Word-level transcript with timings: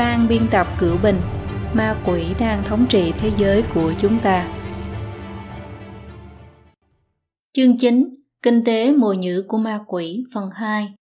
ban 0.00 0.28
biên 0.28 0.42
tập 0.50 0.66
cửu 0.78 0.96
bình 1.02 1.20
ma 1.74 1.96
quỷ 2.06 2.34
đang 2.40 2.64
thống 2.64 2.86
trị 2.88 3.12
thế 3.18 3.30
giới 3.36 3.64
của 3.74 3.92
chúng 3.98 4.18
ta. 4.22 4.48
Chương 7.52 7.78
9 7.78 8.14
kinh 8.42 8.64
tế 8.64 8.92
mùi 8.92 9.16
nhữ 9.16 9.44
của 9.48 9.58
ma 9.58 9.80
quỷ, 9.86 10.24
phần 10.34 10.50
2 10.52 10.94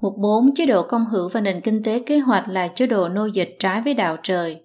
Mục 0.00 0.14
4 0.18 0.54
chế 0.54 0.66
độ 0.66 0.82
công 0.82 1.06
hữu 1.06 1.28
và 1.28 1.40
nền 1.40 1.60
kinh 1.60 1.82
tế 1.82 2.02
kế 2.06 2.18
hoạch 2.18 2.48
là 2.48 2.68
chế 2.68 2.86
độ 2.86 3.08
nô 3.08 3.26
dịch 3.26 3.56
trái 3.58 3.80
với 3.80 3.94
đạo 3.94 4.16
trời. 4.22 4.64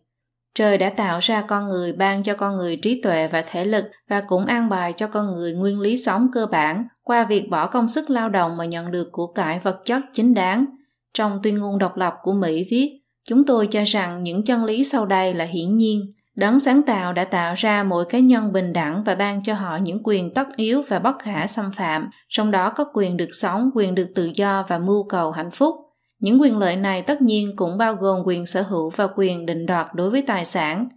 Trời 0.55 0.77
đã 0.77 0.89
tạo 0.89 1.19
ra 1.19 1.45
con 1.47 1.69
người, 1.69 1.93
ban 1.93 2.23
cho 2.23 2.35
con 2.35 2.57
người 2.57 2.77
trí 2.77 3.01
tuệ 3.01 3.27
và 3.27 3.43
thể 3.47 3.65
lực 3.65 3.85
và 4.09 4.23
cũng 4.27 4.45
an 4.45 4.69
bài 4.69 4.93
cho 4.97 5.07
con 5.07 5.33
người 5.33 5.53
nguyên 5.53 5.79
lý 5.79 5.97
sống 5.97 6.27
cơ 6.33 6.45
bản 6.45 6.87
qua 7.03 7.23
việc 7.23 7.49
bỏ 7.49 7.67
công 7.67 7.87
sức 7.87 8.09
lao 8.09 8.29
động 8.29 8.57
mà 8.57 8.65
nhận 8.65 8.91
được 8.91 9.09
của 9.11 9.27
cải 9.27 9.59
vật 9.59 9.81
chất 9.85 10.03
chính 10.13 10.33
đáng. 10.33 10.65
Trong 11.13 11.39
tuyên 11.43 11.57
ngôn 11.57 11.77
độc 11.77 11.97
lập 11.97 12.13
của 12.21 12.33
mỹ 12.33 12.67
viết 12.71 13.02
chúng 13.27 13.45
tôi 13.45 13.67
cho 13.67 13.83
rằng 13.83 14.23
những 14.23 14.43
chân 14.43 14.65
lý 14.65 14.83
sau 14.83 15.05
đây 15.05 15.33
là 15.33 15.45
hiển 15.45 15.77
nhiên. 15.77 16.13
Đấng 16.35 16.59
sáng 16.59 16.81
tạo 16.83 17.13
đã 17.13 17.25
tạo 17.25 17.53
ra 17.57 17.83
mỗi 17.83 18.05
cá 18.05 18.19
nhân 18.19 18.53
bình 18.53 18.73
đẳng 18.73 19.03
và 19.03 19.15
ban 19.15 19.43
cho 19.43 19.53
họ 19.53 19.77
những 19.77 20.01
quyền 20.03 20.33
tất 20.33 20.47
yếu 20.55 20.81
và 20.87 20.99
bất 20.99 21.19
khả 21.19 21.47
xâm 21.47 21.71
phạm. 21.71 22.09
Trong 22.29 22.51
đó 22.51 22.69
có 22.69 22.85
quyền 22.93 23.17
được 23.17 23.29
sống, 23.31 23.69
quyền 23.75 23.95
được 23.95 24.07
tự 24.15 24.31
do 24.35 24.65
và 24.67 24.79
mưu 24.79 25.03
cầu 25.09 25.31
hạnh 25.31 25.51
phúc. 25.51 25.75
Những 26.19 26.41
quyền 26.41 26.57
lợi 26.57 26.75
này 26.75 27.01
tất 27.01 27.21
nhiên 27.21 27.53
cũng 27.55 27.77
bao 27.77 27.95
gồm 27.95 28.21
quyền 28.25 28.45
sở 28.45 28.61
hữu 28.61 28.89
và 28.89 29.07
quyền 29.15 29.45
định 29.45 29.65
đoạt 29.65 29.87
đối 29.93 30.09
với 30.09 30.21
tài 30.21 30.45
sản. 30.45 30.87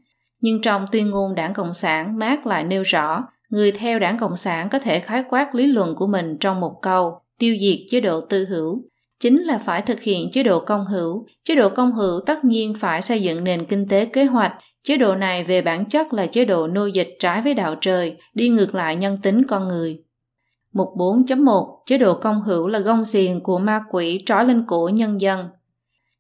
Nhưng 0.41 0.63
trong 0.63 0.85
tuyên 0.93 1.11
ngôn 1.11 1.35
đảng 1.35 1.55
cộng 1.55 1.75
sản 1.75 2.19
mark 2.19 2.47
lại 2.47 2.65
nêu 2.65 2.83
rõ, 2.83 3.25
người 3.51 3.73
theo 3.73 3.99
đảng 3.99 4.19
cộng 4.19 4.37
sản 4.37 4.69
có 4.69 4.79
thể 4.79 5.01
khái 5.01 5.25
quát 5.29 5.55
lý 5.55 5.67
luận 5.67 5.95
của 5.95 6.07
mình 6.07 6.37
trong 6.41 6.61
một 6.61 6.79
câu, 6.83 7.21
tiêu 7.39 7.57
diệt 7.61 7.79
chế 7.91 8.01
độ 8.01 8.21
tư 8.21 8.47
hữu 8.49 8.83
chính 9.21 9.43
là 9.43 9.59
phải 9.59 9.83
thực 9.83 10.01
hiện 10.01 10.31
chế 10.31 10.43
độ 10.43 10.61
công 10.61 10.87
hữu. 10.87 11.27
Chế 11.45 11.55
độ 11.55 11.69
công 11.69 11.93
hữu 11.93 12.21
tất 12.27 12.45
nhiên 12.45 12.75
phải 12.81 13.03
xây 13.03 13.23
dựng 13.23 13.45
nền 13.45 13.67
kinh 13.67 13.89
tế 13.89 14.05
kế 14.05 14.25
hoạch. 14.25 14.53
Chế 14.83 14.97
độ 14.97 15.15
này 15.15 15.45
về 15.45 15.63
bản 15.63 15.89
chất 15.89 16.13
là 16.13 16.27
chế 16.27 16.45
độ 16.45 16.67
nô 16.67 16.87
dịch 16.87 17.17
trái 17.19 17.43
với 17.43 17.55
đạo 17.55 17.77
trời 17.81 18.17
đi 18.35 18.49
ngược 18.49 18.75
lại 18.75 18.97
nhân 18.97 19.17
tính 19.23 19.43
con 19.47 19.69
người. 19.69 20.03
Mục 20.73 20.89
4.1 20.97 21.77
Chế 21.87 21.99
độ 21.99 22.15
công 22.15 22.43
hữu 22.43 22.69
là 22.69 22.79
gông 22.79 23.05
xiềng 23.05 23.41
của 23.41 23.59
ma 23.59 23.83
quỷ 23.91 24.21
trói 24.27 24.45
lên 24.45 24.65
cổ 24.67 24.91
nhân 24.93 25.21
dân. 25.21 25.49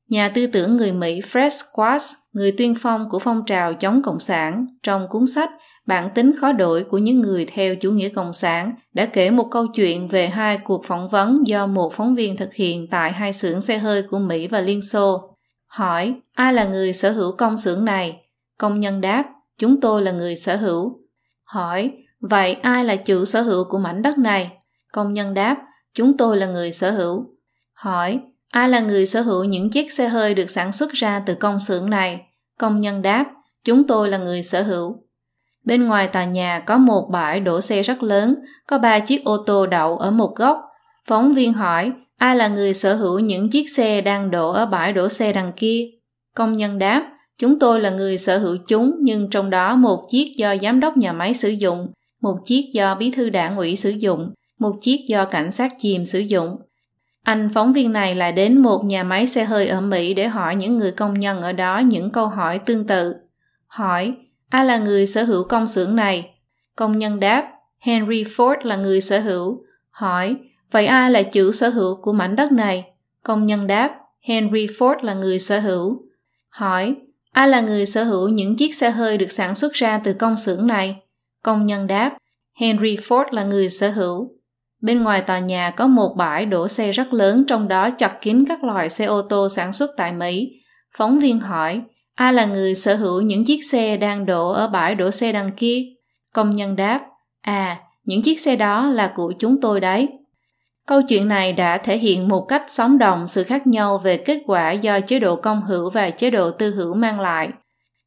Nhà 0.08 0.28
tư 0.28 0.47
tưởng 0.47 0.77
người 0.77 0.92
Mỹ 0.92 1.20
Fred 1.20 1.48
Squash, 1.48 2.14
người 2.33 2.52
tuyên 2.52 2.74
phong 2.80 3.08
của 3.11 3.19
phong 3.19 3.42
trào 3.47 3.74
chống 3.74 4.02
Cộng 4.02 4.20
sản, 4.20 4.67
trong 4.83 5.08
cuốn 5.08 5.27
sách 5.27 5.50
Bản 5.87 6.11
tính 6.15 6.33
khó 6.41 6.53
đổi 6.53 6.84
của 6.84 6.98
những 6.98 7.20
người 7.20 7.45
theo 7.45 7.77
chủ 7.77 7.91
nghĩa 7.91 8.09
Cộng 8.09 8.33
sản 8.33 8.75
đã 8.92 9.06
kể 9.06 9.31
một 9.31 9.48
câu 9.51 9.67
chuyện 9.67 10.09
về 10.09 10.29
hai 10.29 10.59
cuộc 10.59 10.84
phỏng 10.84 11.09
vấn 11.09 11.47
do 11.47 11.67
một 11.67 11.92
phóng 11.92 12.15
viên 12.15 12.37
thực 12.37 12.55
hiện 12.55 12.87
tại 12.91 13.12
hai 13.12 13.33
xưởng 13.33 13.61
xe 13.61 13.79
hơi 13.79 14.03
của 14.03 14.19
Mỹ 14.19 14.47
và 14.47 14.61
Liên 14.61 14.83
Xô. 14.83 15.37
Hỏi, 15.67 16.14
ai 16.33 16.53
là 16.53 16.64
người 16.64 16.92
sở 16.92 17.11
hữu 17.11 17.33
công 17.33 17.57
xưởng 17.57 17.84
này? 17.84 18.20
Công 18.59 18.81
nhân 18.81 19.01
đáp, 19.01 19.25
chúng 19.59 19.81
tôi 19.81 20.03
là 20.03 20.12
người 20.12 20.37
sở 20.37 20.57
hữu. 20.57 20.98
Hỏi, 21.45 21.91
vậy 22.20 22.53
ai 22.53 22.84
là 22.84 22.97
chủ 22.97 23.25
sở 23.25 23.41
hữu 23.42 23.64
của 23.64 23.79
mảnh 23.79 24.03
đất 24.03 24.19
này? 24.19 24.51
Công 24.92 25.12
nhân 25.12 25.34
đáp, 25.34 25.57
chúng 25.95 26.17
tôi 26.17 26.37
là 26.37 26.47
người 26.47 26.73
sở 26.73 26.91
hữu. 26.91 27.27
Hỏi, 27.73 28.20
ai 28.48 28.69
là 28.69 28.81
người 28.81 29.07
sở 29.07 29.20
hữu 29.20 29.45
những 29.45 29.70
chiếc 29.70 29.92
xe 29.92 30.09
hơi 30.09 30.34
được 30.34 30.51
sản 30.51 30.73
xuất 30.73 30.92
ra 30.92 31.23
từ 31.27 31.34
công 31.34 31.61
xưởng 31.61 31.91
này? 31.91 32.20
Công 32.59 32.81
nhân 32.81 33.03
đáp, 33.03 33.27
chúng 33.64 33.87
tôi 33.87 34.09
là 34.09 34.19
người 34.19 34.42
sở 34.42 34.62
hữu. 34.62 35.05
Bên 35.67 35.86
ngoài 35.86 36.09
tòa 36.09 36.25
nhà 36.25 36.61
có 36.61 36.78
một 36.78 37.09
bãi 37.12 37.41
đổ 37.41 37.61
xe 37.61 37.83
rất 37.83 38.03
lớn, 38.03 38.34
có 38.67 38.78
ba 38.78 38.98
chiếc 38.98 39.25
ô 39.25 39.36
tô 39.36 39.67
đậu 39.67 39.98
ở 39.98 40.11
một 40.11 40.36
góc. 40.36 40.62
Phóng 41.08 41.34
viên 41.34 41.53
hỏi, 41.53 41.92
ai 42.17 42.36
là 42.36 42.48
người 42.48 42.75
sở 42.75 42.95
hữu 42.95 43.19
những 43.19 43.50
chiếc 43.50 43.70
xe 43.70 44.00
đang 44.00 44.31
đổ 44.31 44.53
ở 44.53 44.67
bãi 44.67 44.92
đổ 44.92 45.08
xe 45.08 45.33
đằng 45.33 45.53
kia? 45.56 45.86
Công 46.34 46.56
nhân 46.56 46.78
đáp, 46.78 47.12
chúng 47.39 47.58
tôi 47.58 47.81
là 47.81 47.91
người 47.91 48.19
sở 48.19 48.39
hữu 48.39 48.57
chúng 48.67 48.96
nhưng 49.01 49.30
trong 49.30 49.51
đó 49.51 49.77
một 49.77 50.07
chiếc 50.11 50.33
do 50.36 50.57
giám 50.63 50.80
đốc 50.80 50.96
nhà 50.96 51.13
máy 51.13 51.35
sử 51.35 51.48
dụng, 51.48 51.92
một 52.20 52.36
chiếc 52.45 52.70
do 52.73 52.95
bí 52.95 53.11
thư 53.11 53.30
đảng 53.30 53.57
ủy 53.57 53.77
sử 53.77 53.90
dụng, 53.90 54.30
một 54.58 54.73
chiếc 54.80 55.01
do 55.08 55.24
cảnh 55.24 55.51
sát 55.51 55.73
chìm 55.79 56.05
sử 56.05 56.19
dụng. 56.19 56.57
Anh 57.23 57.48
phóng 57.55 57.73
viên 57.73 57.92
này 57.92 58.14
lại 58.14 58.33
đến 58.33 58.58
một 58.58 58.85
nhà 58.85 59.05
máy 59.05 59.27
xe 59.27 59.45
hơi 59.45 59.69
ở 59.69 59.80
Mỹ 59.80 60.14
để 60.14 60.29
hỏi 60.29 60.57
những 60.57 60.79
người 60.79 60.92
công 60.92 61.20
nhân 61.20 61.42
ở 61.42 61.52
đó 61.52 61.79
những 61.79 62.11
câu 62.11 62.27
hỏi 62.27 62.58
tương 62.58 62.86
tự. 62.86 63.14
Hỏi, 63.67 64.14
ai 64.51 64.64
là 64.64 64.77
người 64.77 65.07
sở 65.07 65.23
hữu 65.24 65.45
công 65.45 65.67
xưởng 65.67 65.96
này? 65.96 66.34
Công 66.77 66.98
nhân 66.98 67.20
đáp, 67.20 67.52
Henry 67.79 68.24
Ford 68.24 68.57
là 68.62 68.77
người 68.77 69.01
sở 69.01 69.20
hữu. 69.20 69.64
Hỏi, 69.90 70.36
vậy 70.70 70.86
ai 70.86 71.11
là 71.11 71.23
chủ 71.23 71.52
sở 71.52 71.68
hữu 71.68 72.02
của 72.02 72.12
mảnh 72.12 72.36
đất 72.36 72.52
này? 72.52 72.84
Công 73.23 73.46
nhân 73.46 73.67
đáp, 73.67 73.98
Henry 74.20 74.67
Ford 74.67 75.02
là 75.02 75.14
người 75.14 75.39
sở 75.39 75.58
hữu. 75.58 76.02
Hỏi, 76.48 76.95
ai 77.33 77.48
là 77.48 77.61
người 77.61 77.86
sở 77.86 78.05
hữu 78.05 78.29
những 78.29 78.57
chiếc 78.57 78.74
xe 78.74 78.90
hơi 78.90 79.18
được 79.18 79.30
sản 79.30 79.55
xuất 79.55 79.73
ra 79.73 80.01
từ 80.05 80.12
công 80.12 80.36
xưởng 80.36 80.67
này? 80.67 80.96
Công 81.42 81.67
nhân 81.67 81.86
đáp, 81.86 82.17
Henry 82.61 82.96
Ford 82.96 83.24
là 83.30 83.45
người 83.45 83.68
sở 83.68 83.90
hữu. 83.90 84.30
Bên 84.83 85.02
ngoài 85.02 85.23
tòa 85.23 85.39
nhà 85.39 85.70
có 85.70 85.86
một 85.86 86.14
bãi 86.17 86.46
đổ 86.46 86.68
xe 86.68 86.92
rất 86.92 87.13
lớn 87.13 87.45
trong 87.48 87.68
đó 87.68 87.90
chặt 87.90 88.18
kín 88.20 88.45
các 88.48 88.64
loại 88.64 88.89
xe 88.89 89.05
ô 89.05 89.23
tô 89.23 89.48
sản 89.48 89.73
xuất 89.73 89.90
tại 89.96 90.13
Mỹ. 90.13 90.52
Phóng 90.96 91.18
viên 91.18 91.40
hỏi, 91.40 91.83
ai 92.16 92.32
là 92.32 92.44
người 92.44 92.74
sở 92.74 92.96
hữu 92.96 93.20
những 93.20 93.44
chiếc 93.44 93.64
xe 93.64 93.96
đang 93.96 94.27
đổ 94.27 94.50
ở 94.50 94.68
bãi 94.68 94.94
đổ 94.94 95.10
xe 95.10 95.32
đằng 95.32 95.50
kia? 95.56 95.82
Công 96.34 96.50
nhân 96.50 96.77
đáp, 96.77 97.00
à, 97.40 97.80
những 98.04 98.22
chiếc 98.22 98.40
xe 98.40 98.56
đó 98.56 98.88
là 98.88 99.12
của 99.14 99.32
chúng 99.38 99.60
tôi 99.60 99.80
đấy. 99.80 100.08
Câu 100.86 101.02
chuyện 101.02 101.28
này 101.28 101.52
đã 101.52 101.78
thể 101.78 101.98
hiện 101.98 102.28
một 102.28 102.46
cách 102.48 102.62
sống 102.68 102.98
động 102.98 103.27
sự 103.27 103.42
khác 103.44 103.66
nhau 103.66 103.98
về 103.98 104.16
kết 104.16 104.42
quả 104.46 104.72
do 104.72 105.00
chế 105.00 105.18
độ 105.18 105.36
công 105.36 105.62
hữu 105.62 105.90
và 105.90 106.10
chế 106.10 106.30
độ 106.30 106.50
tư 106.50 106.74
hữu 106.74 106.94
mang 106.94 107.20
lại. 107.20 107.48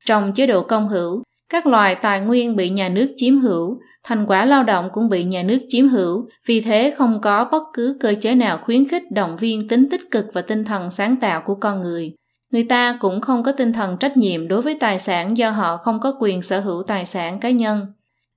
Trong 0.06 0.34
chế 0.34 0.48
độ 0.48 0.64
công 0.64 0.88
hữu, 0.88 1.24
các 1.50 1.68
loài 1.68 1.96
tài 1.96 2.22
nguyên 2.22 2.56
bị 2.56 2.70
nhà 2.70 2.90
nước 2.90 3.14
chiếm 3.18 3.40
hữu, 3.40 3.78
thành 4.04 4.26
quả 4.28 4.46
lao 4.46 4.64
động 4.64 4.90
cũng 4.94 5.10
bị 5.10 5.24
nhà 5.24 5.44
nước 5.44 5.60
chiếm 5.70 5.90
hữu, 5.90 6.28
vì 6.46 6.62
thế 6.62 6.94
không 6.98 7.22
có 7.22 7.50
bất 7.52 7.64
cứ 7.74 7.98
cơ 8.00 8.14
chế 8.22 8.36
nào 8.36 8.58
khuyến 8.58 8.88
khích 8.88 9.04
động 9.12 9.38
viên 9.38 9.68
tính 9.68 9.90
tích 9.90 10.12
cực 10.12 10.26
và 10.34 10.42
tinh 10.42 10.66
thần 10.66 10.90
sáng 10.90 11.16
tạo 11.16 11.42
của 11.46 11.56
con 11.56 11.82
người. 11.82 12.12
Người 12.52 12.64
ta 12.64 12.98
cũng 13.00 13.22
không 13.22 13.44
có 13.44 13.52
tinh 13.52 13.74
thần 13.74 13.98
trách 13.98 14.18
nhiệm 14.18 14.48
đối 14.48 14.62
với 14.62 14.78
tài 14.80 15.00
sản 15.00 15.38
do 15.38 15.50
họ 15.50 15.78
không 15.78 16.00
có 16.00 16.14
quyền 16.20 16.42
sở 16.42 16.60
hữu 16.60 16.84
tài 16.84 17.06
sản 17.06 17.40
cá 17.40 17.50
nhân. 17.50 17.86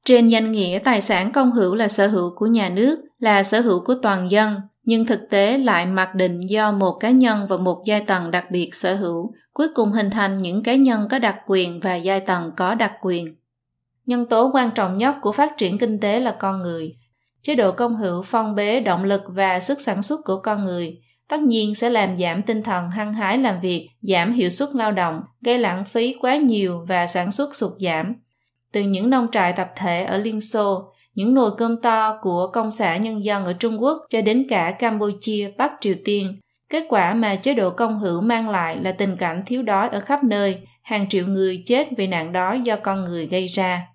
Trên 0.05 0.29
danh 0.29 0.53
nghĩa 0.53 0.79
tài 0.85 1.01
sản 1.01 1.33
công 1.33 1.53
hữu 1.53 1.75
là 1.75 1.89
sở 1.89 2.07
hữu 2.07 2.35
của 2.37 2.47
nhà 2.47 2.69
nước, 2.69 3.05
là 3.19 3.43
sở 3.43 3.61
hữu 3.61 3.85
của 3.85 3.95
toàn 4.03 4.31
dân, 4.31 4.61
nhưng 4.85 5.07
thực 5.07 5.21
tế 5.31 5.59
lại 5.59 5.87
mặc 5.87 6.15
định 6.15 6.41
do 6.41 6.73
một 6.73 6.93
cá 7.01 7.11
nhân 7.11 7.47
và 7.49 7.57
một 7.57 7.83
giai 7.87 8.01
tầng 8.01 8.31
đặc 8.31 8.51
biệt 8.51 8.75
sở 8.75 8.95
hữu, 8.95 9.35
cuối 9.53 9.69
cùng 9.75 9.93
hình 9.93 10.11
thành 10.11 10.39
những 10.39 10.63
cá 10.63 10.75
nhân 10.75 11.09
có 11.11 11.19
đặc 11.19 11.37
quyền 11.47 11.81
và 11.81 11.95
giai 11.95 12.21
tầng 12.21 12.53
có 12.57 12.75
đặc 12.75 12.93
quyền. 13.03 13.37
Nhân 14.07 14.27
tố 14.27 14.51
quan 14.55 14.71
trọng 14.71 14.99
nhất 14.99 15.17
của 15.21 15.33
phát 15.33 15.53
triển 15.59 15.79
kinh 15.79 16.01
tế 16.01 16.21
là 16.21 16.37
con 16.39 16.63
người. 16.63 16.95
Chế 17.43 17.55
độ 17.55 17.73
công 17.73 17.97
hữu 17.97 18.23
phong 18.23 18.55
bế 18.55 18.81
động 18.81 19.05
lực 19.05 19.23
và 19.27 19.61
sức 19.61 19.81
sản 19.81 20.03
xuất 20.03 20.21
của 20.25 20.41
con 20.43 20.65
người, 20.65 20.99
tất 21.33 21.41
nhiên 21.41 21.75
sẽ 21.75 21.89
làm 21.89 22.17
giảm 22.17 22.43
tinh 22.43 22.63
thần 22.63 22.91
hăng 22.91 23.13
hái 23.15 23.39
làm 23.39 23.61
việc, 23.61 23.89
giảm 24.03 24.33
hiệu 24.33 24.49
suất 24.49 24.69
lao 24.75 24.93
động, 24.93 25.21
gây 25.41 25.59
lãng 25.59 25.85
phí 25.85 26.17
quá 26.21 26.37
nhiều 26.37 26.85
và 26.89 27.07
sản 27.07 27.33
xuất 27.33 27.55
sụt 27.55 27.71
giảm. 27.79 28.15
Từ 28.73 28.81
những 28.81 29.11
nông 29.11 29.27
trại 29.33 29.53
tập 29.53 29.69
thể 29.77 30.05
ở 30.05 30.19
Liên 30.19 30.41
Xô, 30.41 30.93
những 31.15 31.35
nồi 31.35 31.51
cơm 31.59 31.81
to 31.81 32.19
của 32.23 32.51
công 32.53 32.71
xã 32.71 32.97
nhân 32.97 33.25
dân 33.25 33.45
ở 33.45 33.53
Trung 33.53 33.83
Quốc 33.83 33.99
cho 34.11 34.21
đến 34.21 34.47
cả 34.49 34.71
Campuchia, 34.79 35.51
Bắc 35.59 35.73
Triều 35.81 35.95
Tiên, 36.05 36.41
kết 36.69 36.87
quả 36.89 37.15
mà 37.15 37.37
chế 37.37 37.55
độ 37.55 37.71
công 37.71 37.99
hữu 37.99 38.21
mang 38.21 38.49
lại 38.49 38.77
là 38.83 38.93
tình 38.93 39.17
cảnh 39.17 39.43
thiếu 39.47 39.63
đói 39.63 39.89
ở 39.89 40.01
khắp 40.01 40.25
nơi, 40.25 40.59
hàng 40.83 41.09
triệu 41.09 41.27
người 41.27 41.63
chết 41.67 41.89
vì 41.97 42.07
nạn 42.07 42.33
đói 42.33 42.61
do 42.61 42.77
con 42.77 43.05
người 43.05 43.27
gây 43.27 43.47
ra. 43.47 43.87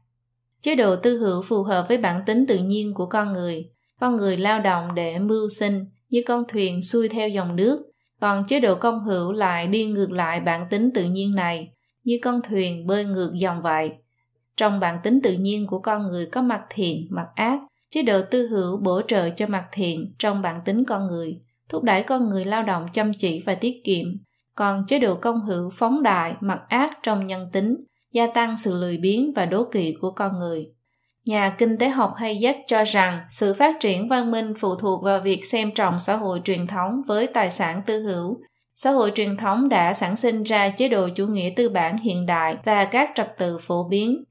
Chế 0.62 0.76
độ 0.76 0.96
tư 0.96 1.18
hữu 1.18 1.42
phù 1.42 1.64
hợp 1.64 1.86
với 1.88 1.98
bản 1.98 2.22
tính 2.26 2.46
tự 2.48 2.58
nhiên 2.58 2.94
của 2.94 3.06
con 3.06 3.34
người. 3.34 3.66
Con 4.00 4.16
người 4.16 4.38
lao 4.38 4.60
động 4.60 4.96
để 4.96 5.20
mưu 5.20 5.48
sinh 5.60 5.86
như 6.10 6.22
con 6.26 6.44
thuyền 6.48 6.82
xuôi 6.82 7.10
theo 7.10 7.30
dòng 7.30 7.56
nước, 7.56 7.92
còn 8.20 8.44
chế 8.48 8.60
độ 8.60 8.76
công 8.76 9.04
hữu 9.04 9.32
lại 9.32 9.68
đi 9.68 9.86
ngược 9.86 10.12
lại 10.12 10.40
bản 10.40 10.68
tính 10.70 10.92
tự 10.94 11.04
nhiên 11.04 11.36
này, 11.36 11.70
như 12.04 12.20
con 12.24 12.42
thuyền 12.50 12.88
bơi 12.88 13.06
ngược 13.06 13.32
dòng 13.34 13.62
vậy. 13.62 13.92
Trong 14.58 14.80
bản 14.80 14.98
tính 15.04 15.22
tự 15.24 15.34
nhiên 15.34 15.68
của 15.68 15.80
con 15.80 16.08
người 16.08 16.26
có 16.26 16.42
mặt 16.42 16.62
thiện, 16.70 17.08
mặt 17.10 17.28
ác, 17.36 17.60
chế 17.92 18.02
độ 18.02 18.22
tư 18.32 18.48
hữu 18.48 18.78
bổ 18.78 19.02
trợ 19.08 19.30
cho 19.30 19.48
mặt 19.48 19.66
thiện 19.72 20.14
trong 20.20 20.42
bản 20.42 20.62
tính 20.66 20.84
con 20.84 21.08
người, 21.08 21.40
thúc 21.70 21.84
đẩy 21.84 22.04
con 22.04 22.30
người 22.30 22.46
lao 22.46 22.64
động 22.64 22.86
chăm 22.94 23.12
chỉ 23.14 23.42
và 23.46 23.56
tiết 23.56 23.82
kiệm, 23.84 24.06
còn 24.56 24.84
chế 24.88 25.00
độ 25.00 25.16
công 25.16 25.42
hữu 25.42 25.70
phóng 25.70 26.04
đại, 26.04 26.36
mặt 26.40 26.60
ác 26.68 27.00
trong 27.04 27.28
nhân 27.28 27.50
tính, 27.54 27.76
gia 28.12 28.28
tăng 28.28 28.58
sự 28.58 28.80
lười 28.80 28.98
biếng 28.98 29.34
và 29.36 29.46
đố 29.46 29.64
kỵ 29.64 29.94
của 30.02 30.12
con 30.12 30.40
người. 30.40 30.70
Nhà 31.28 31.56
kinh 31.58 31.78
tế 31.78 31.90
học 31.90 32.14
hay 32.16 32.34
Hayek 32.34 32.58
cho 32.68 32.84
rằng 32.84 33.20
sự 33.32 33.54
phát 33.54 33.80
triển 33.80 34.08
văn 34.08 34.32
minh 34.32 34.54
phụ 34.60 34.76
thuộc 34.76 35.04
vào 35.04 35.20
việc 35.20 35.46
xem 35.46 35.72
trọng 35.72 36.00
xã 36.00 36.16
hội 36.16 36.42
truyền 36.44 36.68
thống 36.68 37.02
với 37.08 37.28
tài 37.28 37.50
sản 37.50 37.82
tư 37.86 38.04
hữu. 38.04 38.38
Xã 38.76 38.92
hội 38.92 39.12
truyền 39.16 39.38
thống 39.38 39.70
đã 39.70 39.94
sản 39.94 40.16
sinh 40.16 40.44
ra 40.44 40.70
chế 40.70 40.88
độ 40.88 41.10
chủ 41.16 41.28
nghĩa 41.28 41.50
tư 41.56 41.70
bản 41.70 41.98
hiện 41.98 42.26
đại 42.26 42.56
và 42.64 42.86
các 42.86 43.12
trật 43.16 43.38
tự 43.38 43.58
phổ 43.58 43.88
biến. 43.90 44.24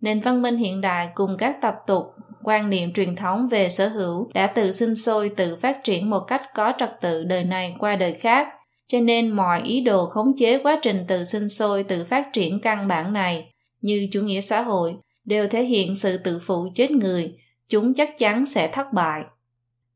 Nền 0.00 0.20
văn 0.20 0.42
minh 0.42 0.56
hiện 0.56 0.80
đại 0.80 1.08
cùng 1.14 1.36
các 1.38 1.56
tập 1.60 1.74
tục, 1.86 2.04
quan 2.44 2.70
niệm 2.70 2.92
truyền 2.92 3.16
thống 3.16 3.48
về 3.48 3.68
sở 3.68 3.88
hữu 3.88 4.30
đã 4.34 4.46
tự 4.46 4.72
sinh 4.72 4.96
sôi 4.96 5.28
tự 5.28 5.56
phát 5.56 5.84
triển 5.84 6.10
một 6.10 6.20
cách 6.20 6.42
có 6.54 6.72
trật 6.78 7.00
tự 7.00 7.24
đời 7.24 7.44
này 7.44 7.74
qua 7.78 7.96
đời 7.96 8.14
khác. 8.14 8.48
cho 8.88 9.00
nên 9.00 9.30
mọi 9.30 9.62
ý 9.62 9.80
đồ 9.80 10.06
khống 10.06 10.36
chế 10.36 10.58
quá 10.58 10.78
trình 10.82 11.04
tự 11.08 11.24
sinh 11.24 11.48
sôi 11.48 11.82
tự 11.82 12.04
phát 12.04 12.26
triển 12.32 12.60
căn 12.60 12.88
bản 12.88 13.12
này 13.12 13.52
như 13.80 14.08
chủ 14.12 14.20
nghĩa 14.20 14.40
xã 14.40 14.62
hội 14.62 14.96
đều 15.30 15.48
thể 15.48 15.64
hiện 15.64 15.94
sự 15.94 16.16
tự 16.16 16.38
phụ 16.38 16.68
chết 16.74 16.90
người, 16.90 17.34
chúng 17.68 17.94
chắc 17.94 18.18
chắn 18.18 18.46
sẽ 18.46 18.68
thất 18.68 18.92
bại. 18.92 19.22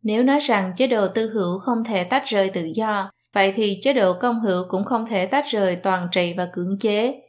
Nếu 0.03 0.23
nói 0.23 0.41
rằng 0.41 0.73
chế 0.77 0.87
độ 0.87 1.09
tư 1.09 1.31
hữu 1.31 1.59
không 1.59 1.85
thể 1.85 2.05
tách 2.05 2.27
rời 2.27 2.51
tự 2.51 2.65
do, 2.75 3.11
vậy 3.33 3.53
thì 3.57 3.79
chế 3.83 3.93
độ 3.93 4.13
công 4.13 4.41
hữu 4.41 4.65
cũng 4.69 4.85
không 4.85 5.07
thể 5.07 5.27
tách 5.27 5.45
rời 5.51 5.77
toàn 5.77 6.09
trị 6.13 6.35
và 6.37 6.49
cưỡng 6.53 6.79
chế. 6.81 7.21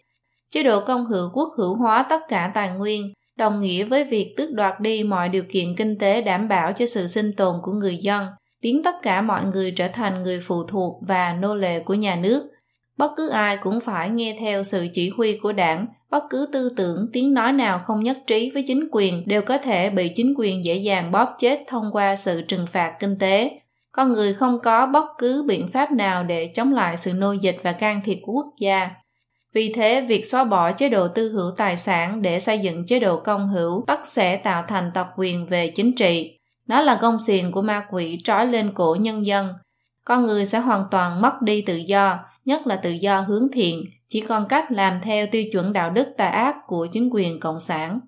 Chế 0.52 0.64
độ 0.64 0.80
công 0.80 1.06
hữu 1.06 1.30
quốc 1.34 1.50
hữu 1.58 1.76
hóa 1.76 2.06
tất 2.10 2.22
cả 2.28 2.52
tài 2.54 2.70
nguyên, 2.70 3.14
đồng 3.38 3.60
nghĩa 3.60 3.84
với 3.84 4.04
việc 4.04 4.34
tước 4.38 4.52
đoạt 4.52 4.80
đi 4.80 5.04
mọi 5.04 5.30
điều 5.30 5.44
kiện 5.50 5.76
kinh 5.76 5.98
tế 6.00 6.22
đảm 6.22 6.48
bảo 6.48 6.74
cho 6.74 6.86
sự 6.86 7.08
sinh 7.08 7.32
tồn 7.38 7.56
của 7.64 7.72
người 7.72 7.98
dân, 7.98 8.28
biến 8.62 8.84
tất 8.84 8.96
cả 9.02 9.22
mọi 9.22 9.46
người 9.46 9.72
trở 9.72 9.88
thành 9.88 10.24
người 10.24 10.40
phụ 10.40 10.64
thuộc 10.64 11.02
và 11.08 11.34
nô 11.34 11.56
lệ 11.56 11.80
của 11.80 11.94
nhà 11.94 12.16
nước. 12.16 12.52
Bất 12.98 13.12
cứ 13.18 13.30
ai 13.30 13.58
cũng 13.58 13.80
phải 13.80 14.10
nghe 14.10 14.38
theo 14.40 14.64
sự 14.64 14.88
chỉ 14.94 15.10
huy 15.18 15.38
của 15.38 15.52
đảng 15.52 15.88
bất 16.16 16.24
cứ 16.30 16.50
tư 16.52 16.70
tưởng 16.78 17.08
tiếng 17.14 17.34
nói 17.34 17.54
nào 17.54 17.80
không 17.80 18.04
nhất 18.04 18.18
trí 18.28 18.52
với 18.54 18.64
chính 18.68 18.88
quyền 18.92 19.24
đều 19.28 19.42
có 19.42 19.58
thể 19.58 19.90
bị 19.90 20.10
chính 20.16 20.34
quyền 20.38 20.66
dễ 20.66 20.76
dàng 20.76 21.12
bóp 21.12 21.36
chết 21.40 21.64
thông 21.68 21.90
qua 21.92 22.16
sự 22.16 22.42
trừng 22.42 22.66
phạt 22.72 22.94
kinh 23.00 23.20
tế 23.20 23.60
con 23.92 24.14
người 24.14 24.34
không 24.34 24.60
có 24.60 24.86
bất 24.86 25.06
cứ 25.18 25.44
biện 25.48 25.68
pháp 25.68 25.92
nào 25.92 26.24
để 26.24 26.52
chống 26.54 26.74
lại 26.74 26.98
sự 26.98 27.14
nô 27.14 27.32
dịch 27.32 27.58
và 27.64 27.72
can 27.72 28.02
thiệp 28.06 28.20
của 28.22 28.34
quốc 28.34 28.54
gia 28.60 28.90
vì 29.56 29.74
thế, 29.74 30.02
việc 30.02 30.26
xóa 30.26 30.44
bỏ 30.44 30.72
chế 30.72 30.90
độ 30.90 31.08
tư 31.08 31.32
hữu 31.32 31.52
tài 31.58 31.78
sản 31.78 32.22
để 32.22 32.40
xây 32.40 32.60
dựng 32.60 32.86
chế 32.86 33.00
độ 33.00 33.20
công 33.20 33.50
hữu 33.50 33.84
tất 33.88 34.00
sẽ 34.08 34.38
tạo 34.38 34.64
thành 34.68 34.92
tập 34.94 35.08
quyền 35.18 35.46
về 35.46 35.72
chính 35.76 35.96
trị. 35.96 36.40
Nó 36.68 36.82
là 36.82 36.98
gông 37.02 37.20
xiềng 37.20 37.52
của 37.52 37.62
ma 37.62 37.86
quỷ 37.90 38.18
trói 38.24 38.48
lên 38.48 38.72
cổ 38.74 38.98
nhân 39.00 39.26
dân. 39.26 39.54
Con 40.06 40.26
người 40.26 40.46
sẽ 40.46 40.60
hoàn 40.60 40.84
toàn 40.92 41.22
mất 41.22 41.42
đi 41.42 41.62
tự 41.62 41.76
do, 41.76 42.20
nhất 42.46 42.68
là 42.68 42.76
tự 42.76 42.92
do 42.92 43.22
hướng 43.22 43.48
thiện, 43.54 43.84
chỉ 44.16 44.22
còn 44.22 44.48
cách 44.48 44.72
làm 44.72 45.00
theo 45.02 45.28
tiêu 45.32 45.44
chuẩn 45.52 45.74
đạo 45.74 45.90
đức 45.90 46.08
tà 46.18 46.28
ác 46.28 46.56
của 46.68 46.88
chính 46.92 47.10
quyền 47.14 47.40
cộng 47.40 47.60
sản. 47.60 48.00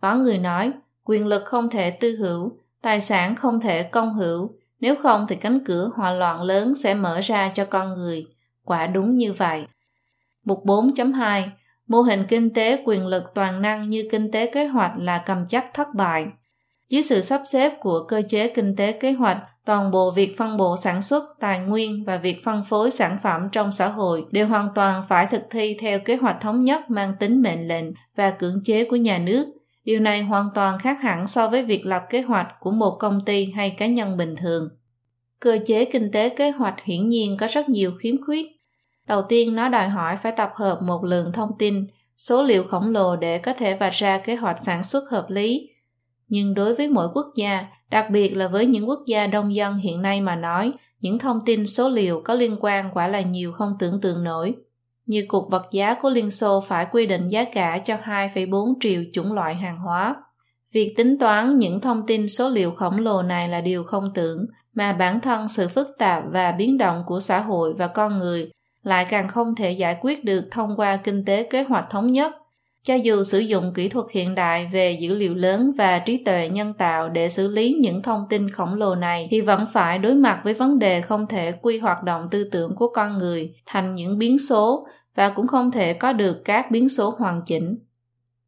Có 0.00 0.16
người 0.16 0.38
nói, 0.38 0.72
quyền 1.04 1.26
lực 1.26 1.44
không 1.44 1.70
thể 1.70 1.90
tư 1.90 2.16
hữu, 2.16 2.58
tài 2.82 3.00
sản 3.00 3.36
không 3.36 3.60
thể 3.60 3.82
công 3.82 4.14
hữu, 4.14 4.52
nếu 4.80 4.96
không 4.96 5.26
thì 5.28 5.36
cánh 5.36 5.64
cửa 5.64 5.90
hòa 5.94 6.10
loạn 6.10 6.42
lớn 6.42 6.74
sẽ 6.74 6.94
mở 6.94 7.20
ra 7.20 7.52
cho 7.54 7.64
con 7.64 7.94
người. 7.94 8.26
Quả 8.64 8.86
đúng 8.86 9.16
như 9.16 9.32
vậy. 9.32 9.66
Mục 10.44 10.64
4.2 10.64 11.48
Mô 11.86 12.02
hình 12.02 12.24
kinh 12.28 12.54
tế 12.54 12.82
quyền 12.84 13.06
lực 13.06 13.24
toàn 13.34 13.62
năng 13.62 13.90
như 13.90 14.08
kinh 14.10 14.30
tế 14.30 14.50
kế 14.52 14.66
hoạch 14.66 14.92
là 14.98 15.22
cầm 15.26 15.46
chắc 15.48 15.74
thất 15.74 15.88
bại. 15.94 16.26
Dưới 16.88 17.02
sự 17.02 17.20
sắp 17.20 17.40
xếp 17.44 17.72
của 17.80 18.04
cơ 18.08 18.22
chế 18.28 18.48
kinh 18.48 18.76
tế 18.76 18.92
kế 18.92 19.12
hoạch, 19.12 19.38
toàn 19.64 19.90
bộ 19.90 20.10
việc 20.10 20.38
phân 20.38 20.56
bổ 20.56 20.76
sản 20.76 21.02
xuất, 21.02 21.24
tài 21.40 21.60
nguyên 21.60 22.04
và 22.04 22.16
việc 22.16 22.44
phân 22.44 22.64
phối 22.64 22.90
sản 22.90 23.18
phẩm 23.22 23.48
trong 23.52 23.72
xã 23.72 23.88
hội 23.88 24.24
đều 24.30 24.46
hoàn 24.46 24.68
toàn 24.74 25.04
phải 25.08 25.26
thực 25.26 25.42
thi 25.50 25.76
theo 25.80 25.98
kế 25.98 26.16
hoạch 26.16 26.36
thống 26.40 26.64
nhất 26.64 26.90
mang 26.90 27.14
tính 27.20 27.42
mệnh 27.42 27.68
lệnh 27.68 27.86
và 28.16 28.30
cưỡng 28.30 28.60
chế 28.64 28.84
của 28.84 28.96
nhà 28.96 29.18
nước. 29.18 29.46
Điều 29.84 30.00
này 30.00 30.22
hoàn 30.22 30.48
toàn 30.54 30.78
khác 30.78 30.98
hẳn 31.02 31.26
so 31.26 31.48
với 31.48 31.64
việc 31.64 31.86
lập 31.86 32.02
kế 32.10 32.22
hoạch 32.22 32.46
của 32.60 32.70
một 32.70 32.96
công 33.00 33.20
ty 33.26 33.52
hay 33.56 33.70
cá 33.70 33.86
nhân 33.86 34.16
bình 34.16 34.36
thường. 34.36 34.68
Cơ 35.40 35.58
chế 35.66 35.84
kinh 35.84 36.10
tế 36.12 36.28
kế 36.28 36.50
hoạch 36.50 36.84
hiển 36.84 37.08
nhiên 37.08 37.36
có 37.40 37.46
rất 37.50 37.68
nhiều 37.68 37.92
khiếm 38.00 38.24
khuyết 38.26 38.46
Đầu 39.08 39.22
tiên 39.22 39.54
nó 39.54 39.68
đòi 39.68 39.88
hỏi 39.88 40.16
phải 40.16 40.32
tập 40.32 40.50
hợp 40.54 40.78
một 40.82 41.04
lượng 41.04 41.32
thông 41.32 41.50
tin, 41.58 41.86
số 42.16 42.42
liệu 42.42 42.64
khổng 42.64 42.90
lồ 42.90 43.16
để 43.16 43.38
có 43.38 43.52
thể 43.52 43.76
vạch 43.76 43.92
ra 43.92 44.18
kế 44.18 44.34
hoạch 44.34 44.64
sản 44.64 44.82
xuất 44.82 45.10
hợp 45.10 45.26
lý. 45.28 45.70
Nhưng 46.34 46.54
đối 46.54 46.74
với 46.74 46.88
mỗi 46.88 47.08
quốc 47.14 47.26
gia, 47.36 47.66
đặc 47.90 48.10
biệt 48.10 48.36
là 48.36 48.48
với 48.48 48.66
những 48.66 48.88
quốc 48.88 49.00
gia 49.06 49.26
đông 49.26 49.54
dân 49.54 49.76
hiện 49.76 50.02
nay 50.02 50.20
mà 50.20 50.36
nói, 50.36 50.72
những 51.00 51.18
thông 51.18 51.40
tin 51.46 51.66
số 51.66 51.88
liệu 51.88 52.20
có 52.24 52.34
liên 52.34 52.56
quan 52.60 52.90
quả 52.92 53.08
là 53.08 53.20
nhiều 53.20 53.52
không 53.52 53.76
tưởng 53.78 54.00
tượng 54.00 54.24
nổi. 54.24 54.54
Như 55.06 55.24
cục 55.28 55.44
vật 55.50 55.66
giá 55.72 55.94
của 55.94 56.10
Liên 56.10 56.30
Xô 56.30 56.60
phải 56.60 56.86
quy 56.90 57.06
định 57.06 57.28
giá 57.28 57.44
cả 57.44 57.78
cho 57.78 57.96
2,4 58.04 58.74
triệu 58.80 59.02
chủng 59.12 59.32
loại 59.32 59.54
hàng 59.54 59.78
hóa. 59.78 60.14
Việc 60.72 60.94
tính 60.96 61.18
toán 61.18 61.58
những 61.58 61.80
thông 61.80 62.06
tin 62.06 62.28
số 62.28 62.48
liệu 62.48 62.70
khổng 62.70 62.98
lồ 62.98 63.22
này 63.22 63.48
là 63.48 63.60
điều 63.60 63.84
không 63.84 64.10
tưởng, 64.14 64.46
mà 64.74 64.92
bản 64.92 65.20
thân 65.20 65.48
sự 65.48 65.68
phức 65.68 65.88
tạp 65.98 66.22
và 66.30 66.52
biến 66.52 66.78
động 66.78 67.02
của 67.06 67.20
xã 67.20 67.40
hội 67.40 67.72
và 67.72 67.86
con 67.86 68.18
người 68.18 68.50
lại 68.82 69.06
càng 69.08 69.28
không 69.28 69.54
thể 69.54 69.72
giải 69.72 69.96
quyết 70.00 70.24
được 70.24 70.48
thông 70.50 70.76
qua 70.76 70.96
kinh 70.96 71.24
tế 71.24 71.42
kế 71.42 71.62
hoạch 71.62 71.90
thống 71.90 72.12
nhất. 72.12 72.32
Cho 72.86 72.94
dù 72.94 73.22
sử 73.22 73.38
dụng 73.38 73.72
kỹ 73.74 73.88
thuật 73.88 74.06
hiện 74.10 74.34
đại 74.34 74.68
về 74.72 74.92
dữ 74.92 75.14
liệu 75.14 75.34
lớn 75.34 75.72
và 75.78 75.98
trí 75.98 76.24
tuệ 76.24 76.48
nhân 76.52 76.72
tạo 76.78 77.08
để 77.08 77.28
xử 77.28 77.48
lý 77.48 77.76
những 77.80 78.02
thông 78.02 78.24
tin 78.30 78.48
khổng 78.48 78.74
lồ 78.74 78.94
này, 78.94 79.28
thì 79.30 79.40
vẫn 79.40 79.66
phải 79.72 79.98
đối 79.98 80.14
mặt 80.14 80.40
với 80.44 80.54
vấn 80.54 80.78
đề 80.78 81.00
không 81.00 81.26
thể 81.26 81.52
quy 81.52 81.78
hoạt 81.78 82.02
động 82.02 82.26
tư 82.30 82.44
tưởng 82.52 82.74
của 82.76 82.88
con 82.88 83.18
người 83.18 83.54
thành 83.66 83.94
những 83.94 84.18
biến 84.18 84.38
số 84.38 84.86
và 85.14 85.28
cũng 85.28 85.46
không 85.46 85.70
thể 85.70 85.92
có 85.92 86.12
được 86.12 86.44
các 86.44 86.70
biến 86.70 86.88
số 86.88 87.14
hoàn 87.18 87.42
chỉnh. 87.46 87.78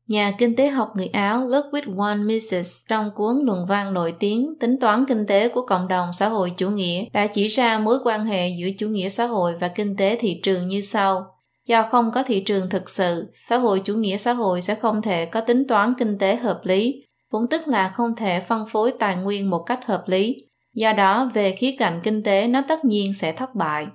Nhà 0.08 0.32
kinh 0.38 0.56
tế 0.56 0.68
học 0.68 0.92
người 0.96 1.06
Áo 1.06 1.40
Ludwig 1.40 1.94
von 1.94 2.26
Mises 2.26 2.84
trong 2.88 3.10
cuốn 3.14 3.36
luận 3.44 3.66
văn 3.66 3.94
nổi 3.94 4.14
tiếng 4.18 4.54
Tính 4.60 4.80
toán 4.80 5.04
kinh 5.08 5.26
tế 5.26 5.48
của 5.48 5.66
cộng 5.66 5.88
đồng 5.88 6.12
xã 6.12 6.28
hội 6.28 6.52
chủ 6.56 6.70
nghĩa 6.70 7.04
đã 7.12 7.26
chỉ 7.26 7.48
ra 7.48 7.78
mối 7.78 7.98
quan 8.04 8.24
hệ 8.24 8.48
giữa 8.48 8.68
chủ 8.78 8.88
nghĩa 8.88 9.08
xã 9.08 9.26
hội 9.26 9.54
và 9.60 9.68
kinh 9.68 9.96
tế 9.96 10.16
thị 10.20 10.40
trường 10.42 10.68
như 10.68 10.80
sau. 10.80 11.35
Do 11.66 11.82
không 11.82 12.10
có 12.10 12.22
thị 12.22 12.40
trường 12.40 12.70
thực 12.70 12.90
sự, 12.90 13.32
xã 13.48 13.56
hội 13.56 13.82
chủ 13.84 13.94
nghĩa 13.94 14.16
xã 14.16 14.32
hội 14.32 14.60
sẽ 14.60 14.74
không 14.74 15.02
thể 15.02 15.26
có 15.26 15.40
tính 15.40 15.66
toán 15.68 15.94
kinh 15.98 16.18
tế 16.18 16.36
hợp 16.36 16.60
lý, 16.64 17.04
cũng 17.30 17.46
tức 17.50 17.68
là 17.68 17.88
không 17.88 18.16
thể 18.16 18.40
phân 18.40 18.66
phối 18.66 18.92
tài 18.98 19.16
nguyên 19.16 19.50
một 19.50 19.62
cách 19.66 19.80
hợp 19.86 20.04
lý. 20.06 20.36
Do 20.74 20.92
đó, 20.92 21.30
về 21.34 21.56
khía 21.56 21.74
cạnh 21.78 22.00
kinh 22.02 22.22
tế 22.22 22.46
nó 22.46 22.62
tất 22.68 22.84
nhiên 22.84 23.14
sẽ 23.14 23.32
thất 23.32 23.54
bại. 23.54 23.86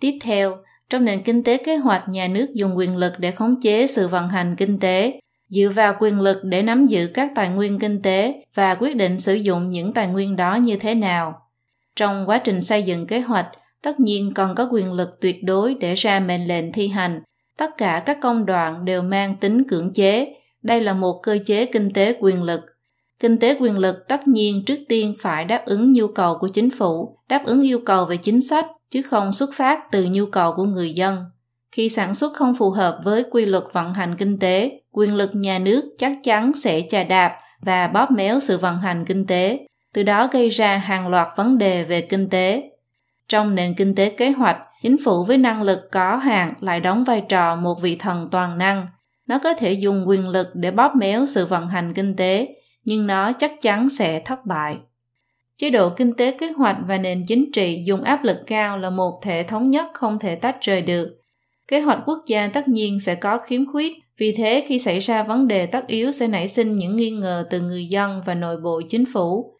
Tiếp 0.00 0.18
theo, 0.22 0.56
trong 0.90 1.04
nền 1.04 1.22
kinh 1.22 1.42
tế 1.42 1.56
kế 1.56 1.76
hoạch 1.76 2.08
nhà 2.08 2.28
nước 2.28 2.46
dùng 2.54 2.76
quyền 2.76 2.96
lực 2.96 3.12
để 3.18 3.30
khống 3.30 3.60
chế 3.60 3.86
sự 3.86 4.08
vận 4.08 4.28
hành 4.28 4.56
kinh 4.56 4.78
tế 4.78 5.20
dựa 5.48 5.68
vào 5.68 5.96
quyền 6.00 6.20
lực 6.20 6.44
để 6.44 6.62
nắm 6.62 6.86
giữ 6.86 7.10
các 7.14 7.30
tài 7.34 7.48
nguyên 7.48 7.78
kinh 7.78 8.02
tế 8.02 8.44
và 8.54 8.74
quyết 8.74 8.96
định 8.96 9.20
sử 9.20 9.34
dụng 9.34 9.70
những 9.70 9.92
tài 9.92 10.06
nguyên 10.06 10.36
đó 10.36 10.54
như 10.54 10.76
thế 10.76 10.94
nào. 10.94 11.42
Trong 11.96 12.28
quá 12.28 12.38
trình 12.38 12.62
xây 12.62 12.82
dựng 12.82 13.06
kế 13.06 13.20
hoạch, 13.20 13.46
tất 13.82 14.00
nhiên 14.00 14.34
còn 14.34 14.54
có 14.54 14.68
quyền 14.72 14.92
lực 14.92 15.20
tuyệt 15.20 15.44
đối 15.44 15.74
để 15.74 15.94
ra 15.94 16.20
mệnh 16.20 16.48
lệnh 16.48 16.72
thi 16.72 16.88
hành. 16.88 17.22
Tất 17.56 17.70
cả 17.78 18.02
các 18.06 18.18
công 18.20 18.46
đoạn 18.46 18.84
đều 18.84 19.02
mang 19.02 19.36
tính 19.36 19.68
cưỡng 19.68 19.92
chế. 19.92 20.34
Đây 20.62 20.80
là 20.80 20.94
một 20.94 21.20
cơ 21.22 21.38
chế 21.46 21.66
kinh 21.66 21.92
tế 21.92 22.16
quyền 22.20 22.42
lực. 22.42 22.60
Kinh 23.18 23.38
tế 23.38 23.56
quyền 23.60 23.78
lực 23.78 24.08
tất 24.08 24.28
nhiên 24.28 24.64
trước 24.66 24.78
tiên 24.88 25.14
phải 25.20 25.44
đáp 25.44 25.62
ứng 25.66 25.92
nhu 25.92 26.06
cầu 26.06 26.38
của 26.40 26.48
chính 26.48 26.70
phủ, 26.70 27.18
đáp 27.28 27.42
ứng 27.44 27.62
yêu 27.62 27.80
cầu 27.86 28.04
về 28.04 28.16
chính 28.16 28.40
sách, 28.40 28.66
chứ 28.90 29.02
không 29.02 29.32
xuất 29.32 29.50
phát 29.54 29.80
từ 29.92 30.06
nhu 30.10 30.26
cầu 30.26 30.52
của 30.56 30.64
người 30.64 30.92
dân. 30.92 31.24
Khi 31.72 31.88
sản 31.88 32.14
xuất 32.14 32.32
không 32.32 32.54
phù 32.58 32.70
hợp 32.70 33.00
với 33.04 33.24
quy 33.30 33.46
luật 33.46 33.64
vận 33.72 33.94
hành 33.94 34.16
kinh 34.18 34.38
tế, 34.38 34.80
quyền 34.92 35.14
lực 35.14 35.30
nhà 35.34 35.58
nước 35.58 35.82
chắc 35.98 36.12
chắn 36.22 36.52
sẽ 36.54 36.82
chà 36.90 37.04
đạp 37.04 37.36
và 37.60 37.88
bóp 37.88 38.10
méo 38.10 38.40
sự 38.40 38.58
vận 38.58 38.76
hành 38.76 39.04
kinh 39.04 39.26
tế, 39.26 39.66
từ 39.94 40.02
đó 40.02 40.28
gây 40.32 40.48
ra 40.48 40.76
hàng 40.76 41.08
loạt 41.08 41.28
vấn 41.36 41.58
đề 41.58 41.84
về 41.84 42.00
kinh 42.00 42.28
tế. 42.28 42.70
Trong 43.30 43.54
nền 43.54 43.74
kinh 43.74 43.94
tế 43.94 44.10
kế 44.10 44.30
hoạch, 44.30 44.58
chính 44.82 44.96
phủ 45.04 45.24
với 45.24 45.38
năng 45.38 45.62
lực 45.62 45.80
có 45.92 46.16
hạn 46.16 46.54
lại 46.60 46.80
đóng 46.80 47.04
vai 47.04 47.22
trò 47.28 47.56
một 47.56 47.74
vị 47.82 47.96
thần 47.96 48.28
toàn 48.30 48.58
năng. 48.58 48.86
Nó 49.26 49.38
có 49.38 49.54
thể 49.54 49.72
dùng 49.72 50.04
quyền 50.08 50.28
lực 50.28 50.48
để 50.54 50.70
bóp 50.70 50.92
méo 50.96 51.26
sự 51.26 51.46
vận 51.46 51.68
hành 51.68 51.94
kinh 51.94 52.16
tế, 52.16 52.48
nhưng 52.84 53.06
nó 53.06 53.32
chắc 53.32 53.52
chắn 53.62 53.88
sẽ 53.88 54.20
thất 54.24 54.46
bại. 54.46 54.76
Chế 55.56 55.70
độ 55.70 55.90
kinh 55.90 56.14
tế 56.14 56.38
kế 56.38 56.50
hoạch 56.50 56.76
và 56.86 56.98
nền 56.98 57.24
chính 57.26 57.52
trị 57.52 57.82
dùng 57.86 58.02
áp 58.02 58.24
lực 58.24 58.36
cao 58.46 58.78
là 58.78 58.90
một 58.90 59.18
thể 59.22 59.42
thống 59.42 59.70
nhất 59.70 59.86
không 59.94 60.18
thể 60.18 60.34
tách 60.34 60.56
rời 60.60 60.82
được. 60.82 61.20
Kế 61.68 61.80
hoạch 61.80 61.98
quốc 62.06 62.18
gia 62.26 62.48
tất 62.48 62.68
nhiên 62.68 63.00
sẽ 63.00 63.14
có 63.14 63.38
khiếm 63.38 63.72
khuyết 63.72 63.92
vì 64.18 64.34
thế 64.36 64.64
khi 64.68 64.78
xảy 64.78 64.98
ra 64.98 65.22
vấn 65.22 65.48
đề 65.48 65.66
tất 65.66 65.86
yếu 65.86 66.10
sẽ 66.10 66.28
nảy 66.28 66.48
sinh 66.48 66.72
những 66.72 66.96
nghi 66.96 67.10
ngờ 67.10 67.46
từ 67.50 67.60
người 67.60 67.86
dân 67.86 68.22
và 68.24 68.34
nội 68.34 68.56
bộ 68.56 68.80
chính 68.88 69.04
phủ. 69.12 69.54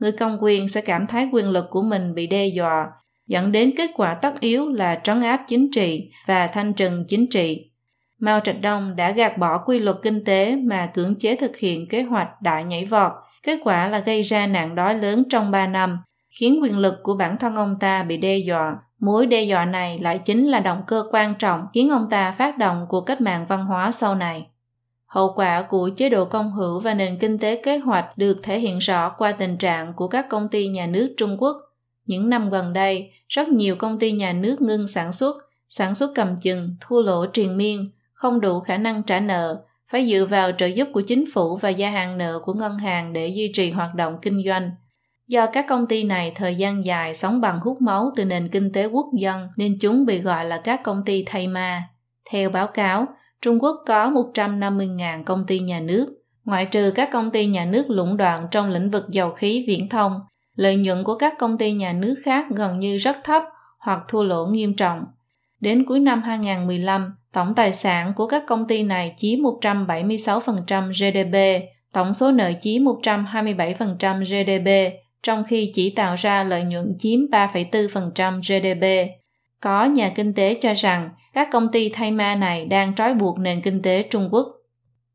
Người 0.00 0.12
công 0.12 0.38
quyền 0.40 0.68
sẽ 0.68 0.80
cảm 0.80 1.06
thấy 1.06 1.28
quyền 1.32 1.50
lực 1.50 1.66
của 1.70 1.82
mình 1.82 2.14
bị 2.14 2.26
đe 2.26 2.46
dọa, 2.46 2.86
dẫn 3.26 3.52
đến 3.52 3.72
kết 3.76 3.90
quả 3.94 4.14
tất 4.14 4.40
yếu 4.40 4.68
là 4.68 5.00
trấn 5.04 5.22
áp 5.22 5.44
chính 5.46 5.70
trị 5.70 6.10
và 6.26 6.46
thanh 6.46 6.74
trừng 6.74 7.04
chính 7.08 7.26
trị. 7.30 7.70
Mao 8.18 8.40
Trạch 8.40 8.60
Đông 8.60 8.96
đã 8.96 9.10
gạt 9.10 9.38
bỏ 9.38 9.58
quy 9.58 9.78
luật 9.78 9.96
kinh 10.02 10.24
tế 10.24 10.56
mà 10.56 10.86
cưỡng 10.94 11.14
chế 11.18 11.36
thực 11.36 11.56
hiện 11.56 11.88
kế 11.88 12.02
hoạch 12.02 12.42
đại 12.42 12.64
nhảy 12.64 12.84
vọt, 12.84 13.12
kết 13.42 13.60
quả 13.64 13.88
là 13.88 13.98
gây 13.98 14.22
ra 14.22 14.46
nạn 14.46 14.74
đói 14.74 14.94
lớn 14.94 15.22
trong 15.30 15.50
3 15.50 15.66
năm, 15.66 15.98
khiến 16.40 16.60
quyền 16.62 16.78
lực 16.78 16.94
của 17.02 17.14
bản 17.14 17.36
thân 17.38 17.56
ông 17.56 17.76
ta 17.80 18.02
bị 18.02 18.16
đe 18.16 18.36
dọa 18.36 18.76
Mối 19.00 19.26
đe 19.26 19.42
dọa 19.42 19.64
này 19.64 19.98
lại 19.98 20.18
chính 20.18 20.46
là 20.46 20.60
động 20.60 20.82
cơ 20.86 21.04
quan 21.10 21.34
trọng 21.38 21.66
khiến 21.74 21.90
ông 21.90 22.06
ta 22.10 22.30
phát 22.30 22.58
động 22.58 22.86
cuộc 22.88 23.00
cách 23.00 23.20
mạng 23.20 23.46
văn 23.48 23.66
hóa 23.66 23.92
sau 23.92 24.14
này. 24.14 24.46
Hậu 25.06 25.32
quả 25.36 25.62
của 25.62 25.90
chế 25.96 26.08
độ 26.08 26.24
công 26.24 26.52
hữu 26.52 26.80
và 26.80 26.94
nền 26.94 27.18
kinh 27.18 27.38
tế 27.38 27.62
kế 27.64 27.78
hoạch 27.78 28.18
được 28.18 28.40
thể 28.42 28.58
hiện 28.58 28.78
rõ 28.78 29.08
qua 29.08 29.32
tình 29.32 29.56
trạng 29.56 29.92
của 29.92 30.08
các 30.08 30.28
công 30.28 30.48
ty 30.48 30.68
nhà 30.68 30.86
nước 30.86 31.14
Trung 31.16 31.36
Quốc. 31.38 31.56
Những 32.06 32.30
năm 32.30 32.50
gần 32.50 32.72
đây, 32.72 33.10
rất 33.28 33.48
nhiều 33.48 33.76
công 33.76 33.98
ty 33.98 34.12
nhà 34.12 34.32
nước 34.32 34.62
ngưng 34.62 34.86
sản 34.86 35.12
xuất, 35.12 35.36
sản 35.68 35.94
xuất 35.94 36.10
cầm 36.14 36.36
chừng, 36.42 36.76
thua 36.80 37.02
lỗ 37.02 37.26
triền 37.26 37.56
miên, 37.56 37.90
không 38.12 38.40
đủ 38.40 38.60
khả 38.60 38.76
năng 38.76 39.02
trả 39.02 39.20
nợ, 39.20 39.64
phải 39.88 40.08
dựa 40.10 40.26
vào 40.30 40.52
trợ 40.58 40.66
giúp 40.66 40.88
của 40.92 41.00
chính 41.00 41.24
phủ 41.34 41.56
và 41.56 41.68
gia 41.68 41.90
hạn 41.90 42.18
nợ 42.18 42.40
của 42.44 42.52
ngân 42.54 42.78
hàng 42.78 43.12
để 43.12 43.28
duy 43.28 43.52
trì 43.54 43.70
hoạt 43.70 43.94
động 43.94 44.18
kinh 44.22 44.42
doanh– 44.44 44.70
Do 45.28 45.46
các 45.46 45.66
công 45.68 45.86
ty 45.86 46.04
này 46.04 46.32
thời 46.34 46.54
gian 46.54 46.84
dài 46.84 47.14
sống 47.14 47.40
bằng 47.40 47.60
hút 47.60 47.82
máu 47.82 48.10
từ 48.16 48.24
nền 48.24 48.48
kinh 48.48 48.72
tế 48.72 48.86
quốc 48.86 49.06
dân 49.18 49.48
nên 49.56 49.78
chúng 49.80 50.06
bị 50.06 50.18
gọi 50.18 50.44
là 50.44 50.60
các 50.64 50.82
công 50.82 51.02
ty 51.04 51.22
thay 51.26 51.46
ma. 51.46 51.88
Theo 52.30 52.50
báo 52.50 52.66
cáo, 52.66 53.06
Trung 53.42 53.58
Quốc 53.62 53.76
có 53.86 54.10
150.000 54.10 55.24
công 55.24 55.46
ty 55.46 55.58
nhà 55.58 55.80
nước, 55.80 56.06
ngoại 56.44 56.66
trừ 56.66 56.92
các 56.94 57.08
công 57.12 57.30
ty 57.30 57.46
nhà 57.46 57.64
nước 57.64 57.90
lũng 57.90 58.16
đoạn 58.16 58.46
trong 58.50 58.70
lĩnh 58.70 58.90
vực 58.90 59.04
dầu 59.10 59.30
khí 59.30 59.64
viễn 59.68 59.88
thông, 59.88 60.20
lợi 60.56 60.76
nhuận 60.76 61.04
của 61.04 61.14
các 61.14 61.34
công 61.38 61.58
ty 61.58 61.72
nhà 61.72 61.92
nước 61.92 62.14
khác 62.24 62.46
gần 62.50 62.78
như 62.78 62.96
rất 62.96 63.16
thấp 63.24 63.42
hoặc 63.78 64.04
thua 64.08 64.22
lỗ 64.22 64.46
nghiêm 64.46 64.76
trọng. 64.76 65.04
Đến 65.60 65.84
cuối 65.84 66.00
năm 66.00 66.22
2015, 66.22 67.14
tổng 67.32 67.54
tài 67.54 67.72
sản 67.72 68.12
của 68.16 68.26
các 68.26 68.42
công 68.46 68.66
ty 68.66 68.82
này 68.82 69.14
chiếm 69.16 69.38
176% 69.38 70.88
GDP, 70.88 71.64
tổng 71.92 72.14
số 72.14 72.32
nợ 72.32 72.52
chiếm 72.60 72.82
127% 72.82 74.24
GDP, 74.24 74.96
trong 75.22 75.44
khi 75.44 75.70
chỉ 75.74 75.90
tạo 75.90 76.14
ra 76.18 76.44
lợi 76.44 76.64
nhuận 76.64 76.96
chiếm 76.98 77.20
3,4% 77.20 78.40
GDP. 78.40 79.10
Có 79.60 79.84
nhà 79.84 80.12
kinh 80.14 80.34
tế 80.34 80.54
cho 80.60 80.72
rằng 80.74 81.10
các 81.32 81.48
công 81.52 81.68
ty 81.72 81.88
thay 81.88 82.10
ma 82.10 82.34
này 82.34 82.66
đang 82.66 82.94
trói 82.94 83.14
buộc 83.14 83.38
nền 83.38 83.60
kinh 83.60 83.82
tế 83.82 84.02
Trung 84.02 84.28
Quốc. 84.32 84.46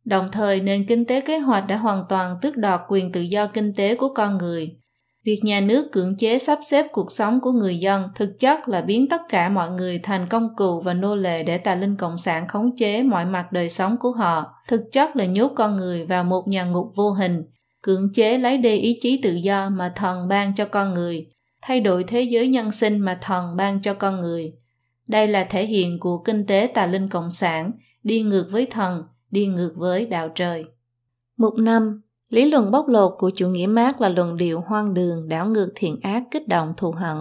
Đồng 0.05 0.29
thời, 0.31 0.59
nền 0.59 0.85
kinh 0.85 1.05
tế 1.05 1.21
kế 1.21 1.37
hoạch 1.37 1.67
đã 1.67 1.77
hoàn 1.77 2.03
toàn 2.09 2.35
tước 2.41 2.57
đoạt 2.57 2.81
quyền 2.87 3.11
tự 3.11 3.21
do 3.21 3.47
kinh 3.47 3.73
tế 3.73 3.95
của 3.95 4.13
con 4.13 4.37
người. 4.37 4.75
Việc 5.23 5.39
nhà 5.43 5.59
nước 5.59 5.91
cưỡng 5.91 6.15
chế 6.17 6.39
sắp 6.39 6.59
xếp 6.61 6.87
cuộc 6.91 7.11
sống 7.11 7.39
của 7.41 7.51
người 7.51 7.77
dân 7.77 8.09
thực 8.15 8.39
chất 8.39 8.69
là 8.69 8.81
biến 8.81 9.07
tất 9.09 9.21
cả 9.29 9.49
mọi 9.49 9.71
người 9.71 9.99
thành 10.03 10.27
công 10.29 10.55
cụ 10.55 10.81
và 10.81 10.93
nô 10.93 11.15
lệ 11.15 11.43
để 11.43 11.57
tà 11.57 11.75
linh 11.75 11.95
cộng 11.95 12.17
sản 12.17 12.47
khống 12.47 12.75
chế 12.75 13.03
mọi 13.03 13.25
mặt 13.25 13.51
đời 13.51 13.69
sống 13.69 13.97
của 13.99 14.11
họ, 14.11 14.53
thực 14.67 14.81
chất 14.91 15.15
là 15.15 15.25
nhốt 15.25 15.51
con 15.55 15.77
người 15.77 16.05
vào 16.05 16.23
một 16.23 16.47
nhà 16.47 16.65
ngục 16.65 16.91
vô 16.95 17.11
hình, 17.11 17.43
cưỡng 17.81 18.13
chế 18.13 18.37
lấy 18.37 18.57
đi 18.57 18.77
ý 18.77 18.97
chí 19.01 19.19
tự 19.23 19.33
do 19.33 19.69
mà 19.69 19.93
thần 19.95 20.27
ban 20.27 20.55
cho 20.55 20.65
con 20.65 20.93
người, 20.93 21.27
thay 21.61 21.79
đổi 21.79 22.03
thế 22.03 22.21
giới 22.21 22.47
nhân 22.47 22.71
sinh 22.71 22.99
mà 22.99 23.19
thần 23.21 23.55
ban 23.57 23.81
cho 23.81 23.93
con 23.93 24.21
người. 24.21 24.53
Đây 25.07 25.27
là 25.27 25.43
thể 25.43 25.65
hiện 25.65 25.99
của 25.99 26.17
kinh 26.17 26.45
tế 26.45 26.71
tà 26.73 26.85
linh 26.85 27.09
cộng 27.09 27.31
sản, 27.31 27.71
đi 28.03 28.21
ngược 28.21 28.47
với 28.51 28.65
thần, 28.65 29.03
đi 29.31 29.45
ngược 29.45 29.73
với 29.75 30.05
đạo 30.05 30.29
trời. 30.35 30.65
Mục 31.37 31.53
5. 31.57 32.01
Lý 32.31 32.45
luận 32.45 32.71
bóc 32.71 32.87
lột 32.87 33.13
của 33.17 33.29
chủ 33.29 33.47
nghĩa 33.47 33.67
mác 33.67 34.01
là 34.01 34.09
luận 34.09 34.37
điệu 34.37 34.61
hoang 34.67 34.93
đường, 34.93 35.29
đảo 35.29 35.45
ngược 35.45 35.71
thiện 35.75 35.99
ác, 36.01 36.23
kích 36.31 36.47
động 36.47 36.73
thù 36.77 36.91
hận. 36.91 37.17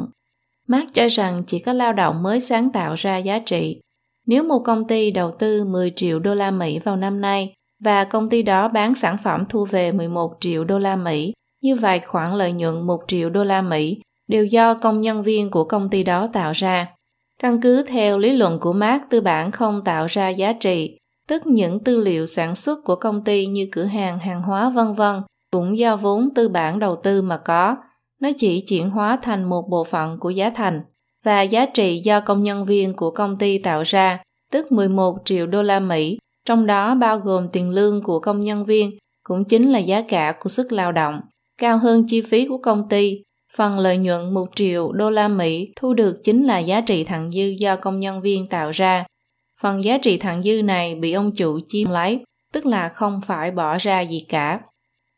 mác 0.68 0.94
cho 0.94 1.08
rằng 1.08 1.42
chỉ 1.46 1.58
có 1.58 1.72
lao 1.72 1.92
động 1.92 2.22
mới 2.22 2.40
sáng 2.40 2.70
tạo 2.70 2.94
ra 2.94 3.16
giá 3.16 3.38
trị. 3.38 3.80
Nếu 4.26 4.42
một 4.42 4.62
công 4.64 4.86
ty 4.86 5.10
đầu 5.10 5.30
tư 5.38 5.64
10 5.64 5.92
triệu 5.96 6.18
đô 6.18 6.34
la 6.34 6.50
Mỹ 6.50 6.78
vào 6.78 6.96
năm 6.96 7.20
nay 7.20 7.54
và 7.84 8.04
công 8.04 8.28
ty 8.28 8.42
đó 8.42 8.68
bán 8.68 8.94
sản 8.94 9.16
phẩm 9.24 9.44
thu 9.48 9.64
về 9.64 9.92
11 9.92 10.32
triệu 10.40 10.64
đô 10.64 10.78
la 10.78 10.96
Mỹ, 10.96 11.32
như 11.62 11.76
vậy 11.76 12.00
khoản 12.06 12.34
lợi 12.34 12.52
nhuận 12.52 12.86
1 12.86 13.00
triệu 13.08 13.30
đô 13.30 13.44
la 13.44 13.62
Mỹ 13.62 14.00
đều 14.28 14.44
do 14.44 14.74
công 14.74 15.00
nhân 15.00 15.22
viên 15.22 15.50
của 15.50 15.64
công 15.64 15.88
ty 15.90 16.02
đó 16.02 16.28
tạo 16.32 16.52
ra. 16.52 16.86
Căn 17.42 17.60
cứ 17.60 17.82
theo 17.82 18.18
lý 18.18 18.32
luận 18.32 18.58
của 18.60 18.72
mác 18.72 19.10
tư 19.10 19.20
bản 19.20 19.50
không 19.50 19.84
tạo 19.84 20.06
ra 20.06 20.28
giá 20.28 20.52
trị, 20.52 20.96
tức 21.30 21.46
những 21.46 21.84
tư 21.84 21.96
liệu 21.96 22.26
sản 22.26 22.54
xuất 22.54 22.78
của 22.84 22.96
công 22.96 23.24
ty 23.24 23.46
như 23.46 23.68
cửa 23.72 23.84
hàng, 23.84 24.18
hàng 24.18 24.42
hóa 24.42 24.70
vân 24.70 24.94
vân 24.94 25.22
cũng 25.52 25.78
do 25.78 25.96
vốn 25.96 26.28
tư 26.34 26.48
bản 26.48 26.78
đầu 26.78 26.96
tư 26.96 27.22
mà 27.22 27.36
có, 27.36 27.76
nó 28.20 28.30
chỉ 28.38 28.60
chuyển 28.60 28.90
hóa 28.90 29.18
thành 29.22 29.44
một 29.44 29.68
bộ 29.70 29.84
phận 29.84 30.18
của 30.20 30.30
giá 30.30 30.50
thành 30.50 30.80
và 31.24 31.42
giá 31.42 31.66
trị 31.66 32.00
do 32.04 32.20
công 32.20 32.42
nhân 32.42 32.64
viên 32.64 32.94
của 32.94 33.10
công 33.10 33.38
ty 33.38 33.58
tạo 33.58 33.82
ra, 33.82 34.22
tức 34.52 34.72
11 34.72 35.18
triệu 35.24 35.46
đô 35.46 35.62
la 35.62 35.80
Mỹ, 35.80 36.18
trong 36.46 36.66
đó 36.66 36.94
bao 36.94 37.18
gồm 37.18 37.48
tiền 37.52 37.70
lương 37.70 38.02
của 38.02 38.20
công 38.20 38.40
nhân 38.40 38.64
viên, 38.64 38.90
cũng 39.24 39.44
chính 39.44 39.72
là 39.72 39.78
giá 39.78 40.02
cả 40.02 40.34
của 40.40 40.48
sức 40.48 40.72
lao 40.72 40.92
động, 40.92 41.20
cao 41.58 41.78
hơn 41.78 42.04
chi 42.08 42.20
phí 42.20 42.46
của 42.46 42.58
công 42.58 42.88
ty. 42.88 43.22
Phần 43.56 43.78
lợi 43.78 43.96
nhuận 43.98 44.34
1 44.34 44.48
triệu 44.56 44.92
đô 44.92 45.10
la 45.10 45.28
Mỹ 45.28 45.72
thu 45.76 45.94
được 45.94 46.20
chính 46.24 46.46
là 46.46 46.58
giá 46.58 46.80
trị 46.80 47.04
thặng 47.04 47.32
dư 47.32 47.44
do 47.58 47.76
công 47.76 48.00
nhân 48.00 48.20
viên 48.20 48.46
tạo 48.46 48.70
ra, 48.70 49.04
Phần 49.62 49.84
giá 49.84 49.98
trị 49.98 50.16
thặng 50.18 50.42
dư 50.42 50.62
này 50.62 50.94
bị 50.94 51.12
ông 51.12 51.32
chủ 51.36 51.60
chiếm 51.68 51.90
lấy, 51.90 52.24
tức 52.52 52.66
là 52.66 52.88
không 52.88 53.20
phải 53.26 53.50
bỏ 53.50 53.78
ra 53.78 54.00
gì 54.00 54.26
cả. 54.28 54.60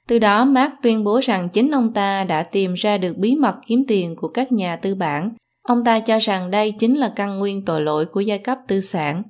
Từ 0.08 0.18
đó 0.18 0.44
Mark 0.44 0.72
tuyên 0.82 1.04
bố 1.04 1.20
rằng 1.22 1.48
chính 1.48 1.70
ông 1.70 1.92
ta 1.92 2.24
đã 2.24 2.42
tìm 2.42 2.74
ra 2.74 2.98
được 2.98 3.16
bí 3.16 3.34
mật 3.34 3.54
kiếm 3.66 3.84
tiền 3.88 4.16
của 4.16 4.28
các 4.28 4.52
nhà 4.52 4.76
tư 4.76 4.94
bản. 4.94 5.30
Ông 5.62 5.84
ta 5.84 6.00
cho 6.00 6.18
rằng 6.18 6.50
đây 6.50 6.72
chính 6.78 6.98
là 6.98 7.12
căn 7.16 7.38
nguyên 7.38 7.64
tội 7.64 7.80
lỗi 7.80 8.06
của 8.06 8.20
giai 8.20 8.38
cấp 8.38 8.58
tư 8.68 8.80
sản. 8.80 9.22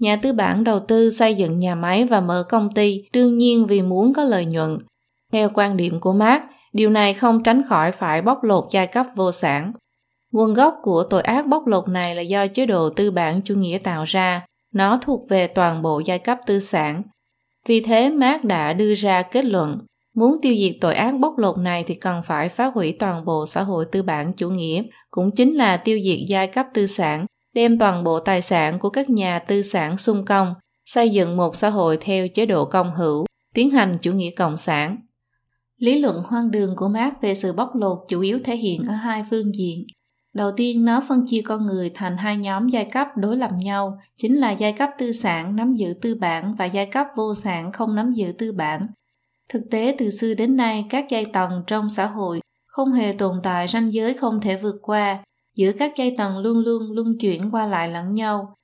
Nhà 0.00 0.16
tư 0.16 0.32
bản 0.32 0.64
đầu 0.64 0.80
tư 0.80 1.10
xây 1.10 1.34
dựng 1.34 1.58
nhà 1.58 1.74
máy 1.74 2.04
và 2.04 2.20
mở 2.20 2.44
công 2.48 2.70
ty 2.74 3.02
đương 3.12 3.38
nhiên 3.38 3.66
vì 3.66 3.82
muốn 3.82 4.12
có 4.14 4.24
lợi 4.24 4.44
nhuận. 4.44 4.78
Theo 5.32 5.50
quan 5.54 5.76
điểm 5.76 6.00
của 6.00 6.12
Mark, 6.12 6.42
điều 6.72 6.90
này 6.90 7.14
không 7.14 7.42
tránh 7.42 7.62
khỏi 7.62 7.92
phải 7.92 8.22
bóc 8.22 8.44
lột 8.44 8.64
giai 8.70 8.86
cấp 8.86 9.06
vô 9.16 9.32
sản. 9.32 9.72
Nguồn 10.36 10.54
gốc 10.54 10.78
của 10.82 11.04
tội 11.10 11.22
ác 11.22 11.46
bóc 11.46 11.66
lột 11.66 11.88
này 11.88 12.14
là 12.14 12.22
do 12.22 12.46
chế 12.46 12.66
độ 12.66 12.90
tư 12.90 13.10
bản 13.10 13.40
chủ 13.44 13.54
nghĩa 13.54 13.78
tạo 13.78 14.04
ra, 14.04 14.46
nó 14.74 15.00
thuộc 15.02 15.28
về 15.28 15.46
toàn 15.46 15.82
bộ 15.82 16.00
giai 16.04 16.18
cấp 16.18 16.38
tư 16.46 16.58
sản. 16.58 17.02
Vì 17.68 17.80
thế 17.80 18.10
Marx 18.10 18.44
đã 18.44 18.72
đưa 18.72 18.94
ra 18.94 19.22
kết 19.22 19.44
luận, 19.44 19.78
muốn 20.16 20.36
tiêu 20.42 20.54
diệt 20.58 20.72
tội 20.80 20.94
ác 20.94 21.14
bóc 21.20 21.38
lột 21.38 21.58
này 21.58 21.84
thì 21.86 21.94
cần 21.94 22.22
phải 22.22 22.48
phá 22.48 22.66
hủy 22.74 22.96
toàn 22.98 23.24
bộ 23.24 23.46
xã 23.46 23.62
hội 23.62 23.86
tư 23.92 24.02
bản 24.02 24.32
chủ 24.32 24.50
nghĩa, 24.50 24.82
cũng 25.10 25.30
chính 25.30 25.54
là 25.54 25.76
tiêu 25.76 25.98
diệt 26.04 26.18
giai 26.28 26.46
cấp 26.46 26.66
tư 26.74 26.86
sản, 26.86 27.26
đem 27.54 27.78
toàn 27.78 28.04
bộ 28.04 28.20
tài 28.20 28.42
sản 28.42 28.78
của 28.78 28.90
các 28.90 29.10
nhà 29.10 29.38
tư 29.38 29.62
sản 29.62 29.96
xung 29.96 30.24
công, 30.24 30.54
xây 30.84 31.10
dựng 31.10 31.36
một 31.36 31.56
xã 31.56 31.68
hội 31.68 31.98
theo 32.00 32.28
chế 32.28 32.46
độ 32.46 32.64
công 32.64 32.94
hữu, 32.94 33.26
tiến 33.54 33.70
hành 33.70 33.98
chủ 34.02 34.12
nghĩa 34.12 34.30
cộng 34.30 34.56
sản. 34.56 34.96
Lý 35.76 35.98
luận 35.98 36.22
hoang 36.26 36.50
đường 36.50 36.76
của 36.76 36.88
Marx 36.88 37.14
về 37.20 37.34
sự 37.34 37.52
bóc 37.52 37.70
lột 37.74 37.98
chủ 38.08 38.20
yếu 38.20 38.38
thể 38.44 38.56
hiện 38.56 38.82
ở 38.88 38.94
hai 38.94 39.24
phương 39.30 39.54
diện. 39.54 39.86
Đầu 40.36 40.52
tiên, 40.56 40.84
nó 40.84 41.02
phân 41.08 41.26
chia 41.26 41.40
con 41.44 41.66
người 41.66 41.90
thành 41.94 42.16
hai 42.16 42.36
nhóm 42.36 42.68
giai 42.68 42.84
cấp 42.84 43.08
đối 43.16 43.36
lập 43.36 43.50
nhau, 43.58 43.98
chính 44.16 44.36
là 44.36 44.50
giai 44.50 44.72
cấp 44.72 44.90
tư 44.98 45.12
sản 45.12 45.56
nắm 45.56 45.74
giữ 45.74 45.94
tư 46.02 46.14
bản 46.14 46.54
và 46.58 46.64
giai 46.64 46.86
cấp 46.86 47.06
vô 47.16 47.34
sản 47.34 47.72
không 47.72 47.94
nắm 47.94 48.12
giữ 48.12 48.32
tư 48.38 48.52
bản. 48.52 48.86
Thực 49.48 49.62
tế 49.70 49.94
từ 49.98 50.10
xưa 50.10 50.34
đến 50.34 50.56
nay, 50.56 50.86
các 50.90 51.06
giai 51.10 51.24
tầng 51.24 51.62
trong 51.66 51.90
xã 51.90 52.06
hội 52.06 52.40
không 52.66 52.92
hề 52.92 53.12
tồn 53.12 53.40
tại 53.42 53.68
ranh 53.68 53.92
giới 53.92 54.14
không 54.14 54.40
thể 54.40 54.56
vượt 54.56 54.76
qua, 54.82 55.18
giữa 55.54 55.72
các 55.72 55.92
giai 55.96 56.14
tầng 56.18 56.38
luôn 56.38 56.58
luôn 56.58 56.82
luân 56.92 57.18
chuyển 57.20 57.50
qua 57.50 57.66
lại 57.66 57.88
lẫn 57.88 58.14
nhau. 58.14 58.54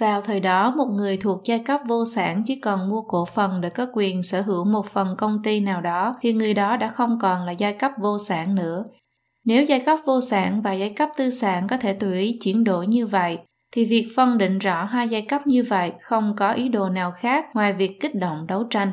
Vào 0.00 0.22
thời 0.22 0.40
đó, 0.40 0.74
một 0.76 0.88
người 0.96 1.16
thuộc 1.16 1.40
giai 1.44 1.58
cấp 1.58 1.80
vô 1.88 2.04
sản 2.04 2.42
chỉ 2.46 2.56
cần 2.60 2.88
mua 2.88 3.02
cổ 3.02 3.24
phần 3.34 3.60
để 3.60 3.70
có 3.70 3.86
quyền 3.92 4.22
sở 4.22 4.40
hữu 4.40 4.64
một 4.64 4.86
phần 4.86 5.16
công 5.18 5.42
ty 5.42 5.60
nào 5.60 5.80
đó 5.80 6.14
thì 6.20 6.32
người 6.32 6.54
đó 6.54 6.76
đã 6.76 6.88
không 6.88 7.18
còn 7.22 7.46
là 7.46 7.52
giai 7.52 7.72
cấp 7.72 7.92
vô 8.00 8.18
sản 8.18 8.54
nữa, 8.54 8.84
nếu 9.44 9.64
giai 9.64 9.80
cấp 9.80 9.98
vô 10.06 10.20
sản 10.20 10.62
và 10.62 10.72
giai 10.72 10.90
cấp 10.90 11.08
tư 11.16 11.30
sản 11.30 11.66
có 11.68 11.76
thể 11.76 11.92
tùy 11.92 12.18
ý 12.18 12.38
chuyển 12.42 12.64
đổi 12.64 12.86
như 12.86 13.06
vậy, 13.06 13.38
thì 13.72 13.84
việc 13.84 14.08
phân 14.16 14.38
định 14.38 14.58
rõ 14.58 14.84
hai 14.84 15.08
giai 15.08 15.22
cấp 15.22 15.46
như 15.46 15.62
vậy 15.62 15.92
không 16.00 16.34
có 16.36 16.52
ý 16.52 16.68
đồ 16.68 16.88
nào 16.88 17.12
khác 17.12 17.44
ngoài 17.54 17.72
việc 17.72 18.00
kích 18.00 18.14
động 18.14 18.46
đấu 18.48 18.64
tranh. 18.70 18.90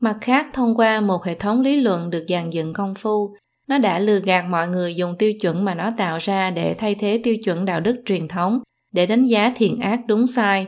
Mặt 0.00 0.16
khác, 0.20 0.46
thông 0.52 0.76
qua 0.76 1.00
một 1.00 1.24
hệ 1.24 1.34
thống 1.34 1.60
lý 1.60 1.80
luận 1.80 2.10
được 2.10 2.24
dàn 2.28 2.50
dựng 2.50 2.72
công 2.72 2.94
phu, 2.94 3.34
nó 3.68 3.78
đã 3.78 3.98
lừa 3.98 4.20
gạt 4.20 4.44
mọi 4.48 4.68
người 4.68 4.94
dùng 4.94 5.14
tiêu 5.18 5.32
chuẩn 5.40 5.64
mà 5.64 5.74
nó 5.74 5.92
tạo 5.96 6.18
ra 6.20 6.50
để 6.50 6.74
thay 6.74 6.94
thế 6.94 7.20
tiêu 7.24 7.36
chuẩn 7.44 7.64
đạo 7.64 7.80
đức 7.80 8.02
truyền 8.06 8.28
thống, 8.28 8.60
để 8.92 9.06
đánh 9.06 9.26
giá 9.26 9.52
thiện 9.56 9.80
ác 9.80 10.00
đúng 10.06 10.26
sai. 10.26 10.66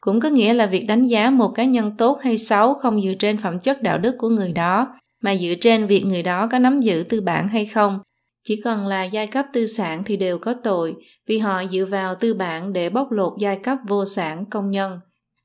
Cũng 0.00 0.20
có 0.20 0.28
nghĩa 0.28 0.54
là 0.54 0.66
việc 0.66 0.84
đánh 0.86 1.02
giá 1.02 1.30
một 1.30 1.48
cá 1.48 1.64
nhân 1.64 1.96
tốt 1.98 2.18
hay 2.22 2.36
xấu 2.36 2.74
không 2.74 3.02
dựa 3.02 3.14
trên 3.18 3.36
phẩm 3.36 3.58
chất 3.58 3.82
đạo 3.82 3.98
đức 3.98 4.14
của 4.18 4.28
người 4.28 4.52
đó, 4.52 4.94
mà 5.22 5.36
dựa 5.36 5.54
trên 5.60 5.86
việc 5.86 6.06
người 6.06 6.22
đó 6.22 6.48
có 6.50 6.58
nắm 6.58 6.80
giữ 6.80 7.04
tư 7.08 7.20
bản 7.20 7.48
hay 7.48 7.64
không, 7.64 7.98
chỉ 8.44 8.60
cần 8.64 8.86
là 8.86 9.04
giai 9.04 9.26
cấp 9.26 9.46
tư 9.52 9.66
sản 9.66 10.02
thì 10.04 10.16
đều 10.16 10.38
có 10.38 10.54
tội 10.62 10.94
vì 11.26 11.38
họ 11.38 11.64
dựa 11.72 11.84
vào 11.84 12.14
tư 12.14 12.34
bản 12.34 12.72
để 12.72 12.90
bóc 12.90 13.12
lột 13.12 13.32
giai 13.38 13.56
cấp 13.56 13.78
vô 13.88 14.04
sản 14.04 14.44
công 14.50 14.70
nhân. 14.70 15.00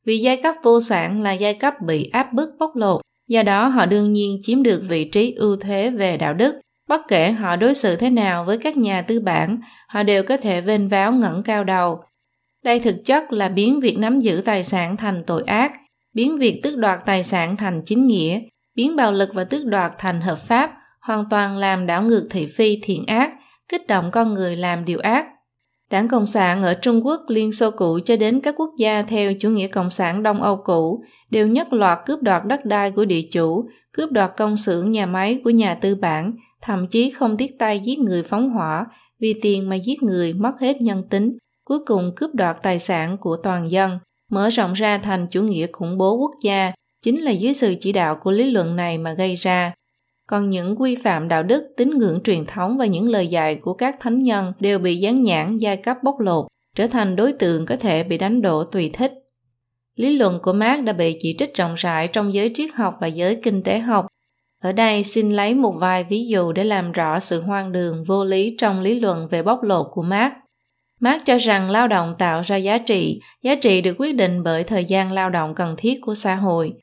Vì 0.06 0.18
giai 0.18 0.38
cấp 0.44 0.56
vô 0.64 0.82
sản 0.82 1.22
là 1.22 1.34
giai 1.34 1.54
cấp 1.54 1.74
bị 1.82 2.10
áp 2.10 2.34
bức 2.34 2.50
bóc 2.60 2.76
lột, 2.76 3.02
do 3.28 3.44
đó 3.44 3.68
họ 3.68 3.86
đương 3.86 4.14
nhiên 4.14 4.38
chiếm 4.42 4.64
được 4.64 4.84
vị 4.88 5.04
trí 5.04 5.34
ưu 5.34 5.56
thế 5.56 5.90
về 5.90 6.18
đạo 6.18 6.34
đức. 6.34 6.56
Bất 6.88 7.02
kể 7.08 7.32
họ 7.32 7.56
đối 7.56 7.74
xử 7.74 7.96
thế 7.96 8.10
nào 8.10 8.46
với 8.46 8.58
các 8.58 8.78
nhà 8.78 9.02
tư 9.02 9.20
bản, 9.20 9.58
họ 9.88 10.04
đều 10.04 10.24
có 10.24 10.38
thể 10.38 10.62
vênh 10.62 10.90
váo 10.90 11.12
ngẩng 11.12 11.44
cao 11.44 11.64
đầu. 11.64 12.00
Đây 12.64 12.80
thực 12.80 12.96
chất 13.06 13.34
là 13.34 13.48
biến 13.48 13.80
việc 13.80 13.98
nắm 13.98 14.20
giữ 14.20 14.42
tài 14.46 14.64
sản 14.64 14.98
thành 14.98 15.24
tội 15.28 15.44
ác, 15.44 15.72
biến 16.14 16.38
việc 16.38 16.60
tước 16.64 16.78
đoạt 16.78 17.00
tài 17.06 17.24
sản 17.24 17.58
thành 17.58 17.82
chính 17.86 18.08
nghĩa, 18.08 18.40
biến 18.76 18.96
bạo 18.96 19.12
lực 19.12 19.30
và 19.34 19.44
tước 19.44 19.66
đoạt 19.66 19.92
thành 19.98 20.22
hợp 20.22 20.40
pháp, 20.40 20.72
hoàn 21.08 21.26
toàn 21.30 21.58
làm 21.58 21.86
đảo 21.86 22.04
ngược 22.04 22.28
thị 22.30 22.46
phi 22.46 22.80
thiện 22.84 23.06
ác, 23.06 23.34
kích 23.70 23.88
động 23.88 24.10
con 24.12 24.34
người 24.34 24.56
làm 24.56 24.86
điều 24.86 25.00
ác. 25.00 25.26
Đảng 25.92 26.08
Cộng 26.08 26.26
sản 26.26 26.64
ở 26.64 26.74
Trung 26.74 27.06
Quốc, 27.06 27.22
Liên 27.28 27.52
Xô 27.52 27.72
cũ 27.72 28.00
cho 28.06 28.16
đến 28.16 28.40
các 28.40 28.56
quốc 28.58 28.70
gia 28.78 29.02
theo 29.02 29.34
chủ 29.40 29.50
nghĩa 29.50 29.68
Cộng 29.68 29.90
sản 29.90 30.24
Đông 30.24 30.42
Âu 30.42 30.62
cũ 30.64 31.04
đều 31.30 31.48
nhất 31.48 31.74
loạt 31.74 32.00
cướp 32.06 32.22
đoạt 32.22 32.46
đất 32.46 32.66
đai 32.66 32.92
của 32.92 33.06
địa 33.06 33.22
chủ, 33.32 33.70
cướp 33.94 34.12
đoạt 34.12 34.32
công 34.38 34.58
xưởng 34.58 34.92
nhà 34.92 35.06
máy 35.06 35.42
của 35.44 35.50
nhà 35.50 35.76
tư 35.76 35.96
bản, 35.96 36.34
thậm 36.62 36.88
chí 36.88 37.10
không 37.10 37.38
tiếc 37.38 37.60
tay 37.60 37.80
giết 37.80 38.00
người 38.00 38.24
phóng 38.24 38.50
hỏa, 38.50 38.86
vì 39.20 39.34
tiền 39.42 39.70
mà 39.70 39.76
giết 39.76 40.04
người 40.04 40.34
mất 40.34 40.60
hết 40.60 40.82
nhân 40.82 41.04
tính, 41.10 41.38
cuối 41.66 41.80
cùng 41.86 42.12
cướp 42.16 42.36
đoạt 42.36 42.58
tài 42.64 42.80
sản 42.80 43.18
của 43.18 43.38
toàn 43.44 43.72
dân, 43.72 44.00
mở 44.32 44.50
rộng 44.50 44.74
ra 44.74 44.98
thành 44.98 45.28
chủ 45.32 45.42
nghĩa 45.42 45.68
khủng 45.72 45.98
bố 45.98 46.18
quốc 46.18 46.32
gia, 46.44 46.72
chính 47.04 47.22
là 47.22 47.32
dưới 47.32 47.54
sự 47.54 47.76
chỉ 47.80 47.92
đạo 47.92 48.16
của 48.22 48.32
lý 48.32 48.52
luận 48.52 48.76
này 48.76 48.98
mà 48.98 49.14
gây 49.14 49.36
ra 49.36 49.74
còn 50.28 50.50
những 50.50 50.76
quy 50.76 50.96
phạm 50.96 51.28
đạo 51.28 51.44
đức, 51.44 51.74
tín 51.78 51.90
ngưỡng 51.98 52.22
truyền 52.24 52.46
thống 52.46 52.78
và 52.78 52.86
những 52.86 53.10
lời 53.10 53.28
dạy 53.28 53.56
của 53.56 53.74
các 53.74 53.96
thánh 54.00 54.24
nhân 54.24 54.54
đều 54.60 54.80
bị 54.80 54.98
dán 54.98 55.24
nhãn 55.24 55.58
giai 55.58 55.78
cấp 55.78 55.98
bóc 56.04 56.20
lột, 56.20 56.48
trở 56.76 56.88
thành 56.88 57.16
đối 57.16 57.34
tượng 57.34 57.66
có 57.66 57.76
thể 57.76 58.04
bị 58.04 58.18
đánh 58.18 58.42
đổ 58.42 58.64
tùy 58.64 58.90
thích. 58.94 59.14
Lý 59.96 60.18
luận 60.18 60.40
của 60.44 60.54
Marx 60.54 60.84
đã 60.84 60.94
bị 60.94 61.18
chỉ 61.20 61.36
trích 61.40 61.56
rộng 61.56 61.76
rãi 61.76 62.08
trong 62.08 62.34
giới 62.34 62.52
triết 62.56 62.70
học 62.74 62.98
và 63.02 63.08
giới 63.08 63.40
kinh 63.44 63.64
tế 63.64 63.80
học. 63.80 64.08
Ở 64.64 64.72
đây 64.72 65.04
xin 65.04 65.32
lấy 65.32 65.56
một 65.56 65.76
vài 65.80 66.04
ví 66.04 66.28
dụ 66.28 66.52
để 66.52 66.64
làm 66.64 66.92
rõ 66.92 67.20
sự 67.20 67.42
hoang 67.42 67.72
đường 67.72 68.04
vô 68.04 68.24
lý 68.26 68.56
trong 68.58 68.82
lý 68.82 69.00
luận 69.00 69.28
về 69.28 69.44
bóc 69.44 69.64
lột 69.64 69.88
của 69.92 70.04
Marx. 70.04 70.34
Marx 71.00 71.22
cho 71.26 71.38
rằng 71.38 71.70
lao 71.70 71.88
động 71.88 72.16
tạo 72.20 72.42
ra 72.42 72.56
giá 72.56 72.78
trị, 72.78 73.20
giá 73.44 73.56
trị 73.56 73.82
được 73.82 73.96
quyết 74.00 74.16
định 74.16 74.44
bởi 74.44 74.64
thời 74.64 74.86
gian 74.86 75.12
lao 75.12 75.30
động 75.30 75.56
cần 75.56 75.76
thiết 75.78 76.00
của 76.02 76.16
xã 76.16 76.36
hội. 76.36 76.74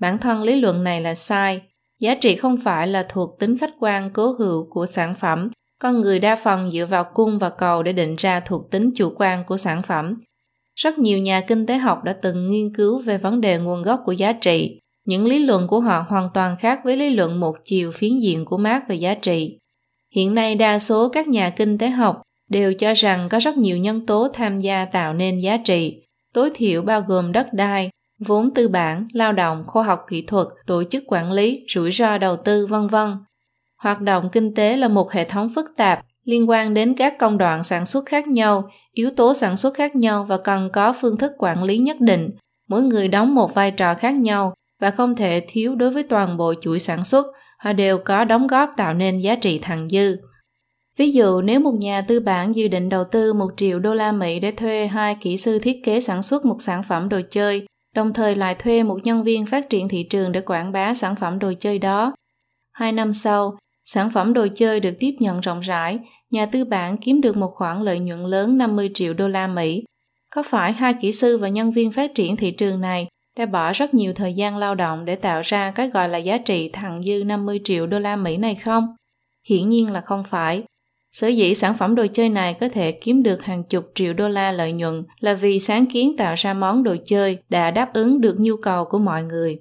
Bản 0.00 0.18
thân 0.18 0.42
lý 0.42 0.60
luận 0.60 0.84
này 0.84 1.00
là 1.00 1.14
sai, 1.14 1.60
giá 2.00 2.14
trị 2.14 2.36
không 2.36 2.56
phải 2.56 2.88
là 2.88 3.06
thuộc 3.08 3.38
tính 3.38 3.58
khách 3.58 3.74
quan 3.80 4.10
cố 4.12 4.32
hữu 4.38 4.66
của 4.70 4.86
sản 4.86 5.14
phẩm, 5.14 5.50
con 5.80 6.00
người 6.00 6.18
đa 6.18 6.36
phần 6.36 6.70
dựa 6.70 6.86
vào 6.86 7.04
cung 7.14 7.38
và 7.38 7.50
cầu 7.50 7.82
để 7.82 7.92
định 7.92 8.16
ra 8.16 8.40
thuộc 8.40 8.70
tính 8.70 8.90
chủ 8.96 9.12
quan 9.16 9.44
của 9.46 9.56
sản 9.56 9.82
phẩm. 9.82 10.18
Rất 10.76 10.98
nhiều 10.98 11.18
nhà 11.18 11.40
kinh 11.40 11.66
tế 11.66 11.76
học 11.76 12.04
đã 12.04 12.12
từng 12.12 12.48
nghiên 12.48 12.74
cứu 12.74 12.98
về 12.98 13.18
vấn 13.18 13.40
đề 13.40 13.58
nguồn 13.58 13.82
gốc 13.82 14.00
của 14.04 14.12
giá 14.12 14.32
trị. 14.32 14.78
Những 15.06 15.24
lý 15.24 15.38
luận 15.38 15.66
của 15.68 15.80
họ 15.80 16.04
hoàn 16.08 16.28
toàn 16.34 16.56
khác 16.56 16.80
với 16.84 16.96
lý 16.96 17.10
luận 17.10 17.40
một 17.40 17.56
chiều 17.64 17.92
phiến 17.92 18.18
diện 18.18 18.44
của 18.44 18.58
Marx 18.58 18.82
về 18.88 18.96
giá 18.96 19.14
trị. 19.14 19.58
Hiện 20.14 20.34
nay 20.34 20.54
đa 20.54 20.78
số 20.78 21.08
các 21.08 21.28
nhà 21.28 21.50
kinh 21.50 21.78
tế 21.78 21.88
học 21.88 22.22
đều 22.50 22.74
cho 22.74 22.94
rằng 22.94 23.28
có 23.30 23.38
rất 23.38 23.56
nhiều 23.56 23.76
nhân 23.76 24.06
tố 24.06 24.28
tham 24.34 24.60
gia 24.60 24.84
tạo 24.84 25.12
nên 25.12 25.38
giá 25.38 25.56
trị, 25.56 26.02
tối 26.34 26.50
thiểu 26.54 26.82
bao 26.82 27.00
gồm 27.00 27.32
đất 27.32 27.52
đai, 27.52 27.90
vốn 28.26 28.54
tư 28.54 28.68
bản, 28.68 29.08
lao 29.12 29.32
động, 29.32 29.64
khoa 29.66 29.82
học 29.82 30.04
kỹ 30.08 30.22
thuật, 30.22 30.46
tổ 30.66 30.84
chức 30.84 31.04
quản 31.06 31.32
lý, 31.32 31.64
rủi 31.74 31.92
ro 31.92 32.18
đầu 32.18 32.36
tư, 32.36 32.66
vân 32.66 32.88
vân. 32.88 33.16
Hoạt 33.76 34.00
động 34.00 34.28
kinh 34.32 34.54
tế 34.54 34.76
là 34.76 34.88
một 34.88 35.12
hệ 35.12 35.24
thống 35.24 35.50
phức 35.54 35.66
tạp 35.76 36.00
liên 36.24 36.50
quan 36.50 36.74
đến 36.74 36.94
các 36.94 37.18
công 37.18 37.38
đoạn 37.38 37.64
sản 37.64 37.86
xuất 37.86 38.04
khác 38.06 38.28
nhau, 38.28 38.70
yếu 38.92 39.10
tố 39.10 39.34
sản 39.34 39.56
xuất 39.56 39.74
khác 39.74 39.96
nhau 39.96 40.24
và 40.24 40.38
cần 40.38 40.70
có 40.72 40.94
phương 41.00 41.16
thức 41.16 41.32
quản 41.38 41.64
lý 41.64 41.78
nhất 41.78 42.00
định. 42.00 42.30
Mỗi 42.68 42.82
người 42.82 43.08
đóng 43.08 43.34
một 43.34 43.54
vai 43.54 43.70
trò 43.70 43.94
khác 43.94 44.14
nhau 44.14 44.54
và 44.80 44.90
không 44.90 45.16
thể 45.16 45.42
thiếu 45.48 45.74
đối 45.74 45.90
với 45.90 46.02
toàn 46.02 46.36
bộ 46.36 46.54
chuỗi 46.60 46.78
sản 46.78 47.04
xuất, 47.04 47.26
họ 47.58 47.72
đều 47.72 47.98
có 47.98 48.24
đóng 48.24 48.46
góp 48.46 48.70
tạo 48.76 48.94
nên 48.94 49.18
giá 49.18 49.34
trị 49.34 49.58
thặng 49.58 49.88
dư. 49.88 50.16
Ví 50.96 51.12
dụ 51.12 51.40
nếu 51.40 51.60
một 51.60 51.74
nhà 51.78 52.00
tư 52.00 52.20
bản 52.20 52.56
dự 52.56 52.68
định 52.68 52.88
đầu 52.88 53.04
tư 53.04 53.32
1 53.32 53.50
triệu 53.56 53.78
đô 53.78 53.94
la 53.94 54.12
Mỹ 54.12 54.40
để 54.40 54.52
thuê 54.52 54.86
hai 54.86 55.16
kỹ 55.20 55.36
sư 55.36 55.58
thiết 55.58 55.76
kế 55.84 56.00
sản 56.00 56.22
xuất 56.22 56.44
một 56.44 56.56
sản 56.58 56.82
phẩm 56.82 57.08
đồ 57.08 57.20
chơi, 57.30 57.66
đồng 57.98 58.12
thời 58.12 58.34
lại 58.36 58.54
thuê 58.54 58.82
một 58.82 58.98
nhân 59.04 59.24
viên 59.24 59.46
phát 59.46 59.70
triển 59.70 59.88
thị 59.88 60.02
trường 60.02 60.32
để 60.32 60.40
quảng 60.40 60.72
bá 60.72 60.94
sản 60.94 61.16
phẩm 61.16 61.38
đồ 61.38 61.52
chơi 61.60 61.78
đó. 61.78 62.12
Hai 62.72 62.92
năm 62.92 63.12
sau, 63.12 63.58
sản 63.84 64.10
phẩm 64.10 64.32
đồ 64.32 64.46
chơi 64.54 64.80
được 64.80 64.94
tiếp 64.98 65.14
nhận 65.20 65.40
rộng 65.40 65.60
rãi, 65.60 65.98
nhà 66.30 66.46
tư 66.46 66.64
bản 66.64 66.96
kiếm 66.96 67.20
được 67.20 67.36
một 67.36 67.50
khoản 67.54 67.82
lợi 67.82 67.98
nhuận 67.98 68.24
lớn 68.24 68.58
50 68.58 68.90
triệu 68.94 69.14
đô 69.14 69.28
la 69.28 69.46
Mỹ. 69.46 69.84
Có 70.34 70.42
phải 70.42 70.72
hai 70.72 70.94
kỹ 71.00 71.12
sư 71.12 71.38
và 71.38 71.48
nhân 71.48 71.70
viên 71.70 71.92
phát 71.92 72.14
triển 72.14 72.36
thị 72.36 72.50
trường 72.50 72.80
này 72.80 73.08
đã 73.38 73.46
bỏ 73.46 73.72
rất 73.72 73.94
nhiều 73.94 74.12
thời 74.14 74.34
gian 74.34 74.56
lao 74.56 74.74
động 74.74 75.04
để 75.04 75.16
tạo 75.16 75.40
ra 75.44 75.70
cái 75.70 75.88
gọi 75.88 76.08
là 76.08 76.18
giá 76.18 76.38
trị 76.38 76.70
thặng 76.72 77.02
dư 77.02 77.24
50 77.24 77.60
triệu 77.64 77.86
đô 77.86 77.98
la 77.98 78.16
Mỹ 78.16 78.36
này 78.36 78.54
không? 78.54 78.96
Hiển 79.48 79.68
nhiên 79.70 79.92
là 79.92 80.00
không 80.00 80.24
phải. 80.24 80.62
Sở 81.20 81.28
dĩ 81.28 81.54
sản 81.54 81.76
phẩm 81.78 81.94
đồ 81.94 82.06
chơi 82.12 82.28
này 82.28 82.54
có 82.54 82.68
thể 82.68 82.92
kiếm 82.92 83.22
được 83.22 83.42
hàng 83.42 83.64
chục 83.64 83.90
triệu 83.94 84.12
đô 84.12 84.28
la 84.28 84.52
lợi 84.52 84.72
nhuận 84.72 85.04
là 85.20 85.34
vì 85.34 85.58
sáng 85.58 85.86
kiến 85.86 86.16
tạo 86.16 86.34
ra 86.38 86.54
món 86.54 86.82
đồ 86.82 86.96
chơi 87.06 87.38
đã 87.48 87.70
đáp 87.70 87.92
ứng 87.94 88.20
được 88.20 88.40
nhu 88.40 88.56
cầu 88.56 88.84
của 88.84 88.98
mọi 88.98 89.22
người. 89.22 89.58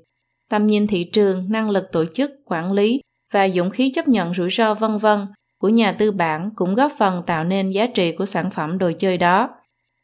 Tầm 0.49 0.67
nhìn 0.67 0.87
thị 0.87 1.03
trường, 1.03 1.45
năng 1.49 1.69
lực 1.69 1.83
tổ 1.91 2.05
chức, 2.13 2.31
quản 2.45 2.71
lý 2.71 3.01
và 3.33 3.49
dũng 3.49 3.69
khí 3.69 3.91
chấp 3.95 4.07
nhận 4.07 4.33
rủi 4.33 4.49
ro 4.49 4.73
vân 4.73 4.97
vân 4.97 5.19
của 5.61 5.69
nhà 5.69 5.91
tư 5.91 6.11
bản 6.11 6.49
cũng 6.55 6.75
góp 6.75 6.91
phần 6.97 7.23
tạo 7.25 7.43
nên 7.43 7.69
giá 7.69 7.87
trị 7.87 8.11
của 8.11 8.25
sản 8.25 8.49
phẩm 8.49 8.77
đồ 8.77 8.91
chơi 8.99 9.17
đó. 9.17 9.49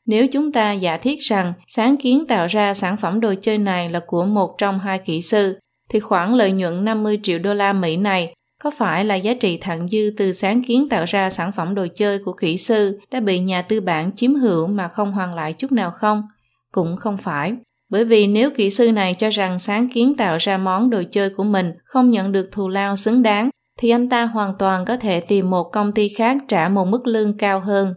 Nếu 0.06 0.28
chúng 0.28 0.52
ta 0.52 0.74
giả 0.74 0.98
thiết 0.98 1.20
rằng 1.20 1.54
sáng 1.68 1.98
kiến 1.98 2.26
tạo 2.28 2.48
ra 2.48 2.74
sản 2.74 2.98
phẩm 2.98 3.20
đồ 3.20 3.34
chơi 3.42 3.58
này 3.58 3.90
là 3.90 4.02
của 4.08 4.26
một 4.26 4.56
trong 4.58 4.80
hai 4.80 5.00
kỹ 5.00 5.22
sư, 5.22 5.60
thì 5.90 6.00
khoản 6.00 6.34
lợi 6.34 6.52
nhuận 6.52 6.86
50 6.86 7.20
triệu 7.24 7.40
đô 7.40 7.54
la 7.54 7.74
Mỹ 7.74 7.98
này 7.98 8.34
có 8.64 8.70
phải 8.70 9.06
là 9.06 9.16
giá 9.16 9.34
trị 9.34 9.58
thặng 9.58 9.88
dư 9.88 10.12
từ 10.18 10.34
sáng 10.34 10.64
kiến 10.64 10.90
tạo 10.90 11.06
ra 11.06 11.30
sản 11.30 11.52
phẩm 11.52 11.76
đồ 11.76 11.88
chơi 11.96 12.20
của 12.20 12.34
kỹ 12.34 12.58
sư 12.58 13.00
đã 13.12 13.20
bị 13.20 13.40
nhà 13.40 13.62
tư 13.62 13.82
bản 13.82 14.12
chiếm 14.16 14.36
hữu 14.36 14.68
mà 14.68 14.88
không 14.88 15.12
hoàn 15.12 15.36
lại 15.36 15.54
chút 15.54 15.72
nào 15.72 15.92
không? 15.92 16.24
Cũng 16.72 16.96
không 16.98 17.18
phải. 17.18 17.54
Bởi 17.90 18.06
vì 18.06 18.28
nếu 18.28 18.50
kỹ 18.56 18.70
sư 18.70 18.92
này 18.92 19.14
cho 19.14 19.30
rằng 19.30 19.60
sáng 19.60 19.90
kiến 19.90 20.16
tạo 20.18 20.38
ra 20.38 20.58
món 20.58 20.90
đồ 20.90 21.04
chơi 21.12 21.30
của 21.30 21.44
mình 21.44 21.72
không 21.84 22.12
nhận 22.12 22.32
được 22.32 22.50
thù 22.52 22.70
lao 22.70 22.96
xứng 22.96 23.24
đáng, 23.24 23.50
thì 23.80 23.90
anh 23.90 24.10
ta 24.10 24.26
hoàn 24.26 24.54
toàn 24.60 24.86
có 24.86 24.98
thể 24.98 25.20
tìm 25.20 25.50
một 25.50 25.64
công 25.64 25.92
ty 25.92 26.10
khác 26.10 26.38
trả 26.48 26.70
một 26.70 26.86
mức 26.86 27.08
lương 27.08 27.38
cao 27.38 27.60
hơn. 27.60 27.94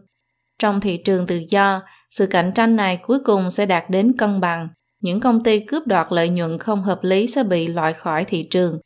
Trong 0.59 0.81
thị 0.81 0.97
trường 0.97 1.27
tự 1.27 1.41
do, 1.51 1.83
sự 2.11 2.27
cạnh 2.27 2.53
tranh 2.55 2.77
này 2.77 2.99
cuối 3.03 3.19
cùng 3.25 3.51
sẽ 3.51 3.67
đạt 3.67 3.91
đến 3.91 4.13
cân 4.19 4.41
bằng. 4.41 4.69
Những 5.03 5.21
công 5.21 5.43
ty 5.43 5.61
cướp 5.61 5.87
đoạt 5.87 6.07
lợi 6.11 6.29
nhuận 6.29 6.59
không 6.59 6.83
hợp 6.83 6.99
lý 7.03 7.27
sẽ 7.27 7.43
bị 7.43 7.69
loại 7.69 7.93
khỏi 7.93 8.25
thị 8.25 8.43
trường 8.51 8.79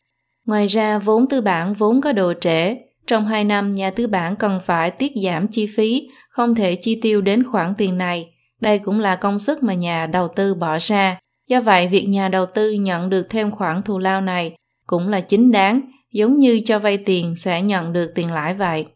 Ngoài 0.50 0.66
ra, 0.66 0.98
vốn 0.98 1.28
tư 1.28 1.40
bản 1.40 1.74
vốn 1.74 2.00
có 2.00 2.12
độ 2.12 2.32
trễ. 2.40 2.76
Trong 3.06 3.26
2 3.26 3.44
năm, 3.44 3.74
nhà 3.74 3.90
tư 3.90 4.06
bản 4.06 4.36
cần 4.36 4.60
phải 4.64 4.90
tiết 4.90 5.12
giảm 5.24 5.48
chi 5.48 5.66
phí, 5.66 6.08
không 6.28 6.54
thể 6.54 6.74
chi 6.74 7.00
tiêu 7.02 7.20
đến 7.20 7.44
khoản 7.44 7.74
tiền 7.78 7.98
này. 7.98 8.34
Đây 8.60 8.78
cũng 8.78 9.00
là 9.00 9.16
công 9.16 9.38
sức 9.38 9.62
mà 9.62 9.74
nhà 9.74 10.06
đầu 10.06 10.28
tư 10.28 10.54
bỏ 10.54 10.78
ra. 10.80 11.18
Do 11.48 11.60
vậy, 11.60 11.88
việc 11.88 12.04
nhà 12.08 12.28
đầu 12.28 12.46
tư 12.46 12.72
nhận 12.72 13.10
được 13.10 13.26
thêm 13.30 13.50
khoản 13.50 13.82
thù 13.82 13.98
lao 13.98 14.20
này 14.20 14.56
cũng 14.86 15.08
là 15.08 15.20
chính 15.20 15.52
đáng, 15.52 15.80
giống 16.12 16.38
như 16.38 16.60
cho 16.64 16.78
vay 16.78 16.96
tiền 16.96 17.36
sẽ 17.36 17.62
nhận 17.62 17.92
được 17.92 18.12
tiền 18.14 18.32
lãi 18.32 18.54
vậy. 18.54 18.86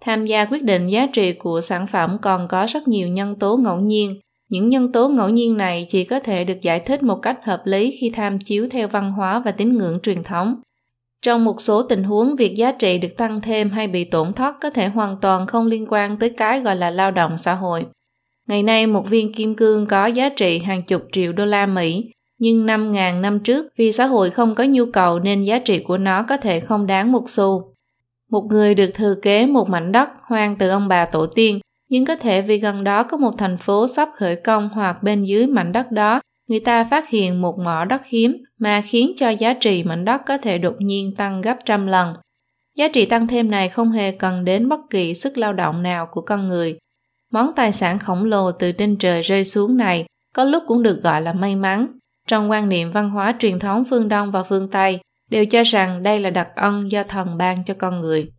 Tham 0.00 0.26
gia 0.26 0.44
quyết 0.44 0.62
định 0.62 0.86
giá 0.86 1.06
trị 1.12 1.32
của 1.32 1.60
sản 1.60 1.86
phẩm 1.86 2.16
còn 2.22 2.48
có 2.48 2.66
rất 2.66 2.88
nhiều 2.88 3.08
nhân 3.08 3.38
tố 3.38 3.56
ngẫu 3.56 3.80
nhiên. 3.80 4.20
Những 4.48 4.68
nhân 4.68 4.92
tố 4.92 5.08
ngẫu 5.08 5.28
nhiên 5.28 5.56
này 5.56 5.86
chỉ 5.88 6.04
có 6.04 6.20
thể 6.20 6.44
được 6.44 6.62
giải 6.62 6.80
thích 6.80 7.02
một 7.02 7.18
cách 7.22 7.44
hợp 7.44 7.62
lý 7.64 7.96
khi 8.00 8.10
tham 8.10 8.38
chiếu 8.38 8.68
theo 8.70 8.88
văn 8.88 9.12
hóa 9.12 9.42
và 9.44 9.52
tín 9.52 9.78
ngưỡng 9.78 10.00
truyền 10.02 10.22
thống. 10.22 10.54
Trong 11.22 11.44
một 11.44 11.60
số 11.60 11.82
tình 11.82 12.02
huống, 12.02 12.36
việc 12.36 12.56
giá 12.56 12.72
trị 12.72 12.98
được 12.98 13.16
tăng 13.16 13.40
thêm 13.40 13.70
hay 13.70 13.88
bị 13.88 14.04
tổn 14.04 14.32
thất 14.32 14.54
có 14.60 14.70
thể 14.70 14.88
hoàn 14.88 15.16
toàn 15.20 15.46
không 15.46 15.66
liên 15.66 15.86
quan 15.88 16.16
tới 16.16 16.30
cái 16.30 16.60
gọi 16.60 16.76
là 16.76 16.90
lao 16.90 17.10
động 17.10 17.38
xã 17.38 17.54
hội. 17.54 17.86
Ngày 18.48 18.62
nay, 18.62 18.86
một 18.86 19.08
viên 19.08 19.34
kim 19.34 19.54
cương 19.54 19.86
có 19.86 20.06
giá 20.06 20.28
trị 20.28 20.58
hàng 20.58 20.82
chục 20.82 21.02
triệu 21.12 21.32
đô 21.32 21.44
la 21.44 21.66
Mỹ, 21.66 22.10
nhưng 22.38 22.66
5.000 22.66 23.20
năm 23.20 23.40
trước, 23.40 23.66
vì 23.76 23.92
xã 23.92 24.06
hội 24.06 24.30
không 24.30 24.54
có 24.54 24.64
nhu 24.64 24.84
cầu 24.92 25.18
nên 25.18 25.44
giá 25.44 25.58
trị 25.58 25.78
của 25.78 25.98
nó 25.98 26.22
có 26.22 26.36
thể 26.36 26.60
không 26.60 26.86
đáng 26.86 27.12
một 27.12 27.22
xu. 27.26 27.74
Một 28.30 28.44
người 28.50 28.74
được 28.74 28.90
thừa 28.94 29.14
kế 29.22 29.46
một 29.46 29.68
mảnh 29.68 29.92
đất 29.92 30.08
hoang 30.22 30.56
từ 30.56 30.68
ông 30.68 30.88
bà 30.88 31.04
tổ 31.04 31.26
tiên, 31.26 31.60
nhưng 31.90 32.04
có 32.04 32.16
thể 32.16 32.42
vì 32.42 32.58
gần 32.58 32.84
đó 32.84 33.02
có 33.02 33.16
một 33.16 33.32
thành 33.38 33.56
phố 33.56 33.88
sắp 33.88 34.08
khởi 34.14 34.36
công 34.36 34.68
hoặc 34.72 35.02
bên 35.02 35.24
dưới 35.24 35.46
mảnh 35.46 35.72
đất 35.72 35.92
đó 35.92 36.20
người 36.50 36.60
ta 36.60 36.84
phát 36.84 37.08
hiện 37.08 37.40
một 37.40 37.58
mỏ 37.58 37.84
đất 37.84 38.06
hiếm 38.06 38.36
mà 38.58 38.80
khiến 38.80 39.12
cho 39.16 39.30
giá 39.30 39.54
trị 39.54 39.82
mảnh 39.82 40.04
đất 40.04 40.20
có 40.26 40.38
thể 40.38 40.58
đột 40.58 40.74
nhiên 40.78 41.14
tăng 41.16 41.40
gấp 41.40 41.56
trăm 41.64 41.86
lần. 41.86 42.14
Giá 42.76 42.88
trị 42.88 43.04
tăng 43.04 43.26
thêm 43.26 43.50
này 43.50 43.68
không 43.68 43.90
hề 43.90 44.12
cần 44.12 44.44
đến 44.44 44.68
bất 44.68 44.80
kỳ 44.90 45.14
sức 45.14 45.38
lao 45.38 45.52
động 45.52 45.82
nào 45.82 46.08
của 46.12 46.20
con 46.20 46.46
người. 46.46 46.78
Món 47.32 47.52
tài 47.56 47.72
sản 47.72 47.98
khổng 47.98 48.24
lồ 48.24 48.52
từ 48.52 48.72
trên 48.72 48.96
trời 48.96 49.22
rơi 49.22 49.44
xuống 49.44 49.76
này 49.76 50.04
có 50.34 50.44
lúc 50.44 50.62
cũng 50.66 50.82
được 50.82 51.02
gọi 51.02 51.22
là 51.22 51.32
may 51.32 51.56
mắn. 51.56 51.86
Trong 52.28 52.50
quan 52.50 52.68
niệm 52.68 52.92
văn 52.92 53.10
hóa 53.10 53.34
truyền 53.38 53.58
thống 53.58 53.84
phương 53.90 54.08
Đông 54.08 54.30
và 54.30 54.42
phương 54.42 54.70
Tây 54.70 55.00
đều 55.30 55.46
cho 55.46 55.62
rằng 55.62 56.02
đây 56.02 56.20
là 56.20 56.30
đặc 56.30 56.48
ân 56.56 56.90
do 56.90 57.02
thần 57.02 57.38
ban 57.38 57.64
cho 57.64 57.74
con 57.78 58.00
người. 58.00 58.32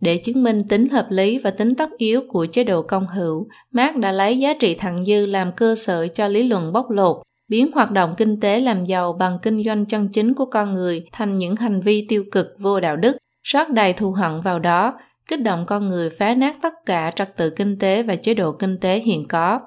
Để 0.00 0.16
chứng 0.16 0.42
minh 0.42 0.68
tính 0.68 0.88
hợp 0.88 1.06
lý 1.10 1.38
và 1.38 1.50
tính 1.50 1.74
tất 1.74 1.90
yếu 1.98 2.22
của 2.28 2.46
chế 2.46 2.64
độ 2.64 2.82
công 2.82 3.06
hữu, 3.06 3.48
Marx 3.72 3.96
đã 3.96 4.12
lấy 4.12 4.38
giá 4.38 4.54
trị 4.54 4.74
thặng 4.74 5.04
dư 5.04 5.26
làm 5.26 5.52
cơ 5.52 5.74
sở 5.76 6.08
cho 6.08 6.28
lý 6.28 6.42
luận 6.42 6.72
bóc 6.72 6.90
lột 6.90 7.22
biến 7.52 7.72
hoạt 7.74 7.90
động 7.90 8.14
kinh 8.16 8.40
tế 8.40 8.60
làm 8.60 8.84
giàu 8.84 9.12
bằng 9.12 9.38
kinh 9.42 9.64
doanh 9.64 9.86
chân 9.86 10.08
chính 10.08 10.34
của 10.34 10.44
con 10.44 10.74
người 10.74 11.04
thành 11.12 11.38
những 11.38 11.56
hành 11.56 11.80
vi 11.80 12.06
tiêu 12.08 12.24
cực 12.32 12.46
vô 12.58 12.80
đạo 12.80 12.96
đức, 12.96 13.16
rót 13.42 13.68
đầy 13.68 13.92
thù 13.92 14.12
hận 14.12 14.40
vào 14.40 14.58
đó, 14.58 14.98
kích 15.28 15.42
động 15.42 15.64
con 15.66 15.88
người 15.88 16.10
phá 16.10 16.34
nát 16.34 16.56
tất 16.62 16.72
cả 16.86 17.12
trật 17.16 17.36
tự 17.36 17.50
kinh 17.50 17.78
tế 17.78 18.02
và 18.02 18.16
chế 18.16 18.34
độ 18.34 18.52
kinh 18.52 18.78
tế 18.80 18.98
hiện 18.98 19.28
có. 19.28 19.60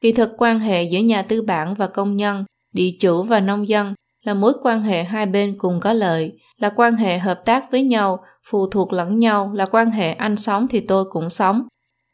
Kỳ 0.00 0.12
thực 0.12 0.30
quan 0.38 0.58
hệ 0.58 0.82
giữa 0.82 0.98
nhà 0.98 1.22
tư 1.22 1.42
bản 1.42 1.74
và 1.74 1.86
công 1.86 2.16
nhân, 2.16 2.44
địa 2.72 2.90
chủ 3.00 3.22
và 3.22 3.40
nông 3.40 3.68
dân 3.68 3.94
là 4.24 4.34
mối 4.34 4.52
quan 4.62 4.80
hệ 4.80 5.04
hai 5.04 5.26
bên 5.26 5.54
cùng 5.58 5.80
có 5.80 5.92
lợi, 5.92 6.32
là 6.56 6.72
quan 6.76 6.94
hệ 6.94 7.18
hợp 7.18 7.40
tác 7.44 7.70
với 7.70 7.82
nhau, 7.82 8.18
phụ 8.50 8.66
thuộc 8.70 8.92
lẫn 8.92 9.18
nhau, 9.18 9.52
là 9.54 9.66
quan 9.66 9.90
hệ 9.90 10.12
anh 10.12 10.36
sống 10.36 10.68
thì 10.68 10.80
tôi 10.80 11.04
cũng 11.10 11.28
sống. 11.28 11.62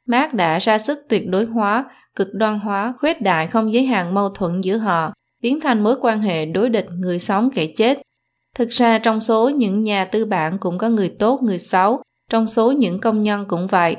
Marx 0.07 0.35
đã 0.35 0.59
ra 0.59 0.79
sức 0.79 0.99
tuyệt 1.09 1.29
đối 1.29 1.45
hóa 1.45 1.85
cực 2.17 2.29
đoan 2.35 2.59
hóa, 2.59 2.95
khuếch 2.99 3.21
đại 3.21 3.47
không 3.47 3.73
giới 3.73 3.85
hạn 3.85 4.14
mâu 4.14 4.29
thuẫn 4.29 4.61
giữa 4.61 4.77
họ, 4.77 5.12
biến 5.43 5.61
thành 5.61 5.83
mối 5.83 5.97
quan 6.01 6.21
hệ 6.21 6.47
đối 6.47 6.69
địch 6.69 6.87
người 6.99 7.19
sống 7.19 7.51
kẻ 7.55 7.67
chết. 7.77 8.03
Thực 8.55 8.71
ra 8.71 8.99
trong 8.99 9.21
số 9.21 9.49
những 9.49 9.85
nhà 9.85 10.05
tư 10.05 10.25
bản 10.25 10.59
cũng 10.61 10.79
có 10.79 10.88
người 10.88 11.09
tốt, 11.19 11.43
người 11.43 11.59
xấu, 11.59 12.03
trong 12.31 12.47
số 12.47 12.73
những 12.73 13.01
công 13.01 13.21
nhân 13.21 13.45
cũng 13.49 13.67
vậy. 13.67 13.97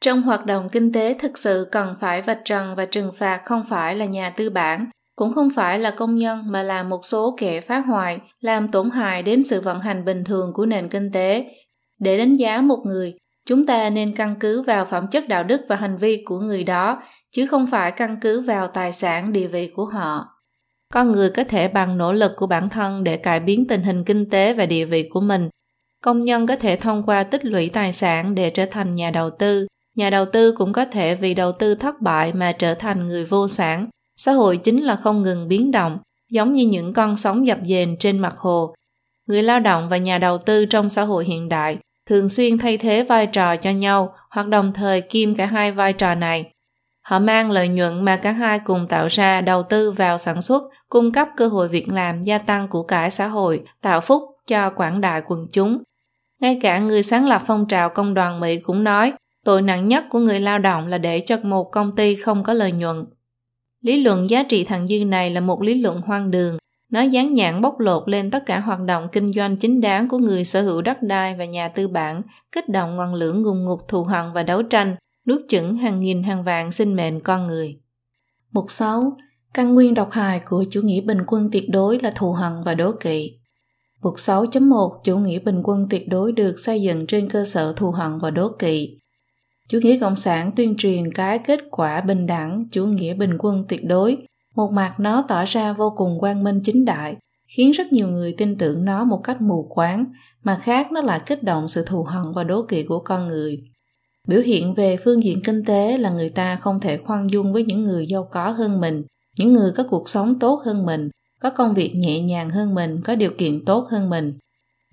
Trong 0.00 0.22
hoạt 0.22 0.46
động 0.46 0.68
kinh 0.72 0.92
tế 0.92 1.14
thực 1.14 1.38
sự 1.38 1.68
cần 1.72 1.94
phải 2.00 2.22
vạch 2.22 2.40
trần 2.44 2.74
và 2.74 2.84
trừng 2.84 3.12
phạt 3.16 3.40
không 3.44 3.62
phải 3.68 3.94
là 3.94 4.04
nhà 4.04 4.30
tư 4.30 4.50
bản, 4.50 4.86
cũng 5.16 5.32
không 5.32 5.50
phải 5.56 5.78
là 5.78 5.90
công 5.90 6.16
nhân 6.16 6.42
mà 6.46 6.62
là 6.62 6.82
một 6.82 7.00
số 7.02 7.36
kẻ 7.38 7.60
phá 7.60 7.78
hoại 7.78 8.18
làm 8.40 8.68
tổn 8.68 8.90
hại 8.90 9.22
đến 9.22 9.42
sự 9.42 9.60
vận 9.60 9.80
hành 9.80 10.04
bình 10.04 10.24
thường 10.24 10.52
của 10.52 10.66
nền 10.66 10.88
kinh 10.88 11.12
tế 11.12 11.46
để 12.00 12.18
đánh 12.18 12.34
giá 12.34 12.60
một 12.60 12.78
người 12.86 13.14
chúng 13.46 13.66
ta 13.66 13.90
nên 13.90 14.14
căn 14.14 14.36
cứ 14.40 14.62
vào 14.62 14.84
phẩm 14.84 15.06
chất 15.10 15.28
đạo 15.28 15.44
đức 15.44 15.60
và 15.68 15.76
hành 15.76 15.96
vi 15.96 16.22
của 16.24 16.40
người 16.40 16.64
đó, 16.64 17.02
chứ 17.32 17.46
không 17.46 17.66
phải 17.66 17.90
căn 17.90 18.16
cứ 18.20 18.40
vào 18.40 18.68
tài 18.68 18.92
sản, 18.92 19.32
địa 19.32 19.46
vị 19.46 19.72
của 19.76 19.84
họ. 19.84 20.28
Con 20.92 21.12
người 21.12 21.30
có 21.30 21.44
thể 21.44 21.68
bằng 21.68 21.98
nỗ 21.98 22.12
lực 22.12 22.32
của 22.36 22.46
bản 22.46 22.68
thân 22.68 23.04
để 23.04 23.16
cải 23.16 23.40
biến 23.40 23.66
tình 23.68 23.82
hình 23.82 24.04
kinh 24.04 24.30
tế 24.30 24.54
và 24.54 24.66
địa 24.66 24.84
vị 24.84 25.08
của 25.10 25.20
mình. 25.20 25.48
Công 26.02 26.20
nhân 26.20 26.46
có 26.46 26.56
thể 26.56 26.76
thông 26.76 27.02
qua 27.02 27.22
tích 27.22 27.44
lũy 27.44 27.68
tài 27.68 27.92
sản 27.92 28.34
để 28.34 28.50
trở 28.50 28.66
thành 28.70 28.94
nhà 28.94 29.10
đầu 29.10 29.30
tư. 29.30 29.66
Nhà 29.94 30.10
đầu 30.10 30.24
tư 30.24 30.52
cũng 30.52 30.72
có 30.72 30.84
thể 30.84 31.14
vì 31.14 31.34
đầu 31.34 31.52
tư 31.52 31.74
thất 31.74 32.00
bại 32.00 32.32
mà 32.32 32.52
trở 32.52 32.74
thành 32.74 33.06
người 33.06 33.24
vô 33.24 33.48
sản. 33.48 33.88
Xã 34.16 34.32
hội 34.32 34.56
chính 34.56 34.82
là 34.82 34.96
không 34.96 35.22
ngừng 35.22 35.48
biến 35.48 35.70
động, 35.70 35.98
giống 36.30 36.52
như 36.52 36.66
những 36.66 36.92
con 36.92 37.16
sóng 37.16 37.46
dập 37.46 37.58
dềnh 37.66 37.96
trên 37.98 38.18
mặt 38.18 38.34
hồ. 38.36 38.74
Người 39.26 39.42
lao 39.42 39.60
động 39.60 39.88
và 39.88 39.96
nhà 39.96 40.18
đầu 40.18 40.38
tư 40.38 40.66
trong 40.66 40.88
xã 40.88 41.02
hội 41.02 41.24
hiện 41.24 41.48
đại 41.48 41.78
thường 42.06 42.28
xuyên 42.28 42.58
thay 42.58 42.78
thế 42.78 43.02
vai 43.02 43.26
trò 43.26 43.56
cho 43.56 43.70
nhau 43.70 44.14
hoặc 44.30 44.48
đồng 44.48 44.72
thời 44.72 45.00
kiêm 45.00 45.34
cả 45.34 45.46
hai 45.46 45.72
vai 45.72 45.92
trò 45.92 46.14
này. 46.14 46.52
Họ 47.02 47.18
mang 47.18 47.50
lợi 47.50 47.68
nhuận 47.68 48.04
mà 48.04 48.16
cả 48.16 48.32
hai 48.32 48.58
cùng 48.58 48.86
tạo 48.88 49.06
ra 49.06 49.40
đầu 49.40 49.62
tư 49.62 49.92
vào 49.92 50.18
sản 50.18 50.42
xuất, 50.42 50.62
cung 50.88 51.12
cấp 51.12 51.28
cơ 51.36 51.48
hội 51.48 51.68
việc 51.68 51.88
làm, 51.88 52.22
gia 52.22 52.38
tăng 52.38 52.68
của 52.68 52.82
cải 52.82 53.10
xã 53.10 53.26
hội, 53.26 53.62
tạo 53.80 54.00
phúc 54.00 54.22
cho 54.46 54.70
quảng 54.70 55.00
đại 55.00 55.22
quần 55.26 55.44
chúng. 55.52 55.82
Ngay 56.40 56.58
cả 56.62 56.78
người 56.78 57.02
sáng 57.02 57.26
lập 57.26 57.42
phong 57.46 57.66
trào 57.68 57.88
công 57.88 58.14
đoàn 58.14 58.40
mỹ 58.40 58.58
cũng 58.58 58.84
nói, 58.84 59.12
tội 59.44 59.62
nặng 59.62 59.88
nhất 59.88 60.04
của 60.10 60.18
người 60.18 60.40
lao 60.40 60.58
động 60.58 60.86
là 60.86 60.98
để 60.98 61.20
cho 61.20 61.36
một 61.42 61.64
công 61.64 61.96
ty 61.96 62.14
không 62.14 62.42
có 62.42 62.52
lợi 62.52 62.72
nhuận. 62.72 63.04
Lý 63.80 64.02
luận 64.02 64.30
giá 64.30 64.42
trị 64.42 64.64
thặng 64.64 64.88
dư 64.88 65.04
này 65.04 65.30
là 65.30 65.40
một 65.40 65.62
lý 65.62 65.74
luận 65.74 66.00
hoang 66.00 66.30
đường 66.30 66.58
nó 66.92 67.02
dán 67.02 67.34
nhãn 67.34 67.60
bóc 67.60 67.80
lột 67.80 68.08
lên 68.08 68.30
tất 68.30 68.46
cả 68.46 68.60
hoạt 68.60 68.80
động 68.80 69.08
kinh 69.12 69.32
doanh 69.32 69.56
chính 69.56 69.80
đáng 69.80 70.08
của 70.08 70.18
người 70.18 70.44
sở 70.44 70.62
hữu 70.62 70.82
đất 70.82 71.02
đai 71.02 71.34
và 71.38 71.44
nhà 71.44 71.68
tư 71.68 71.88
bản, 71.88 72.22
kích 72.52 72.68
động 72.68 72.96
ngọn 72.96 73.14
lửa 73.14 73.32
ngùng 73.32 73.64
ngục 73.64 73.80
thù 73.88 74.04
hận 74.04 74.32
và 74.34 74.42
đấu 74.42 74.62
tranh, 74.62 74.96
nuốt 75.26 75.40
chửng 75.48 75.76
hàng 75.76 76.00
nghìn 76.00 76.22
hàng 76.22 76.44
vạn 76.44 76.72
sinh 76.72 76.96
mệnh 76.96 77.20
con 77.20 77.46
người. 77.46 77.76
Mục 78.52 78.66
6. 78.68 79.16
Căn 79.54 79.74
nguyên 79.74 79.94
độc 79.94 80.10
hại 80.10 80.40
của 80.44 80.64
chủ 80.70 80.80
nghĩa 80.82 81.00
bình 81.00 81.18
quân 81.26 81.48
tuyệt 81.52 81.64
đối 81.70 81.98
là 81.98 82.12
thù 82.16 82.32
hận 82.32 82.52
và 82.64 82.74
đố 82.74 82.92
kỵ. 82.92 83.38
Mục 84.02 84.14
6.1 84.14 84.98
Chủ 85.04 85.18
nghĩa 85.18 85.38
bình 85.38 85.60
quân 85.64 85.86
tuyệt 85.90 86.08
đối 86.08 86.32
được 86.32 86.58
xây 86.58 86.82
dựng 86.82 87.06
trên 87.06 87.28
cơ 87.28 87.44
sở 87.44 87.72
thù 87.76 87.90
hận 87.90 88.18
và 88.18 88.30
đố 88.30 88.48
kỵ. 88.58 88.98
Chủ 89.68 89.78
nghĩa 89.82 89.98
cộng 89.98 90.16
sản 90.16 90.50
tuyên 90.56 90.74
truyền 90.78 91.12
cái 91.12 91.38
kết 91.38 91.60
quả 91.70 92.00
bình 92.00 92.26
đẳng, 92.26 92.62
chủ 92.72 92.86
nghĩa 92.86 93.14
bình 93.14 93.36
quân 93.38 93.64
tuyệt 93.68 93.84
đối 93.84 94.16
một 94.54 94.72
mặt 94.72 94.94
nó 94.98 95.24
tỏ 95.28 95.44
ra 95.44 95.72
vô 95.72 95.92
cùng 95.96 96.20
quang 96.20 96.44
minh 96.44 96.60
chính 96.64 96.84
đại, 96.84 97.16
khiến 97.56 97.70
rất 97.70 97.92
nhiều 97.92 98.08
người 98.08 98.34
tin 98.38 98.58
tưởng 98.58 98.84
nó 98.84 99.04
một 99.04 99.20
cách 99.24 99.40
mù 99.40 99.66
quáng, 99.70 100.04
mà 100.42 100.58
khác 100.62 100.92
nó 100.92 101.00
lại 101.00 101.20
kích 101.26 101.42
động 101.42 101.68
sự 101.68 101.84
thù 101.86 102.02
hận 102.02 102.22
và 102.34 102.44
đố 102.44 102.62
kỵ 102.62 102.82
của 102.82 102.98
con 102.98 103.26
người. 103.26 103.58
Biểu 104.28 104.40
hiện 104.40 104.74
về 104.74 104.96
phương 104.96 105.24
diện 105.24 105.42
kinh 105.44 105.64
tế 105.64 105.98
là 105.98 106.10
người 106.10 106.28
ta 106.28 106.56
không 106.56 106.80
thể 106.80 106.98
khoan 106.98 107.30
dung 107.30 107.52
với 107.52 107.64
những 107.64 107.84
người 107.84 108.06
giàu 108.06 108.28
có 108.30 108.50
hơn 108.50 108.80
mình, 108.80 109.02
những 109.38 109.52
người 109.52 109.72
có 109.76 109.84
cuộc 109.88 110.08
sống 110.08 110.38
tốt 110.38 110.62
hơn 110.64 110.86
mình, 110.86 111.08
có 111.40 111.50
công 111.50 111.74
việc 111.74 111.92
nhẹ 111.94 112.20
nhàng 112.20 112.50
hơn 112.50 112.74
mình, 112.74 113.00
có 113.04 113.14
điều 113.14 113.30
kiện 113.38 113.64
tốt 113.64 113.86
hơn 113.90 114.10
mình. 114.10 114.32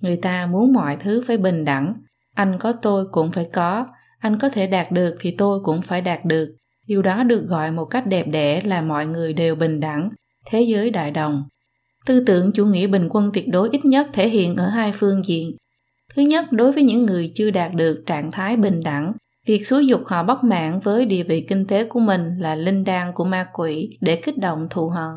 Người 0.01 0.17
ta 0.17 0.45
muốn 0.45 0.73
mọi 0.73 0.97
thứ 0.99 1.23
phải 1.27 1.37
bình 1.37 1.65
đẳng. 1.65 1.93
Anh 2.35 2.57
có 2.59 2.71
tôi 2.71 3.05
cũng 3.11 3.31
phải 3.31 3.45
có, 3.53 3.87
anh 4.19 4.39
có 4.39 4.49
thể 4.49 4.67
đạt 4.67 4.91
được 4.91 5.15
thì 5.19 5.31
tôi 5.37 5.59
cũng 5.63 5.81
phải 5.81 6.01
đạt 6.01 6.25
được 6.25 6.55
điều 6.89 7.01
đó 7.01 7.23
được 7.23 7.45
gọi 7.47 7.71
một 7.71 7.85
cách 7.85 8.07
đẹp 8.07 8.27
đẽ 8.27 8.61
là 8.61 8.81
mọi 8.81 9.07
người 9.07 9.33
đều 9.33 9.55
bình 9.55 9.79
đẳng, 9.79 10.09
thế 10.45 10.61
giới 10.61 10.89
đại 10.89 11.11
đồng. 11.11 11.43
Tư 12.05 12.23
tưởng 12.25 12.51
chủ 12.51 12.65
nghĩa 12.65 12.87
bình 12.87 13.07
quân 13.09 13.31
tuyệt 13.33 13.45
đối 13.51 13.69
ít 13.69 13.85
nhất 13.85 14.07
thể 14.13 14.29
hiện 14.29 14.55
ở 14.55 14.67
hai 14.67 14.91
phương 14.95 15.25
diện. 15.25 15.51
Thứ 16.15 16.21
nhất, 16.21 16.45
đối 16.51 16.71
với 16.71 16.83
những 16.83 17.03
người 17.03 17.31
chưa 17.35 17.51
đạt 17.51 17.73
được 17.73 18.03
trạng 18.05 18.31
thái 18.31 18.57
bình 18.57 18.81
đẳng, 18.83 19.13
việc 19.47 19.67
xúi 19.67 19.87
dục 19.87 20.01
họ 20.05 20.23
bất 20.23 20.43
mãn 20.43 20.79
với 20.79 21.05
địa 21.05 21.23
vị 21.23 21.45
kinh 21.49 21.67
tế 21.67 21.83
của 21.83 21.99
mình 21.99 22.35
là 22.39 22.55
linh 22.55 22.83
đan 22.83 23.11
của 23.13 23.23
ma 23.23 23.47
quỷ 23.53 23.89
để 24.01 24.15
kích 24.15 24.37
động 24.37 24.67
thù 24.69 24.89
hận. 24.89 25.13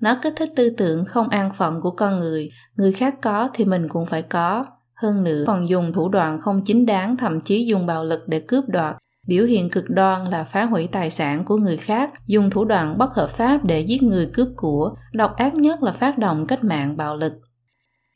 Nó 0.00 0.16
kích 0.22 0.34
thích 0.36 0.48
tư 0.56 0.70
tưởng 0.70 1.04
không 1.04 1.28
an 1.28 1.50
phận 1.56 1.80
của 1.80 1.90
con 1.90 2.18
người 2.18 2.50
người 2.76 2.92
khác 2.92 3.14
có 3.22 3.50
thì 3.54 3.64
mình 3.64 3.88
cũng 3.88 4.06
phải 4.06 4.22
có. 4.22 4.64
Hơn 4.94 5.24
nữa, 5.24 5.44
còn 5.46 5.68
dùng 5.68 5.92
thủ 5.92 6.08
đoạn 6.08 6.40
không 6.40 6.62
chính 6.64 6.86
đáng, 6.86 7.16
thậm 7.16 7.40
chí 7.40 7.66
dùng 7.66 7.86
bạo 7.86 8.04
lực 8.04 8.20
để 8.28 8.40
cướp 8.40 8.64
đoạt 8.68 8.96
biểu 9.30 9.44
hiện 9.44 9.70
cực 9.70 9.84
đoan 9.88 10.30
là 10.30 10.44
phá 10.44 10.64
hủy 10.64 10.88
tài 10.92 11.10
sản 11.10 11.44
của 11.44 11.56
người 11.56 11.76
khác, 11.76 12.10
dùng 12.26 12.50
thủ 12.50 12.64
đoạn 12.64 12.98
bất 12.98 13.14
hợp 13.14 13.30
pháp 13.30 13.64
để 13.64 13.80
giết 13.80 14.02
người 14.02 14.26
cướp 14.34 14.48
của, 14.56 14.94
độc 15.12 15.36
ác 15.36 15.54
nhất 15.54 15.82
là 15.82 15.92
phát 15.92 16.18
động 16.18 16.46
cách 16.46 16.64
mạng 16.64 16.96
bạo 16.96 17.16
lực. 17.16 17.32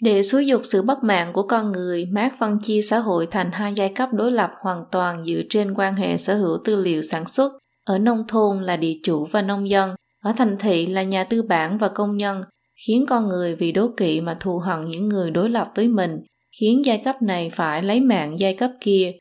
Để 0.03 0.23
xúi 0.23 0.47
dục 0.47 0.61
sự 0.65 0.83
bất 0.83 1.03
mạng 1.03 1.33
của 1.33 1.43
con 1.43 1.73
người 1.73 2.07
Marx 2.07 2.33
phân 2.39 2.59
chia 2.63 2.81
xã 2.83 2.99
hội 2.99 3.27
thành 3.31 3.51
hai 3.53 3.73
giai 3.75 3.89
cấp 3.89 4.09
đối 4.13 4.31
lập 4.31 4.51
hoàn 4.63 4.79
toàn 4.93 5.25
dựa 5.25 5.43
trên 5.51 5.75
quan 5.75 5.97
hệ 5.97 6.17
sở 6.17 6.35
hữu 6.35 6.59
tư 6.65 6.83
liệu 6.83 7.03
sản 7.03 7.27
xuất. 7.27 7.53
Ở 7.85 7.99
nông 7.99 8.25
thôn 8.29 8.63
là 8.63 8.77
địa 8.77 8.95
chủ 9.05 9.25
và 9.25 9.43
nông 9.43 9.71
dân, 9.71 9.95
ở 10.25 10.33
thành 10.37 10.57
thị 10.59 10.87
là 10.87 11.03
nhà 11.03 11.25
tư 11.25 11.43
bản 11.43 11.79
và 11.79 11.89
công 11.89 12.17
nhân, 12.17 12.43
khiến 12.87 13.07
con 13.09 13.29
người 13.29 13.55
vì 13.55 13.73
đố 13.73 13.89
kỵ 13.97 14.21
mà 14.21 14.35
thù 14.41 14.59
hận 14.59 14.81
những 14.81 15.09
người 15.09 15.31
đối 15.31 15.51
lập 15.51 15.69
với 15.75 15.89
mình, 15.89 16.21
khiến 16.61 16.85
giai 16.85 16.99
cấp 17.05 17.23
này 17.23 17.51
phải 17.55 17.83
lấy 17.83 18.01
mạng 18.01 18.41
giai 18.41 18.55
cấp 18.55 18.71
kia 18.81 19.13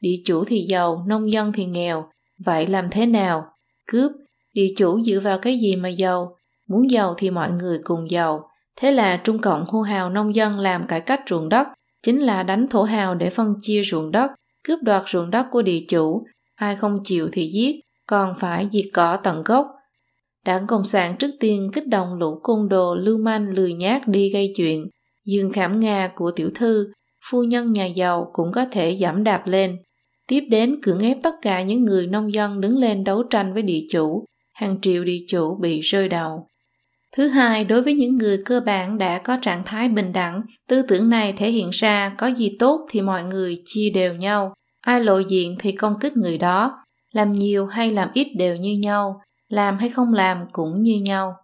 địa 0.00 0.16
chủ 0.24 0.44
thì 0.44 0.66
giàu, 0.68 1.04
nông 1.06 1.32
dân 1.32 1.52
thì 1.52 1.64
nghèo. 1.66 2.08
Vậy 2.44 2.66
làm 2.66 2.88
thế 2.90 3.06
nào? 3.06 3.44
Cướp, 3.86 4.12
địa 4.54 4.68
chủ 4.76 5.00
dựa 5.00 5.20
vào 5.20 5.38
cái 5.38 5.58
gì 5.58 5.76
mà 5.76 5.88
giàu? 5.88 6.36
Muốn 6.68 6.90
giàu 6.90 7.14
thì 7.18 7.30
mọi 7.30 7.52
người 7.52 7.80
cùng 7.84 8.10
giàu. 8.10 8.48
Thế 8.76 8.92
là 8.92 9.16
Trung 9.16 9.38
Cộng 9.38 9.64
hô 9.64 9.80
hào 9.80 10.10
nông 10.10 10.34
dân 10.34 10.58
làm 10.58 10.86
cải 10.86 11.00
cách 11.00 11.20
ruộng 11.30 11.48
đất, 11.48 11.68
chính 12.02 12.20
là 12.20 12.42
đánh 12.42 12.66
thổ 12.68 12.82
hào 12.82 13.14
để 13.14 13.30
phân 13.30 13.54
chia 13.62 13.82
ruộng 13.84 14.10
đất, 14.10 14.30
cướp 14.64 14.78
đoạt 14.82 15.02
ruộng 15.06 15.30
đất 15.30 15.46
của 15.50 15.62
địa 15.62 15.80
chủ. 15.88 16.22
Ai 16.54 16.76
không 16.76 17.00
chịu 17.04 17.28
thì 17.32 17.50
giết, 17.54 17.76
còn 18.06 18.34
phải 18.38 18.68
diệt 18.72 18.84
cỏ 18.94 19.16
tận 19.16 19.42
gốc. 19.44 19.66
Đảng 20.44 20.66
Cộng 20.66 20.84
sản 20.84 21.16
trước 21.16 21.30
tiên 21.40 21.70
kích 21.72 21.88
động 21.88 22.14
lũ 22.14 22.40
côn 22.42 22.68
đồ 22.68 22.94
lưu 22.94 23.18
manh 23.18 23.48
lười 23.48 23.72
nhác 23.72 24.08
đi 24.08 24.30
gây 24.30 24.52
chuyện. 24.56 24.84
Dương 25.26 25.52
khảm 25.52 25.78
Nga 25.78 26.10
của 26.14 26.30
tiểu 26.30 26.50
thư, 26.54 26.92
phu 27.30 27.42
nhân 27.42 27.72
nhà 27.72 27.86
giàu 27.86 28.30
cũng 28.32 28.52
có 28.52 28.64
thể 28.72 28.98
giảm 29.00 29.24
đạp 29.24 29.42
lên 29.46 29.76
tiếp 30.30 30.44
đến 30.50 30.76
cưỡng 30.82 31.00
ép 31.00 31.16
tất 31.22 31.34
cả 31.42 31.62
những 31.62 31.84
người 31.84 32.06
nông 32.06 32.34
dân 32.34 32.60
đứng 32.60 32.78
lên 32.78 33.04
đấu 33.04 33.22
tranh 33.22 33.52
với 33.52 33.62
địa 33.62 33.86
chủ, 33.90 34.24
hàng 34.52 34.80
triệu 34.82 35.04
địa 35.04 35.24
chủ 35.28 35.56
bị 35.60 35.80
rơi 35.80 36.08
đầu. 36.08 36.46
Thứ 37.16 37.28
hai, 37.28 37.64
đối 37.64 37.82
với 37.82 37.94
những 37.94 38.16
người 38.16 38.38
cơ 38.44 38.60
bản 38.60 38.98
đã 38.98 39.18
có 39.18 39.36
trạng 39.42 39.62
thái 39.66 39.88
bình 39.88 40.12
đẳng, 40.12 40.42
tư 40.68 40.82
tưởng 40.88 41.10
này 41.10 41.32
thể 41.32 41.50
hiện 41.50 41.70
ra 41.72 42.14
có 42.18 42.26
gì 42.26 42.56
tốt 42.58 42.86
thì 42.90 43.00
mọi 43.00 43.24
người 43.24 43.62
chia 43.64 43.90
đều 43.90 44.14
nhau, 44.14 44.54
ai 44.80 45.04
lộ 45.04 45.18
diện 45.18 45.56
thì 45.60 45.72
công 45.72 45.94
kích 46.00 46.16
người 46.16 46.38
đó, 46.38 46.84
làm 47.12 47.32
nhiều 47.32 47.66
hay 47.66 47.90
làm 47.90 48.08
ít 48.14 48.28
đều 48.36 48.56
như 48.56 48.78
nhau, 48.78 49.20
làm 49.48 49.78
hay 49.78 49.88
không 49.88 50.14
làm 50.14 50.38
cũng 50.52 50.82
như 50.82 51.00
nhau. 51.02 51.34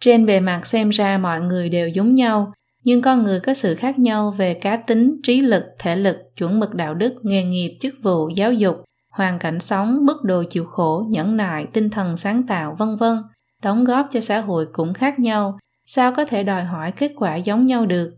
Trên 0.00 0.26
bề 0.26 0.40
mặt 0.40 0.66
xem 0.66 0.90
ra 0.90 1.18
mọi 1.18 1.40
người 1.40 1.68
đều 1.68 1.88
giống 1.88 2.14
nhau, 2.14 2.52
nhưng 2.84 3.02
con 3.02 3.24
người 3.24 3.40
có 3.40 3.54
sự 3.54 3.74
khác 3.74 3.98
nhau 3.98 4.30
về 4.30 4.54
cá 4.54 4.76
tính, 4.76 5.20
trí 5.22 5.40
lực, 5.40 5.64
thể 5.78 5.96
lực, 5.96 6.16
chuẩn 6.36 6.60
mực 6.60 6.74
đạo 6.74 6.94
đức, 6.94 7.14
nghề 7.22 7.44
nghiệp, 7.44 7.76
chức 7.80 7.94
vụ, 8.02 8.28
giáo 8.28 8.52
dục, 8.52 8.76
hoàn 9.10 9.38
cảnh 9.38 9.60
sống, 9.60 10.06
mức 10.06 10.16
độ 10.24 10.42
chịu 10.50 10.64
khổ, 10.64 11.06
nhẫn 11.08 11.36
nại, 11.36 11.66
tinh 11.72 11.90
thần 11.90 12.16
sáng 12.16 12.42
tạo, 12.42 12.76
vân 12.78 12.96
vân. 12.96 13.16
Đóng 13.62 13.84
góp 13.84 14.08
cho 14.12 14.20
xã 14.20 14.38
hội 14.38 14.66
cũng 14.72 14.94
khác 14.94 15.18
nhau. 15.18 15.58
Sao 15.86 16.12
có 16.12 16.24
thể 16.24 16.42
đòi 16.42 16.64
hỏi 16.64 16.92
kết 16.92 17.12
quả 17.16 17.36
giống 17.36 17.66
nhau 17.66 17.86
được? 17.86 18.12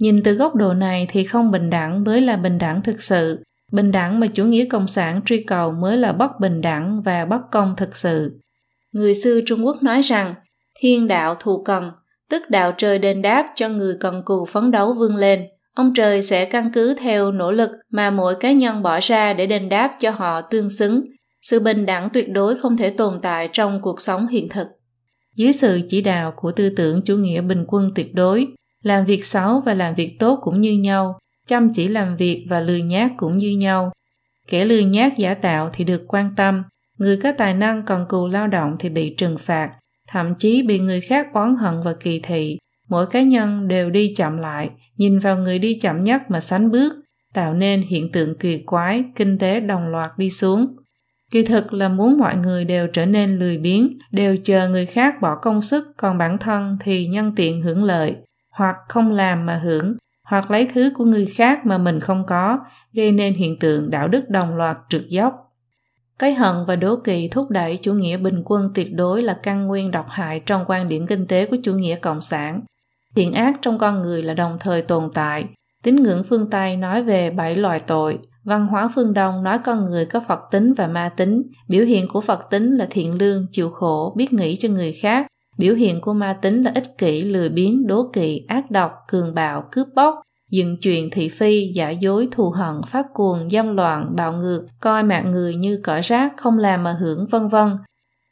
Nhìn 0.00 0.22
từ 0.24 0.32
góc 0.32 0.54
độ 0.54 0.74
này 0.74 1.06
thì 1.10 1.24
không 1.24 1.50
bình 1.50 1.70
đẳng 1.70 2.04
mới 2.04 2.20
là 2.20 2.36
bình 2.36 2.58
đẳng 2.58 2.82
thực 2.82 3.02
sự. 3.02 3.42
Bình 3.72 3.92
đẳng 3.92 4.20
mà 4.20 4.26
chủ 4.26 4.44
nghĩa 4.44 4.64
cộng 4.64 4.88
sản 4.88 5.20
truy 5.24 5.42
cầu 5.42 5.72
mới 5.72 5.96
là 5.96 6.12
bất 6.12 6.40
bình 6.40 6.60
đẳng 6.60 7.02
và 7.02 7.24
bất 7.24 7.40
công 7.50 7.74
thực 7.76 7.96
sự. 7.96 8.40
Người 8.92 9.14
xưa 9.14 9.40
trung 9.46 9.66
quốc 9.66 9.82
nói 9.82 10.02
rằng, 10.02 10.34
thiên 10.80 11.08
đạo 11.08 11.34
thù 11.40 11.62
cần 11.64 11.90
tức 12.30 12.42
đạo 12.50 12.72
trời 12.78 12.98
đền 12.98 13.22
đáp 13.22 13.46
cho 13.54 13.68
người 13.68 13.96
cần 14.00 14.22
cù 14.24 14.46
phấn 14.46 14.70
đấu 14.70 14.94
vươn 14.94 15.16
lên. 15.16 15.44
Ông 15.74 15.94
trời 15.94 16.22
sẽ 16.22 16.44
căn 16.44 16.70
cứ 16.72 16.94
theo 16.94 17.32
nỗ 17.32 17.52
lực 17.52 17.70
mà 17.90 18.10
mỗi 18.10 18.34
cá 18.34 18.52
nhân 18.52 18.82
bỏ 18.82 19.00
ra 19.02 19.32
để 19.32 19.46
đền 19.46 19.68
đáp 19.68 19.94
cho 19.98 20.10
họ 20.10 20.40
tương 20.40 20.70
xứng. 20.70 21.04
Sự 21.42 21.60
bình 21.60 21.86
đẳng 21.86 22.08
tuyệt 22.12 22.30
đối 22.30 22.58
không 22.58 22.76
thể 22.76 22.90
tồn 22.90 23.20
tại 23.22 23.48
trong 23.52 23.80
cuộc 23.82 24.00
sống 24.00 24.28
hiện 24.28 24.48
thực. 24.48 24.68
Dưới 25.36 25.52
sự 25.52 25.80
chỉ 25.88 26.02
đạo 26.02 26.32
của 26.36 26.52
tư 26.52 26.70
tưởng 26.76 27.02
chủ 27.04 27.16
nghĩa 27.16 27.40
bình 27.40 27.64
quân 27.68 27.90
tuyệt 27.94 28.14
đối, 28.14 28.46
làm 28.82 29.04
việc 29.04 29.24
xấu 29.24 29.60
và 29.60 29.74
làm 29.74 29.94
việc 29.94 30.16
tốt 30.18 30.38
cũng 30.42 30.60
như 30.60 30.72
nhau, 30.72 31.18
chăm 31.46 31.72
chỉ 31.74 31.88
làm 31.88 32.16
việc 32.16 32.46
và 32.50 32.60
lười 32.60 32.82
nhác 32.82 33.12
cũng 33.16 33.36
như 33.36 33.50
nhau. 33.50 33.92
Kẻ 34.48 34.64
lười 34.64 34.84
nhác 34.84 35.18
giả 35.18 35.34
tạo 35.34 35.70
thì 35.72 35.84
được 35.84 36.04
quan 36.08 36.34
tâm, 36.36 36.62
người 36.98 37.16
có 37.16 37.32
tài 37.38 37.54
năng 37.54 37.82
cần 37.82 38.04
cù 38.08 38.28
lao 38.28 38.46
động 38.46 38.76
thì 38.78 38.88
bị 38.88 39.14
trừng 39.18 39.38
phạt, 39.38 39.70
thậm 40.08 40.34
chí 40.38 40.62
bị 40.62 40.78
người 40.78 41.00
khác 41.00 41.26
oán 41.32 41.56
hận 41.56 41.74
và 41.84 41.94
kỳ 42.00 42.20
thị. 42.22 42.58
Mỗi 42.88 43.06
cá 43.06 43.22
nhân 43.22 43.68
đều 43.68 43.90
đi 43.90 44.14
chậm 44.16 44.38
lại, 44.38 44.70
nhìn 44.96 45.18
vào 45.18 45.38
người 45.38 45.58
đi 45.58 45.78
chậm 45.82 46.04
nhất 46.04 46.22
mà 46.28 46.40
sánh 46.40 46.70
bước, 46.70 46.92
tạo 47.34 47.54
nên 47.54 47.82
hiện 47.82 48.12
tượng 48.12 48.38
kỳ 48.38 48.58
quái, 48.58 49.04
kinh 49.16 49.38
tế 49.38 49.60
đồng 49.60 49.88
loạt 49.88 50.10
đi 50.18 50.30
xuống. 50.30 50.76
Kỳ 51.30 51.42
thực 51.42 51.72
là 51.72 51.88
muốn 51.88 52.18
mọi 52.18 52.36
người 52.36 52.64
đều 52.64 52.86
trở 52.86 53.06
nên 53.06 53.38
lười 53.38 53.58
biếng, 53.58 53.98
đều 54.12 54.36
chờ 54.44 54.68
người 54.68 54.86
khác 54.86 55.14
bỏ 55.20 55.36
công 55.42 55.62
sức, 55.62 55.84
còn 55.96 56.18
bản 56.18 56.38
thân 56.38 56.76
thì 56.80 57.06
nhân 57.06 57.32
tiện 57.36 57.62
hưởng 57.62 57.84
lợi, 57.84 58.14
hoặc 58.50 58.76
không 58.88 59.12
làm 59.12 59.46
mà 59.46 59.54
hưởng, 59.64 59.96
hoặc 60.24 60.50
lấy 60.50 60.68
thứ 60.74 60.90
của 60.94 61.04
người 61.04 61.26
khác 61.26 61.66
mà 61.66 61.78
mình 61.78 62.00
không 62.00 62.26
có, 62.26 62.58
gây 62.92 63.12
nên 63.12 63.34
hiện 63.34 63.58
tượng 63.58 63.90
đạo 63.90 64.08
đức 64.08 64.28
đồng 64.28 64.56
loạt 64.56 64.76
trượt 64.88 65.02
dốc 65.08 65.34
cái 66.18 66.34
hận 66.34 66.56
và 66.66 66.76
đố 66.76 66.96
kỵ 66.96 67.28
thúc 67.28 67.50
đẩy 67.50 67.76
chủ 67.76 67.94
nghĩa 67.94 68.16
bình 68.16 68.42
quân 68.44 68.70
tuyệt 68.74 68.94
đối 68.94 69.22
là 69.22 69.38
căn 69.42 69.66
nguyên 69.66 69.90
độc 69.90 70.06
hại 70.08 70.40
trong 70.46 70.64
quan 70.66 70.88
điểm 70.88 71.06
kinh 71.06 71.26
tế 71.26 71.46
của 71.46 71.56
chủ 71.62 71.72
nghĩa 71.72 71.96
cộng 71.96 72.20
sản. 72.20 72.60
Thiện 73.16 73.32
ác 73.32 73.56
trong 73.62 73.78
con 73.78 74.02
người 74.02 74.22
là 74.22 74.34
đồng 74.34 74.56
thời 74.60 74.82
tồn 74.82 75.10
tại. 75.14 75.44
Tín 75.82 75.96
ngưỡng 75.96 76.24
phương 76.24 76.50
tây 76.50 76.76
nói 76.76 77.02
về 77.02 77.30
bảy 77.30 77.56
loài 77.56 77.80
tội. 77.80 78.18
Văn 78.44 78.66
hóa 78.66 78.90
phương 78.94 79.14
đông 79.14 79.42
nói 79.42 79.58
con 79.64 79.84
người 79.84 80.06
có 80.06 80.20
phật 80.28 80.40
tính 80.50 80.74
và 80.74 80.86
ma 80.86 81.08
tính. 81.16 81.42
Biểu 81.68 81.84
hiện 81.84 82.08
của 82.08 82.20
phật 82.20 82.40
tính 82.50 82.76
là 82.76 82.86
thiện 82.90 83.18
lương, 83.18 83.46
chịu 83.52 83.70
khổ, 83.70 84.14
biết 84.16 84.32
nghĩ 84.32 84.56
cho 84.56 84.68
người 84.68 84.92
khác. 84.92 85.26
Biểu 85.58 85.74
hiện 85.74 86.00
của 86.00 86.12
ma 86.12 86.38
tính 86.42 86.62
là 86.62 86.72
ích 86.74 86.98
kỷ, 86.98 87.22
lười 87.22 87.48
biếng, 87.48 87.86
đố 87.86 88.10
kỵ, 88.12 88.44
ác 88.48 88.70
độc, 88.70 88.92
cường 89.08 89.34
bạo, 89.34 89.68
cướp 89.72 89.86
bóc 89.94 90.14
dựng 90.50 90.76
chuyện 90.80 91.10
thị 91.10 91.28
phi, 91.28 91.72
giả 91.74 91.90
dối, 91.90 92.28
thù 92.30 92.50
hận, 92.50 92.74
phát 92.86 93.06
cuồng, 93.14 93.50
dâm 93.50 93.76
loạn, 93.76 94.16
bạo 94.16 94.32
ngược, 94.32 94.66
coi 94.80 95.02
mạng 95.02 95.30
người 95.30 95.54
như 95.54 95.80
cỏ 95.82 96.00
rác, 96.04 96.32
không 96.36 96.58
làm 96.58 96.82
mà 96.82 96.92
hưởng, 97.00 97.26
vân 97.30 97.48
vân. 97.48 97.76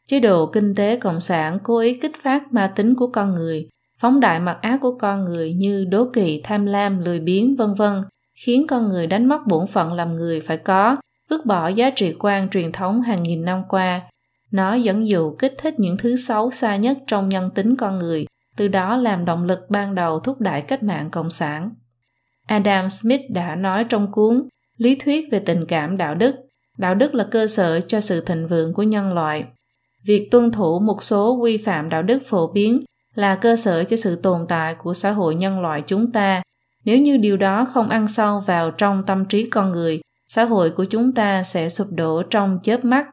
Chế 0.09 0.21
độ 0.21 0.47
kinh 0.47 0.75
tế 0.75 0.97
cộng 0.97 1.21
sản 1.21 1.59
cố 1.63 1.79
ý 1.79 1.95
kích 1.95 2.23
phát 2.23 2.53
ma 2.53 2.73
tính 2.77 2.95
của 2.95 3.07
con 3.07 3.35
người, 3.35 3.69
phóng 3.99 4.21
đại 4.21 4.41
mặt 4.41 4.59
ác 4.61 4.79
của 4.81 4.99
con 4.99 5.25
người 5.25 5.55
như 5.55 5.85
đố 5.85 6.05
kỵ, 6.13 6.41
tham 6.45 6.67
lam, 6.67 7.01
lười 7.01 7.21
biếng, 7.21 7.57
vân 7.57 7.75
vân, 7.75 8.03
khiến 8.45 8.67
con 8.67 8.89
người 8.89 9.07
đánh 9.07 9.27
mất 9.27 9.47
bổn 9.47 9.67
phận 9.67 9.93
làm 9.93 10.15
người 10.15 10.41
phải 10.41 10.57
có, 10.57 10.97
vứt 11.31 11.47
bỏ 11.47 11.69
giá 11.69 11.91
trị 11.91 12.15
quan 12.19 12.49
truyền 12.49 12.73
thống 12.73 13.03
hàng 13.03 13.23
nghìn 13.23 13.45
năm 13.45 13.63
qua. 13.69 14.01
Nó 14.53 14.75
dẫn 14.75 15.09
dụ 15.09 15.35
kích 15.39 15.55
thích 15.59 15.75
những 15.79 15.97
thứ 15.97 16.17
xấu 16.17 16.51
xa 16.51 16.77
nhất 16.77 16.99
trong 17.07 17.29
nhân 17.29 17.51
tính 17.51 17.77
con 17.77 17.99
người, 17.99 18.27
từ 18.57 18.69
đó 18.69 18.97
làm 18.97 19.25
động 19.25 19.45
lực 19.45 19.61
ban 19.71 19.95
đầu 19.95 20.21
thúc 20.21 20.41
đẩy 20.41 20.61
cách 20.61 20.83
mạng 20.83 21.11
cộng 21.11 21.31
sản 21.31 21.71
adam 22.47 22.89
smith 22.89 23.21
đã 23.31 23.57
nói 23.57 23.85
trong 23.85 24.13
cuốn 24.13 24.49
lý 24.77 24.95
thuyết 24.95 25.29
về 25.33 25.39
tình 25.39 25.67
cảm 25.67 25.97
đạo 25.97 26.15
đức. 26.15 26.37
Đạo 26.79 26.95
đức 26.95 27.15
là 27.15 27.27
cơ 27.31 27.47
sở 27.47 27.81
cho 27.81 28.01
sự 28.01 28.21
thịnh 28.21 28.49
vượng 28.49 28.75
của 28.75 28.83
nhân 28.83 29.13
loại. 29.13 29.45
Việc 30.07 30.29
tuân 30.31 30.51
thủ 30.53 30.79
một 30.79 31.03
số 31.03 31.33
quy 31.33 31.57
phạm 31.57 31.89
đạo 31.89 32.03
đức 32.03 32.23
phổ 32.27 32.53
biến 32.53 32.85
là 33.15 33.35
cơ 33.35 33.57
sở 33.57 33.85
cho 33.85 33.97
sự 33.97 34.17
tồn 34.23 34.47
tại 34.49 34.75
của 34.75 34.95
xã 34.95 35.11
hội 35.11 35.35
nhân 35.35 35.61
loại 35.61 35.83
chúng 35.87 36.13
ta. 36.13 36.43
Nếu 36.85 36.99
như 36.99 37.17
điều 37.17 37.37
đó 37.37 37.65
không 37.65 37.89
ăn 37.89 38.09
sâu 38.09 38.41
vào 38.41 38.71
trong 38.71 39.03
tâm 39.07 39.25
trí 39.25 39.51
con 39.51 39.73
người 39.73 40.01
xã 40.29 40.45
hội 40.45 40.71
của 40.71 40.85
chúng 40.85 41.13
ta 41.13 41.43
sẽ 41.43 41.69
sụp 41.69 41.87
đổ 41.97 42.23
trong 42.31 42.59
chớp 42.63 42.85
mắt. 42.85 43.07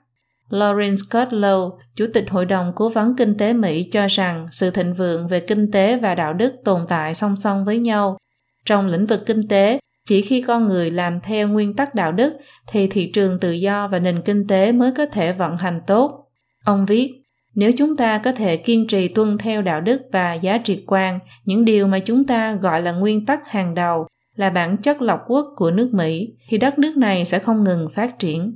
Lawrence 0.49 0.95
Kudlow, 0.95 1.77
Chủ 1.95 2.05
tịch 2.13 2.29
Hội 2.29 2.45
đồng 2.45 2.71
Cố 2.75 2.89
vấn 2.89 3.15
Kinh 3.15 3.37
tế 3.37 3.53
Mỹ 3.53 3.83
cho 3.91 4.07
rằng 4.07 4.45
sự 4.51 4.69
thịnh 4.71 4.93
vượng 4.93 5.27
về 5.27 5.39
kinh 5.39 5.71
tế 5.71 5.97
và 5.97 6.15
đạo 6.15 6.33
đức 6.33 6.53
tồn 6.63 6.85
tại 6.89 7.13
song 7.13 7.35
song 7.35 7.65
với 7.65 7.79
nhau. 7.79 8.17
Trong 8.65 8.87
lĩnh 8.87 9.05
vực 9.05 9.25
kinh 9.25 9.47
tế, 9.47 9.79
chỉ 10.07 10.21
khi 10.21 10.41
con 10.41 10.67
người 10.67 10.91
làm 10.91 11.19
theo 11.19 11.47
nguyên 11.47 11.75
tắc 11.75 11.95
đạo 11.95 12.11
đức 12.11 12.33
thì 12.67 12.87
thị 12.87 13.11
trường 13.11 13.39
tự 13.39 13.51
do 13.51 13.87
và 13.87 13.99
nền 13.99 14.21
kinh 14.21 14.47
tế 14.47 14.71
mới 14.71 14.91
có 14.91 15.05
thể 15.05 15.31
vận 15.33 15.57
hành 15.57 15.81
tốt. 15.87 16.27
Ông 16.65 16.85
viết, 16.85 17.13
nếu 17.55 17.71
chúng 17.77 17.95
ta 17.95 18.17
có 18.17 18.31
thể 18.31 18.57
kiên 18.57 18.87
trì 18.87 19.07
tuân 19.07 19.37
theo 19.37 19.61
đạo 19.61 19.81
đức 19.81 20.01
và 20.11 20.33
giá 20.33 20.57
trị 20.57 20.83
quan, 20.87 21.19
những 21.45 21.65
điều 21.65 21.87
mà 21.87 21.99
chúng 21.99 22.25
ta 22.25 22.53
gọi 22.53 22.81
là 22.81 22.91
nguyên 22.91 23.25
tắc 23.25 23.47
hàng 23.47 23.75
đầu, 23.75 24.07
là 24.35 24.49
bản 24.49 24.77
chất 24.77 25.01
lọc 25.01 25.19
quốc 25.27 25.45
của 25.55 25.71
nước 25.71 25.89
Mỹ, 25.93 26.27
thì 26.49 26.57
đất 26.57 26.79
nước 26.79 26.97
này 26.97 27.25
sẽ 27.25 27.39
không 27.39 27.63
ngừng 27.63 27.87
phát 27.89 28.19
triển. 28.19 28.55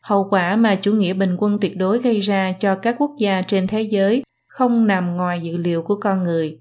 Hậu 0.00 0.26
quả 0.30 0.56
mà 0.56 0.74
chủ 0.74 0.92
nghĩa 0.92 1.12
bình 1.12 1.36
quân 1.38 1.58
tuyệt 1.60 1.76
đối 1.76 1.98
gây 1.98 2.20
ra 2.20 2.54
cho 2.60 2.74
các 2.74 2.96
quốc 2.98 3.10
gia 3.18 3.42
trên 3.42 3.66
thế 3.66 3.82
giới 3.82 4.22
không 4.48 4.86
nằm 4.86 5.16
ngoài 5.16 5.40
dự 5.40 5.56
liệu 5.56 5.82
của 5.82 5.96
con 6.00 6.22
người. 6.22 6.58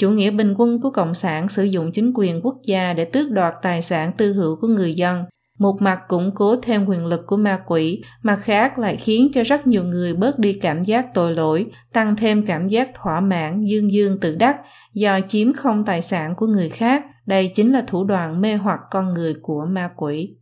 Chủ 0.00 0.10
nghĩa 0.10 0.30
bình 0.30 0.54
quân 0.56 0.80
của 0.80 0.90
Cộng 0.90 1.14
sản 1.14 1.48
sử 1.48 1.64
dụng 1.64 1.92
chính 1.92 2.12
quyền 2.14 2.40
quốc 2.42 2.56
gia 2.64 2.92
để 2.92 3.04
tước 3.04 3.30
đoạt 3.30 3.54
tài 3.62 3.82
sản 3.82 4.12
tư 4.16 4.32
hữu 4.32 4.56
của 4.56 4.66
người 4.66 4.94
dân, 4.94 5.24
một 5.58 5.76
mặt 5.80 6.00
củng 6.08 6.30
cố 6.34 6.56
thêm 6.62 6.86
quyền 6.86 7.06
lực 7.06 7.26
của 7.26 7.36
ma 7.36 7.60
quỷ, 7.66 8.02
mặt 8.22 8.36
khác 8.36 8.78
lại 8.78 8.96
khiến 8.96 9.28
cho 9.32 9.42
rất 9.42 9.66
nhiều 9.66 9.84
người 9.84 10.14
bớt 10.14 10.38
đi 10.38 10.52
cảm 10.52 10.84
giác 10.84 11.06
tội 11.14 11.34
lỗi, 11.34 11.66
tăng 11.92 12.16
thêm 12.16 12.46
cảm 12.46 12.68
giác 12.68 12.90
thỏa 12.94 13.20
mãn, 13.20 13.64
dương 13.64 13.92
dương 13.92 14.20
tự 14.20 14.36
đắc 14.38 14.56
do 14.94 15.20
chiếm 15.28 15.52
không 15.52 15.84
tài 15.84 16.02
sản 16.02 16.34
của 16.36 16.46
người 16.46 16.68
khác. 16.68 17.04
Đây 17.26 17.48
chính 17.54 17.72
là 17.72 17.84
thủ 17.86 18.04
đoạn 18.04 18.40
mê 18.40 18.54
hoặc 18.54 18.80
con 18.90 19.12
người 19.12 19.34
của 19.42 19.64
ma 19.68 19.90
quỷ. 19.96 20.36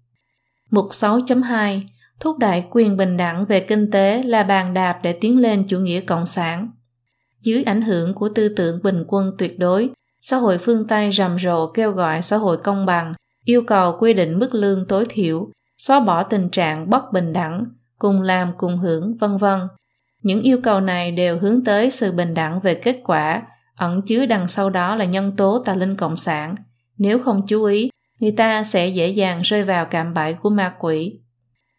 Mục 0.70 0.86
6.2 0.90 1.80
thúc 2.20 2.38
đẩy 2.38 2.64
quyền 2.70 2.96
bình 2.96 3.16
đẳng 3.16 3.44
về 3.44 3.60
kinh 3.60 3.90
tế 3.90 4.22
là 4.22 4.42
bàn 4.42 4.74
đạp 4.74 4.98
để 5.02 5.12
tiến 5.12 5.40
lên 5.40 5.64
chủ 5.68 5.78
nghĩa 5.78 6.00
cộng 6.00 6.26
sản. 6.26 6.70
Dưới 7.42 7.62
ảnh 7.62 7.82
hưởng 7.82 8.14
của 8.14 8.28
tư 8.28 8.48
tưởng 8.48 8.80
bình 8.82 9.04
quân 9.08 9.32
tuyệt 9.38 9.58
đối, 9.58 9.90
xã 10.20 10.36
hội 10.36 10.58
phương 10.58 10.86
Tây 10.86 11.10
rầm 11.12 11.38
rộ 11.38 11.66
kêu 11.66 11.90
gọi 11.90 12.22
xã 12.22 12.36
hội 12.36 12.56
công 12.56 12.86
bằng, 12.86 13.14
yêu 13.44 13.62
cầu 13.66 13.96
quy 13.98 14.14
định 14.14 14.38
mức 14.38 14.54
lương 14.54 14.86
tối 14.86 15.06
thiểu, 15.08 15.48
xóa 15.78 16.00
bỏ 16.00 16.22
tình 16.22 16.48
trạng 16.50 16.90
bất 16.90 17.12
bình 17.12 17.32
đẳng, 17.32 17.64
cùng 17.98 18.22
làm 18.22 18.52
cùng 18.58 18.78
hưởng, 18.78 19.16
vân 19.16 19.36
vân. 19.36 19.60
Những 20.22 20.40
yêu 20.40 20.60
cầu 20.62 20.80
này 20.80 21.12
đều 21.12 21.38
hướng 21.38 21.64
tới 21.64 21.90
sự 21.90 22.12
bình 22.12 22.34
đẳng 22.34 22.60
về 22.60 22.74
kết 22.74 23.00
quả, 23.04 23.42
ẩn 23.76 24.02
chứa 24.02 24.26
đằng 24.26 24.46
sau 24.46 24.70
đó 24.70 24.96
là 24.96 25.04
nhân 25.04 25.36
tố 25.36 25.62
tà 25.64 25.74
linh 25.74 25.96
cộng 25.96 26.16
sản. 26.16 26.54
Nếu 26.98 27.18
không 27.18 27.46
chú 27.46 27.64
ý, 27.64 27.90
người 28.20 28.30
ta 28.30 28.64
sẽ 28.64 28.88
dễ 28.88 29.08
dàng 29.08 29.42
rơi 29.42 29.64
vào 29.64 29.84
cạm 29.84 30.14
bẫy 30.14 30.34
của 30.34 30.50
ma 30.50 30.74
quỷ. 30.78 31.20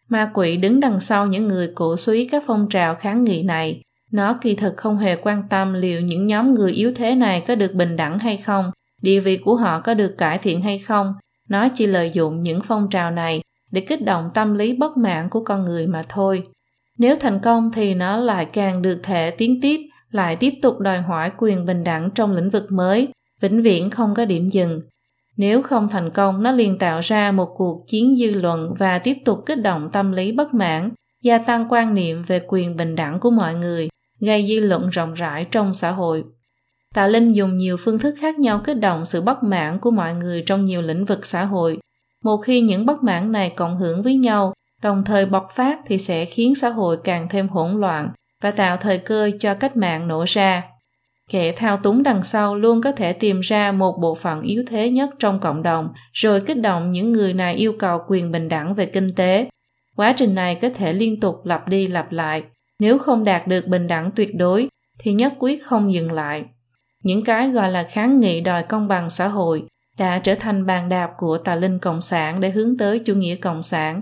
Ma 0.08 0.30
quỷ 0.34 0.56
đứng 0.56 0.80
đằng 0.80 1.00
sau 1.00 1.26
những 1.26 1.48
người 1.48 1.72
cổ 1.74 1.96
suý 1.96 2.28
các 2.28 2.42
phong 2.46 2.68
trào 2.68 2.94
kháng 2.94 3.24
nghị 3.24 3.42
này. 3.42 3.82
Nó 4.12 4.38
kỳ 4.40 4.54
thực 4.54 4.76
không 4.76 4.96
hề 4.96 5.16
quan 5.16 5.42
tâm 5.50 5.74
liệu 5.74 6.00
những 6.00 6.26
nhóm 6.26 6.54
người 6.54 6.72
yếu 6.72 6.92
thế 6.94 7.14
này 7.14 7.40
có 7.46 7.54
được 7.54 7.74
bình 7.74 7.96
đẳng 7.96 8.18
hay 8.18 8.36
không, 8.36 8.70
địa 9.02 9.20
vị 9.20 9.36
của 9.36 9.54
họ 9.54 9.80
có 9.80 9.94
được 9.94 10.14
cải 10.18 10.38
thiện 10.38 10.60
hay 10.60 10.78
không. 10.78 11.14
Nó 11.48 11.68
chỉ 11.74 11.86
lợi 11.86 12.10
dụng 12.10 12.42
những 12.42 12.60
phong 12.60 12.90
trào 12.90 13.10
này 13.10 13.40
để 13.70 13.80
kích 13.80 14.04
động 14.04 14.30
tâm 14.34 14.54
lý 14.54 14.72
bất 14.72 14.96
mãn 14.96 15.28
của 15.28 15.44
con 15.44 15.64
người 15.64 15.86
mà 15.86 16.02
thôi. 16.08 16.42
Nếu 16.98 17.16
thành 17.16 17.40
công 17.40 17.72
thì 17.72 17.94
nó 17.94 18.16
lại 18.16 18.44
càng 18.44 18.82
được 18.82 19.00
thể 19.02 19.30
tiến 19.30 19.60
tiếp, 19.62 19.80
lại 20.10 20.36
tiếp 20.36 20.54
tục 20.62 20.78
đòi 20.80 20.98
hỏi 20.98 21.32
quyền 21.38 21.66
bình 21.66 21.84
đẳng 21.84 22.10
trong 22.14 22.32
lĩnh 22.32 22.50
vực 22.50 22.72
mới, 22.72 23.08
vĩnh 23.40 23.62
viễn 23.62 23.90
không 23.90 24.14
có 24.14 24.24
điểm 24.24 24.48
dừng. 24.48 24.80
Nếu 25.36 25.62
không 25.62 25.88
thành 25.88 26.10
công, 26.10 26.42
nó 26.42 26.52
liền 26.52 26.78
tạo 26.78 27.00
ra 27.00 27.32
một 27.32 27.48
cuộc 27.54 27.84
chiến 27.86 28.16
dư 28.16 28.30
luận 28.30 28.74
và 28.78 28.98
tiếp 28.98 29.16
tục 29.24 29.38
kích 29.46 29.62
động 29.62 29.90
tâm 29.92 30.12
lý 30.12 30.32
bất 30.32 30.54
mãn, 30.54 30.90
gia 31.22 31.38
tăng 31.38 31.66
quan 31.68 31.94
niệm 31.94 32.22
về 32.26 32.40
quyền 32.48 32.76
bình 32.76 32.96
đẳng 32.96 33.20
của 33.20 33.30
mọi 33.30 33.54
người, 33.54 33.88
gây 34.20 34.46
dư 34.48 34.60
luận 34.60 34.88
rộng 34.88 35.14
rãi 35.14 35.46
trong 35.50 35.74
xã 35.74 35.90
hội. 35.90 36.24
Tạ 36.94 37.06
Linh 37.06 37.32
dùng 37.32 37.56
nhiều 37.56 37.76
phương 37.76 37.98
thức 37.98 38.14
khác 38.18 38.38
nhau 38.38 38.60
kích 38.64 38.80
động 38.80 39.04
sự 39.04 39.20
bất 39.20 39.42
mãn 39.42 39.78
của 39.78 39.90
mọi 39.90 40.14
người 40.14 40.42
trong 40.46 40.64
nhiều 40.64 40.82
lĩnh 40.82 41.04
vực 41.04 41.26
xã 41.26 41.44
hội. 41.44 41.78
Một 42.24 42.36
khi 42.36 42.60
những 42.60 42.86
bất 42.86 43.02
mãn 43.02 43.32
này 43.32 43.50
cộng 43.50 43.76
hưởng 43.76 44.02
với 44.02 44.16
nhau, 44.16 44.52
đồng 44.82 45.04
thời 45.04 45.26
bộc 45.26 45.50
phát 45.54 45.78
thì 45.86 45.98
sẽ 45.98 46.24
khiến 46.24 46.54
xã 46.54 46.68
hội 46.68 46.96
càng 47.04 47.26
thêm 47.30 47.48
hỗn 47.48 47.80
loạn 47.80 48.08
và 48.42 48.50
tạo 48.50 48.76
thời 48.76 48.98
cơ 48.98 49.30
cho 49.40 49.54
cách 49.54 49.76
mạng 49.76 50.08
nổ 50.08 50.24
ra 50.28 50.62
kẻ 51.30 51.52
thao 51.52 51.76
túng 51.76 52.02
đằng 52.02 52.22
sau 52.22 52.56
luôn 52.56 52.80
có 52.80 52.92
thể 52.92 53.12
tìm 53.12 53.40
ra 53.40 53.72
một 53.72 53.98
bộ 54.00 54.14
phận 54.14 54.42
yếu 54.42 54.64
thế 54.68 54.90
nhất 54.90 55.10
trong 55.18 55.40
cộng 55.40 55.62
đồng 55.62 55.88
rồi 56.12 56.40
kích 56.40 56.60
động 56.60 56.92
những 56.92 57.12
người 57.12 57.32
này 57.32 57.54
yêu 57.54 57.72
cầu 57.78 57.98
quyền 58.08 58.32
bình 58.32 58.48
đẳng 58.48 58.74
về 58.74 58.86
kinh 58.86 59.14
tế 59.14 59.48
quá 59.96 60.14
trình 60.16 60.34
này 60.34 60.54
có 60.54 60.68
thể 60.74 60.92
liên 60.92 61.20
tục 61.20 61.34
lặp 61.44 61.68
đi 61.68 61.86
lặp 61.86 62.12
lại 62.12 62.42
nếu 62.80 62.98
không 62.98 63.24
đạt 63.24 63.46
được 63.46 63.66
bình 63.66 63.86
đẳng 63.86 64.10
tuyệt 64.16 64.34
đối 64.34 64.68
thì 64.98 65.12
nhất 65.12 65.32
quyết 65.38 65.64
không 65.64 65.92
dừng 65.92 66.12
lại 66.12 66.44
những 67.02 67.24
cái 67.24 67.50
gọi 67.50 67.70
là 67.70 67.82
kháng 67.82 68.20
nghị 68.20 68.40
đòi 68.40 68.62
công 68.62 68.88
bằng 68.88 69.10
xã 69.10 69.28
hội 69.28 69.62
đã 69.98 70.18
trở 70.18 70.34
thành 70.34 70.66
bàn 70.66 70.88
đạp 70.88 71.10
của 71.16 71.38
tà 71.38 71.54
linh 71.54 71.78
cộng 71.78 72.02
sản 72.02 72.40
để 72.40 72.50
hướng 72.50 72.76
tới 72.76 72.98
chủ 72.98 73.14
nghĩa 73.14 73.36
cộng 73.36 73.62
sản 73.62 74.00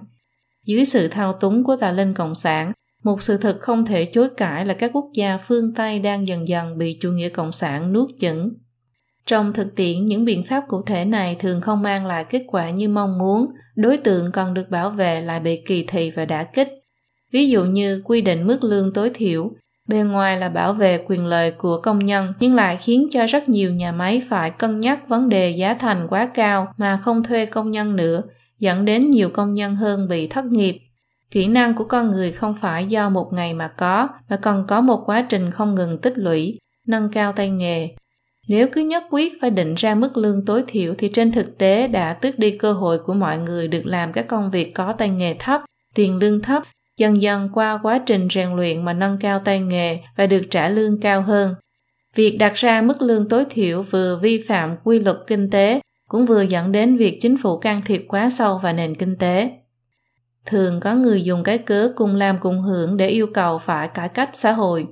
dưới 0.66 0.84
sự 0.84 1.08
thao 1.08 1.32
túng 1.32 1.64
của 1.64 1.76
tà 1.76 1.92
linh 1.92 2.14
cộng 2.14 2.34
sản 2.34 2.72
một 3.04 3.22
sự 3.22 3.36
thật 3.36 3.56
không 3.60 3.84
thể 3.84 4.04
chối 4.04 4.28
cãi 4.36 4.66
là 4.66 4.74
các 4.74 4.90
quốc 4.94 5.06
gia 5.14 5.38
phương 5.38 5.74
Tây 5.74 5.98
đang 5.98 6.28
dần 6.28 6.48
dần 6.48 6.78
bị 6.78 6.98
chủ 7.00 7.10
nghĩa 7.10 7.28
cộng 7.28 7.52
sản 7.52 7.92
nuốt 7.92 8.10
chửng. 8.18 8.50
Trong 9.26 9.52
thực 9.52 9.76
tiễn, 9.76 10.06
những 10.06 10.24
biện 10.24 10.44
pháp 10.44 10.64
cụ 10.68 10.82
thể 10.82 11.04
này 11.04 11.36
thường 11.40 11.60
không 11.60 11.82
mang 11.82 12.06
lại 12.06 12.24
kết 12.24 12.44
quả 12.46 12.70
như 12.70 12.88
mong 12.88 13.18
muốn, 13.18 13.46
đối 13.76 13.96
tượng 13.96 14.32
còn 14.32 14.54
được 14.54 14.70
bảo 14.70 14.90
vệ 14.90 15.20
lại 15.20 15.40
bị 15.40 15.62
kỳ 15.66 15.84
thị 15.88 16.10
và 16.10 16.24
đả 16.24 16.44
kích. 16.44 16.68
Ví 17.32 17.48
dụ 17.48 17.64
như 17.64 18.02
quy 18.04 18.20
định 18.20 18.46
mức 18.46 18.64
lương 18.64 18.92
tối 18.92 19.10
thiểu, 19.14 19.50
bên 19.88 20.08
ngoài 20.08 20.36
là 20.36 20.48
bảo 20.48 20.72
vệ 20.72 21.04
quyền 21.06 21.26
lợi 21.26 21.50
của 21.50 21.80
công 21.80 21.98
nhân 21.98 22.32
nhưng 22.40 22.54
lại 22.54 22.76
khiến 22.76 23.08
cho 23.10 23.26
rất 23.26 23.48
nhiều 23.48 23.74
nhà 23.74 23.92
máy 23.92 24.22
phải 24.28 24.50
cân 24.50 24.80
nhắc 24.80 25.08
vấn 25.08 25.28
đề 25.28 25.50
giá 25.50 25.74
thành 25.74 26.06
quá 26.10 26.28
cao 26.34 26.72
mà 26.76 26.96
không 26.96 27.22
thuê 27.22 27.46
công 27.46 27.70
nhân 27.70 27.96
nữa, 27.96 28.22
dẫn 28.58 28.84
đến 28.84 29.10
nhiều 29.10 29.30
công 29.30 29.54
nhân 29.54 29.76
hơn 29.76 30.08
bị 30.08 30.26
thất 30.26 30.44
nghiệp. 30.44 30.78
Kỹ 31.30 31.46
năng 31.46 31.74
của 31.74 31.84
con 31.84 32.10
người 32.10 32.32
không 32.32 32.54
phải 32.60 32.86
do 32.86 33.08
một 33.08 33.32
ngày 33.32 33.54
mà 33.54 33.68
có 33.68 34.08
mà 34.28 34.36
cần 34.36 34.64
có 34.68 34.80
một 34.80 35.02
quá 35.06 35.22
trình 35.22 35.50
không 35.50 35.74
ngừng 35.74 35.98
tích 35.98 36.18
lũy 36.18 36.58
nâng 36.86 37.08
cao 37.08 37.32
tay 37.32 37.50
nghề. 37.50 37.88
Nếu 38.48 38.68
cứ 38.72 38.80
nhất 38.80 39.04
quyết 39.10 39.32
phải 39.40 39.50
định 39.50 39.74
ra 39.74 39.94
mức 39.94 40.16
lương 40.16 40.44
tối 40.44 40.64
thiểu 40.66 40.94
thì 40.98 41.10
trên 41.14 41.32
thực 41.32 41.58
tế 41.58 41.88
đã 41.88 42.12
tước 42.12 42.38
đi 42.38 42.50
cơ 42.50 42.72
hội 42.72 42.98
của 42.98 43.14
mọi 43.14 43.38
người 43.38 43.68
được 43.68 43.82
làm 43.86 44.12
các 44.12 44.26
công 44.28 44.50
việc 44.50 44.74
có 44.74 44.92
tay 44.92 45.08
nghề 45.08 45.34
thấp 45.38 45.60
tiền 45.94 46.16
lương 46.16 46.42
thấp 46.42 46.62
dần 46.98 47.22
dần 47.22 47.48
qua 47.52 47.78
quá 47.82 48.00
trình 48.06 48.28
rèn 48.30 48.56
luyện 48.56 48.84
mà 48.84 48.92
nâng 48.92 49.18
cao 49.20 49.40
tay 49.44 49.60
nghề 49.60 49.98
và 50.16 50.26
được 50.26 50.42
trả 50.50 50.68
lương 50.68 51.00
cao 51.00 51.22
hơn. 51.22 51.54
Việc 52.14 52.36
đặt 52.38 52.54
ra 52.54 52.82
mức 52.82 53.02
lương 53.02 53.28
tối 53.28 53.44
thiểu 53.50 53.82
vừa 53.82 54.18
vi 54.22 54.42
phạm 54.48 54.76
quy 54.84 54.98
luật 54.98 55.16
kinh 55.26 55.50
tế 55.50 55.80
cũng 56.08 56.26
vừa 56.26 56.42
dẫn 56.42 56.72
đến 56.72 56.96
việc 56.96 57.18
chính 57.20 57.36
phủ 57.42 57.58
can 57.58 57.82
thiệp 57.86 58.04
quá 58.08 58.30
sâu 58.30 58.58
vào 58.58 58.72
nền 58.72 58.94
kinh 58.94 59.16
tế. 59.16 59.50
Thường 60.46 60.80
có 60.80 60.94
người 60.94 61.22
dùng 61.22 61.42
cái 61.42 61.58
cớ 61.58 61.92
cùng 61.96 62.14
làm 62.14 62.38
cùng 62.38 62.62
hưởng 62.62 62.96
để 62.96 63.08
yêu 63.08 63.26
cầu 63.34 63.58
phải 63.58 63.88
cải 63.88 64.08
cách 64.08 64.30
xã 64.32 64.52
hội. 64.52 64.86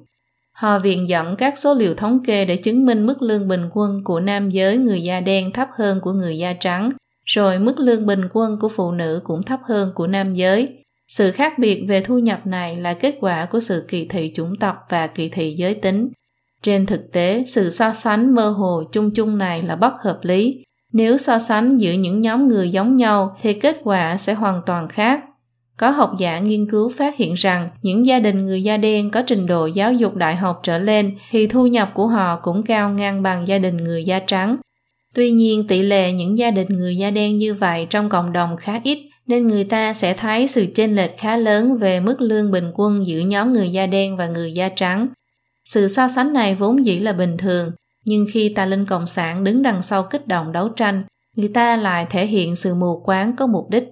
Họ 0.53 0.79
viện 0.79 1.09
dẫn 1.09 1.37
các 1.37 1.59
số 1.59 1.75
liệu 1.75 1.95
thống 1.95 2.25
kê 2.25 2.45
để 2.45 2.57
chứng 2.57 2.87
minh 2.87 3.07
mức 3.07 3.23
lương 3.23 3.49
bình 3.49 3.69
quân 3.73 4.05
của 4.05 4.21
nam 4.21 4.49
giới 4.49 4.77
người 4.77 5.03
da 5.03 5.21
đen 5.21 5.53
thấp 5.53 5.69
hơn 5.73 6.01
của 6.01 6.13
người 6.13 6.39
da 6.39 6.53
trắng, 6.53 6.91
rồi 7.25 7.59
mức 7.59 7.79
lương 7.79 8.07
bình 8.07 8.29
quân 8.33 8.59
của 8.61 8.69
phụ 8.69 8.93
nữ 8.93 9.21
cũng 9.25 9.43
thấp 9.43 9.61
hơn 9.65 9.93
của 9.95 10.07
nam 10.07 10.35
giới. 10.35 10.86
Sự 11.09 11.33
khác 11.33 11.59
biệt 11.59 11.85
về 11.89 12.01
thu 12.01 12.19
nhập 12.19 12.47
này 12.47 12.77
là 12.77 12.95
kết 12.95 13.17
quả 13.21 13.47
của 13.47 13.61
sự 13.61 13.85
kỳ 13.89 14.05
thị 14.05 14.33
chủng 14.35 14.57
tộc 14.61 14.77
và 14.91 15.07
kỳ 15.07 15.29
thị 15.29 15.51
giới 15.51 15.75
tính. 15.75 16.09
Trên 16.63 16.87
thực 16.87 17.13
tế, 17.13 17.45
sự 17.47 17.71
so 17.71 17.93
sánh 17.93 18.35
mơ 18.35 18.51
hồ 18.51 18.83
chung 18.93 19.11
chung 19.15 19.39
này 19.39 19.63
là 19.63 19.77
bất 19.77 19.93
hợp 20.01 20.19
lý. 20.23 20.65
Nếu 20.93 21.19
so 21.19 21.39
sánh 21.39 21.79
giữa 21.79 21.93
những 21.93 22.21
nhóm 22.21 22.49
người 22.49 22.71
giống 22.71 22.97
nhau 22.97 23.37
thì 23.43 23.53
kết 23.53 23.77
quả 23.85 24.17
sẽ 24.17 24.35
hoàn 24.35 24.63
toàn 24.67 24.89
khác. 24.89 25.21
Có 25.77 25.91
học 25.91 26.13
giả 26.19 26.39
nghiên 26.39 26.71
cứu 26.71 26.93
phát 26.97 27.17
hiện 27.17 27.35
rằng 27.35 27.71
những 27.83 28.07
gia 28.07 28.19
đình 28.19 28.45
người 28.45 28.63
da 28.63 28.77
đen 28.77 29.11
có 29.11 29.23
trình 29.23 29.47
độ 29.47 29.67
giáo 29.67 29.93
dục 29.93 30.15
đại 30.15 30.37
học 30.37 30.61
trở 30.63 30.79
lên 30.79 31.17
thì 31.31 31.47
thu 31.47 31.67
nhập 31.67 31.91
của 31.95 32.07
họ 32.07 32.41
cũng 32.43 32.63
cao 32.63 32.91
ngang 32.91 33.23
bằng 33.23 33.49
gia 33.49 33.59
đình 33.59 33.77
người 33.77 34.05
da 34.05 34.19
trắng. 34.19 34.57
Tuy 35.15 35.31
nhiên, 35.31 35.67
tỷ 35.67 35.83
lệ 35.83 36.13
những 36.13 36.39
gia 36.39 36.51
đình 36.51 36.69
người 36.69 36.97
da 36.97 37.11
đen 37.11 37.39
như 37.39 37.55
vậy 37.55 37.87
trong 37.91 38.09
cộng 38.09 38.33
đồng 38.33 38.57
khá 38.57 38.81
ít 38.85 38.99
nên 39.27 39.47
người 39.47 39.65
ta 39.65 39.93
sẽ 39.93 40.15
thấy 40.15 40.47
sự 40.47 40.67
chênh 40.75 40.97
lệch 40.97 41.19
khá 41.19 41.37
lớn 41.37 41.77
về 41.77 42.01
mức 42.01 42.21
lương 42.21 42.51
bình 42.51 42.71
quân 42.75 43.07
giữa 43.07 43.19
nhóm 43.19 43.53
người 43.53 43.71
da 43.71 43.87
đen 43.87 44.17
và 44.17 44.27
người 44.27 44.53
da 44.53 44.69
trắng. 44.69 45.09
Sự 45.65 45.89
so 45.89 46.09
sánh 46.09 46.33
này 46.33 46.55
vốn 46.55 46.87
dĩ 46.87 46.99
là 46.99 47.13
bình 47.13 47.37
thường, 47.37 47.73
nhưng 48.05 48.27
khi 48.33 48.53
ta 48.57 48.67
linh 48.67 48.87
cộng 48.87 49.07
sản 49.07 49.45
đứng 49.45 49.63
đằng 49.63 49.83
sau 49.83 50.03
kích 50.03 50.29
động 50.29 50.53
đấu 50.53 50.69
tranh, 50.69 51.03
người 51.37 51.49
ta 51.55 51.77
lại 51.77 52.07
thể 52.11 52.27
hiện 52.27 52.57
sự 52.57 52.75
mù 52.75 53.01
quáng 53.05 53.37
có 53.37 53.47
mục 53.47 53.71
đích 53.71 53.85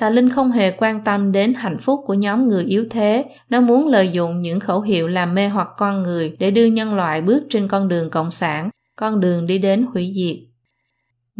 Tà 0.00 0.10
Linh 0.10 0.30
không 0.30 0.50
hề 0.52 0.70
quan 0.70 1.04
tâm 1.04 1.32
đến 1.32 1.54
hạnh 1.54 1.78
phúc 1.78 2.00
của 2.06 2.14
nhóm 2.14 2.48
người 2.48 2.64
yếu 2.64 2.84
thế, 2.90 3.24
nó 3.48 3.60
muốn 3.60 3.88
lợi 3.88 4.08
dụng 4.08 4.40
những 4.40 4.60
khẩu 4.60 4.80
hiệu 4.80 5.08
làm 5.08 5.34
mê 5.34 5.48
hoặc 5.48 5.68
con 5.76 6.02
người 6.02 6.36
để 6.38 6.50
đưa 6.50 6.66
nhân 6.66 6.94
loại 6.94 7.22
bước 7.22 7.42
trên 7.50 7.68
con 7.68 7.88
đường 7.88 8.10
cộng 8.10 8.30
sản, 8.30 8.70
con 8.96 9.20
đường 9.20 9.46
đi 9.46 9.58
đến 9.58 9.86
hủy 9.92 10.12
diệt. 10.14 10.49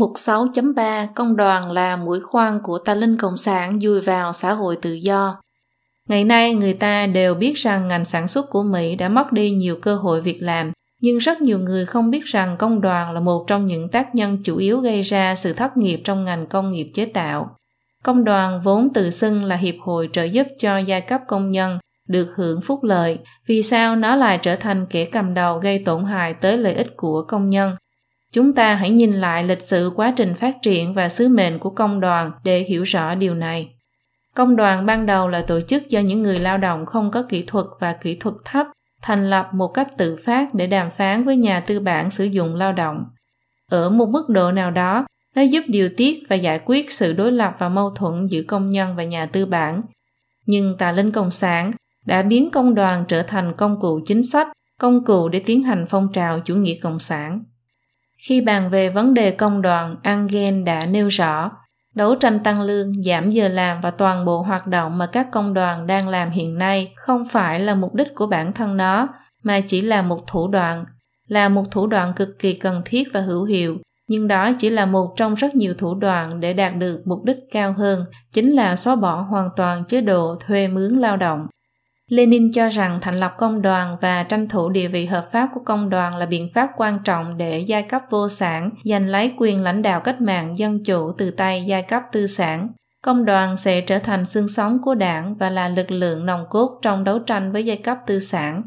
Mục 0.00 0.12
6.3 0.14 1.06
Công 1.14 1.36
đoàn 1.36 1.72
là 1.72 1.96
mũi 1.96 2.20
khoan 2.20 2.60
của 2.62 2.78
ta 2.78 2.94
linh 2.94 3.16
cộng 3.16 3.36
sản 3.36 3.80
dùi 3.80 4.00
vào 4.00 4.32
xã 4.32 4.52
hội 4.52 4.76
tự 4.82 4.92
do. 4.92 5.40
Ngày 6.08 6.24
nay 6.24 6.54
người 6.54 6.72
ta 6.72 7.06
đều 7.06 7.34
biết 7.34 7.54
rằng 7.56 7.88
ngành 7.88 8.04
sản 8.04 8.28
xuất 8.28 8.50
của 8.50 8.62
Mỹ 8.62 8.96
đã 8.96 9.08
mất 9.08 9.32
đi 9.32 9.50
nhiều 9.50 9.76
cơ 9.82 9.94
hội 9.96 10.22
việc 10.22 10.38
làm, 10.40 10.72
nhưng 11.02 11.18
rất 11.18 11.40
nhiều 11.40 11.58
người 11.58 11.86
không 11.86 12.10
biết 12.10 12.24
rằng 12.24 12.56
công 12.58 12.80
đoàn 12.80 13.12
là 13.12 13.20
một 13.20 13.44
trong 13.46 13.66
những 13.66 13.88
tác 13.88 14.14
nhân 14.14 14.38
chủ 14.44 14.56
yếu 14.56 14.80
gây 14.80 15.02
ra 15.02 15.34
sự 15.34 15.52
thất 15.52 15.76
nghiệp 15.76 16.00
trong 16.04 16.24
ngành 16.24 16.46
công 16.46 16.70
nghiệp 16.70 16.86
chế 16.94 17.04
tạo. 17.04 17.56
Công 18.04 18.24
đoàn 18.24 18.60
vốn 18.64 18.92
tự 18.92 19.10
xưng 19.10 19.44
là 19.44 19.56
hiệp 19.56 19.74
hội 19.80 20.08
trợ 20.12 20.24
giúp 20.24 20.46
cho 20.58 20.78
giai 20.78 21.00
cấp 21.00 21.20
công 21.28 21.50
nhân 21.50 21.78
được 22.08 22.32
hưởng 22.36 22.60
phúc 22.60 22.84
lợi, 22.84 23.18
vì 23.46 23.62
sao 23.62 23.96
nó 23.96 24.16
lại 24.16 24.38
trở 24.42 24.56
thành 24.56 24.86
kẻ 24.90 25.04
cầm 25.04 25.34
đầu 25.34 25.58
gây 25.58 25.82
tổn 25.84 26.04
hại 26.04 26.34
tới 26.34 26.58
lợi 26.58 26.74
ích 26.74 26.96
của 26.96 27.24
công 27.28 27.48
nhân? 27.48 27.74
Chúng 28.32 28.52
ta 28.52 28.74
hãy 28.74 28.90
nhìn 28.90 29.12
lại 29.12 29.44
lịch 29.44 29.60
sử 29.60 29.92
quá 29.96 30.12
trình 30.16 30.34
phát 30.34 30.56
triển 30.62 30.94
và 30.94 31.08
sứ 31.08 31.28
mệnh 31.28 31.58
của 31.58 31.70
công 31.70 32.00
đoàn 32.00 32.32
để 32.44 32.60
hiểu 32.60 32.82
rõ 32.82 33.14
điều 33.14 33.34
này. 33.34 33.68
Công 34.34 34.56
đoàn 34.56 34.86
ban 34.86 35.06
đầu 35.06 35.28
là 35.28 35.42
tổ 35.42 35.60
chức 35.60 35.88
do 35.88 36.00
những 36.00 36.22
người 36.22 36.38
lao 36.38 36.58
động 36.58 36.86
không 36.86 37.10
có 37.10 37.22
kỹ 37.22 37.44
thuật 37.46 37.66
và 37.80 37.92
kỹ 37.92 38.16
thuật 38.20 38.34
thấp 38.44 38.66
thành 39.02 39.30
lập 39.30 39.48
một 39.52 39.68
cách 39.68 39.88
tự 39.96 40.16
phát 40.24 40.54
để 40.54 40.66
đàm 40.66 40.90
phán 40.90 41.24
với 41.24 41.36
nhà 41.36 41.60
tư 41.60 41.80
bản 41.80 42.10
sử 42.10 42.24
dụng 42.24 42.54
lao 42.54 42.72
động. 42.72 43.04
Ở 43.70 43.90
một 43.90 44.08
mức 44.08 44.28
độ 44.28 44.52
nào 44.52 44.70
đó, 44.70 45.06
nó 45.36 45.42
giúp 45.42 45.64
điều 45.68 45.88
tiết 45.96 46.22
và 46.28 46.36
giải 46.36 46.60
quyết 46.64 46.92
sự 46.92 47.12
đối 47.12 47.32
lập 47.32 47.56
và 47.58 47.68
mâu 47.68 47.90
thuẫn 47.90 48.26
giữa 48.26 48.42
công 48.42 48.70
nhân 48.70 48.96
và 48.96 49.04
nhà 49.04 49.26
tư 49.26 49.46
bản. 49.46 49.82
Nhưng 50.46 50.76
tà 50.78 50.92
linh 50.92 51.12
cộng 51.12 51.30
sản 51.30 51.70
đã 52.06 52.22
biến 52.22 52.50
công 52.50 52.74
đoàn 52.74 53.04
trở 53.08 53.22
thành 53.22 53.54
công 53.56 53.80
cụ 53.80 54.00
chính 54.06 54.22
sách, 54.22 54.48
công 54.78 55.04
cụ 55.04 55.28
để 55.28 55.42
tiến 55.46 55.62
hành 55.62 55.86
phong 55.88 56.12
trào 56.12 56.40
chủ 56.40 56.54
nghĩa 56.54 56.76
cộng 56.82 56.98
sản. 56.98 57.44
Khi 58.28 58.40
bàn 58.40 58.70
về 58.70 58.88
vấn 58.88 59.14
đề 59.14 59.30
công 59.30 59.62
đoàn, 59.62 59.96
Engel 60.02 60.62
đã 60.62 60.86
nêu 60.86 61.08
rõ 61.08 61.50
đấu 61.94 62.14
tranh 62.14 62.40
tăng 62.40 62.62
lương, 62.62 63.02
giảm 63.04 63.30
giờ 63.30 63.48
làm 63.48 63.80
và 63.80 63.90
toàn 63.90 64.24
bộ 64.24 64.42
hoạt 64.42 64.66
động 64.66 64.98
mà 64.98 65.06
các 65.06 65.26
công 65.32 65.54
đoàn 65.54 65.86
đang 65.86 66.08
làm 66.08 66.30
hiện 66.30 66.58
nay 66.58 66.92
không 66.96 67.28
phải 67.28 67.60
là 67.60 67.74
mục 67.74 67.94
đích 67.94 68.14
của 68.14 68.26
bản 68.26 68.52
thân 68.52 68.76
nó, 68.76 69.08
mà 69.42 69.60
chỉ 69.60 69.80
là 69.80 70.02
một 70.02 70.26
thủ 70.26 70.48
đoạn, 70.48 70.84
là 71.26 71.48
một 71.48 71.64
thủ 71.70 71.86
đoạn 71.86 72.12
cực 72.16 72.38
kỳ 72.38 72.52
cần 72.52 72.82
thiết 72.84 73.08
và 73.12 73.20
hữu 73.20 73.44
hiệu 73.44 73.78
nhưng 74.10 74.28
đó 74.28 74.52
chỉ 74.58 74.70
là 74.70 74.86
một 74.86 75.12
trong 75.16 75.34
rất 75.34 75.54
nhiều 75.54 75.74
thủ 75.74 75.94
đoạn 75.94 76.40
để 76.40 76.52
đạt 76.52 76.76
được 76.76 77.02
mục 77.04 77.24
đích 77.24 77.36
cao 77.50 77.72
hơn, 77.72 78.04
chính 78.32 78.50
là 78.50 78.76
xóa 78.76 78.96
bỏ 78.96 79.20
hoàn 79.20 79.48
toàn 79.56 79.84
chế 79.84 80.00
độ 80.00 80.36
thuê 80.46 80.68
mướn 80.68 80.98
lao 80.98 81.16
động. 81.16 81.46
Lenin 82.10 82.52
cho 82.52 82.68
rằng 82.68 82.98
thành 83.02 83.20
lập 83.20 83.34
công 83.38 83.62
đoàn 83.62 83.96
và 84.00 84.22
tranh 84.22 84.48
thủ 84.48 84.68
địa 84.68 84.88
vị 84.88 85.06
hợp 85.06 85.28
pháp 85.32 85.48
của 85.54 85.60
công 85.64 85.90
đoàn 85.90 86.16
là 86.16 86.26
biện 86.26 86.48
pháp 86.54 86.70
quan 86.76 86.98
trọng 87.04 87.38
để 87.38 87.58
giai 87.58 87.82
cấp 87.82 88.02
vô 88.10 88.28
sản 88.28 88.70
giành 88.84 89.08
lấy 89.08 89.32
quyền 89.36 89.62
lãnh 89.62 89.82
đạo 89.82 90.00
cách 90.00 90.20
mạng 90.20 90.58
dân 90.58 90.84
chủ 90.84 91.12
từ 91.18 91.30
tay 91.30 91.64
giai 91.66 91.82
cấp 91.82 92.02
tư 92.12 92.26
sản. 92.26 92.68
Công 93.02 93.24
đoàn 93.24 93.56
sẽ 93.56 93.80
trở 93.80 93.98
thành 93.98 94.26
xương 94.26 94.48
sống 94.48 94.78
của 94.82 94.94
đảng 94.94 95.34
và 95.34 95.50
là 95.50 95.68
lực 95.68 95.90
lượng 95.90 96.26
nòng 96.26 96.44
cốt 96.50 96.78
trong 96.82 97.04
đấu 97.04 97.18
tranh 97.18 97.52
với 97.52 97.66
giai 97.66 97.76
cấp 97.76 97.98
tư 98.06 98.18
sản. 98.18 98.62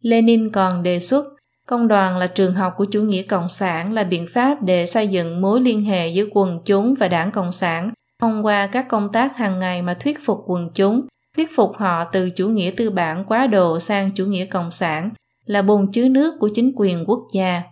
Lenin 0.00 0.50
còn 0.50 0.82
đề 0.82 1.00
xuất 1.00 1.24
Công 1.66 1.88
đoàn 1.88 2.16
là 2.16 2.26
trường 2.26 2.54
học 2.54 2.74
của 2.76 2.84
chủ 2.84 3.02
nghĩa 3.02 3.22
cộng 3.22 3.48
sản 3.48 3.92
là 3.92 4.04
biện 4.04 4.26
pháp 4.34 4.62
để 4.62 4.86
xây 4.86 5.08
dựng 5.08 5.40
mối 5.40 5.60
liên 5.60 5.84
hệ 5.84 6.08
giữa 6.08 6.24
quần 6.32 6.60
chúng 6.64 6.94
và 6.94 7.08
đảng 7.08 7.30
cộng 7.30 7.52
sản 7.52 7.90
thông 8.20 8.46
qua 8.46 8.66
các 8.66 8.88
công 8.88 9.12
tác 9.12 9.36
hàng 9.36 9.58
ngày 9.58 9.82
mà 9.82 9.94
thuyết 9.94 10.18
phục 10.24 10.38
quần 10.46 10.70
chúng, 10.74 11.06
thuyết 11.36 11.56
phục 11.56 11.76
họ 11.76 12.04
từ 12.04 12.30
chủ 12.30 12.48
nghĩa 12.48 12.70
tư 12.76 12.90
bản 12.90 13.24
quá 13.24 13.46
độ 13.46 13.78
sang 13.78 14.10
chủ 14.10 14.24
nghĩa 14.24 14.46
cộng 14.46 14.70
sản 14.70 15.10
là 15.44 15.62
bồn 15.62 15.92
chứa 15.92 16.08
nước 16.08 16.34
của 16.40 16.48
chính 16.54 16.72
quyền 16.76 17.04
quốc 17.06 17.20
gia. 17.32 17.62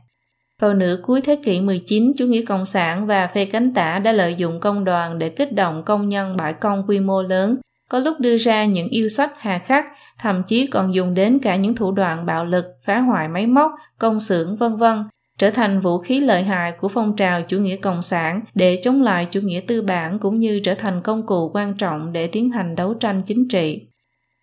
Vào 0.61 0.75
nửa 0.75 0.97
cuối 1.03 1.21
thế 1.21 1.37
kỷ 1.37 1.61
19, 1.61 2.13
chủ 2.19 2.27
nghĩa 2.27 2.45
cộng 2.45 2.65
sản 2.65 3.07
và 3.07 3.27
phe 3.27 3.45
cánh 3.45 3.75
tả 3.75 3.99
đã 3.99 4.13
lợi 4.13 4.35
dụng 4.35 4.61
công 4.61 4.85
đoàn 4.85 5.19
để 5.19 5.29
kích 5.29 5.53
động 5.53 5.83
công 5.87 6.09
nhân 6.09 6.37
bãi 6.37 6.53
công 6.53 6.85
quy 6.89 7.01
mô 7.01 7.23
lớn, 7.23 7.57
có 7.89 7.99
lúc 7.99 8.21
đưa 8.21 8.37
ra 8.37 8.65
những 8.65 8.89
yêu 8.89 9.09
sách 9.09 9.31
hà 9.39 9.59
khắc 9.59 9.87
thậm 10.19 10.43
chí 10.43 10.67
còn 10.67 10.95
dùng 10.95 11.15
đến 11.15 11.39
cả 11.39 11.57
những 11.57 11.75
thủ 11.75 11.93
đoạn 11.93 12.27
bạo 12.27 12.45
lực, 12.45 12.65
phá 12.85 12.99
hoại 12.99 13.29
máy 13.29 13.47
móc, 13.47 13.73
công 13.99 14.21
xưởng 14.21 14.57
vân 14.57 14.77
vân, 14.77 15.05
trở 15.39 15.51
thành 15.51 15.81
vũ 15.81 15.99
khí 15.99 16.21
lợi 16.21 16.43
hại 16.43 16.73
của 16.73 16.89
phong 16.89 17.17
trào 17.17 17.43
chủ 17.43 17.59
nghĩa 17.59 17.77
cộng 17.77 18.03
sản 18.03 18.41
để 18.55 18.81
chống 18.83 19.03
lại 19.03 19.29
chủ 19.31 19.41
nghĩa 19.41 19.61
tư 19.61 19.83
bản 19.83 20.19
cũng 20.19 20.39
như 20.39 20.61
trở 20.65 20.75
thành 20.75 21.03
công 21.03 21.27
cụ 21.27 21.51
quan 21.55 21.75
trọng 21.77 22.13
để 22.13 22.27
tiến 22.27 22.51
hành 22.51 22.75
đấu 22.75 22.95
tranh 22.95 23.23
chính 23.27 23.49
trị. 23.49 23.81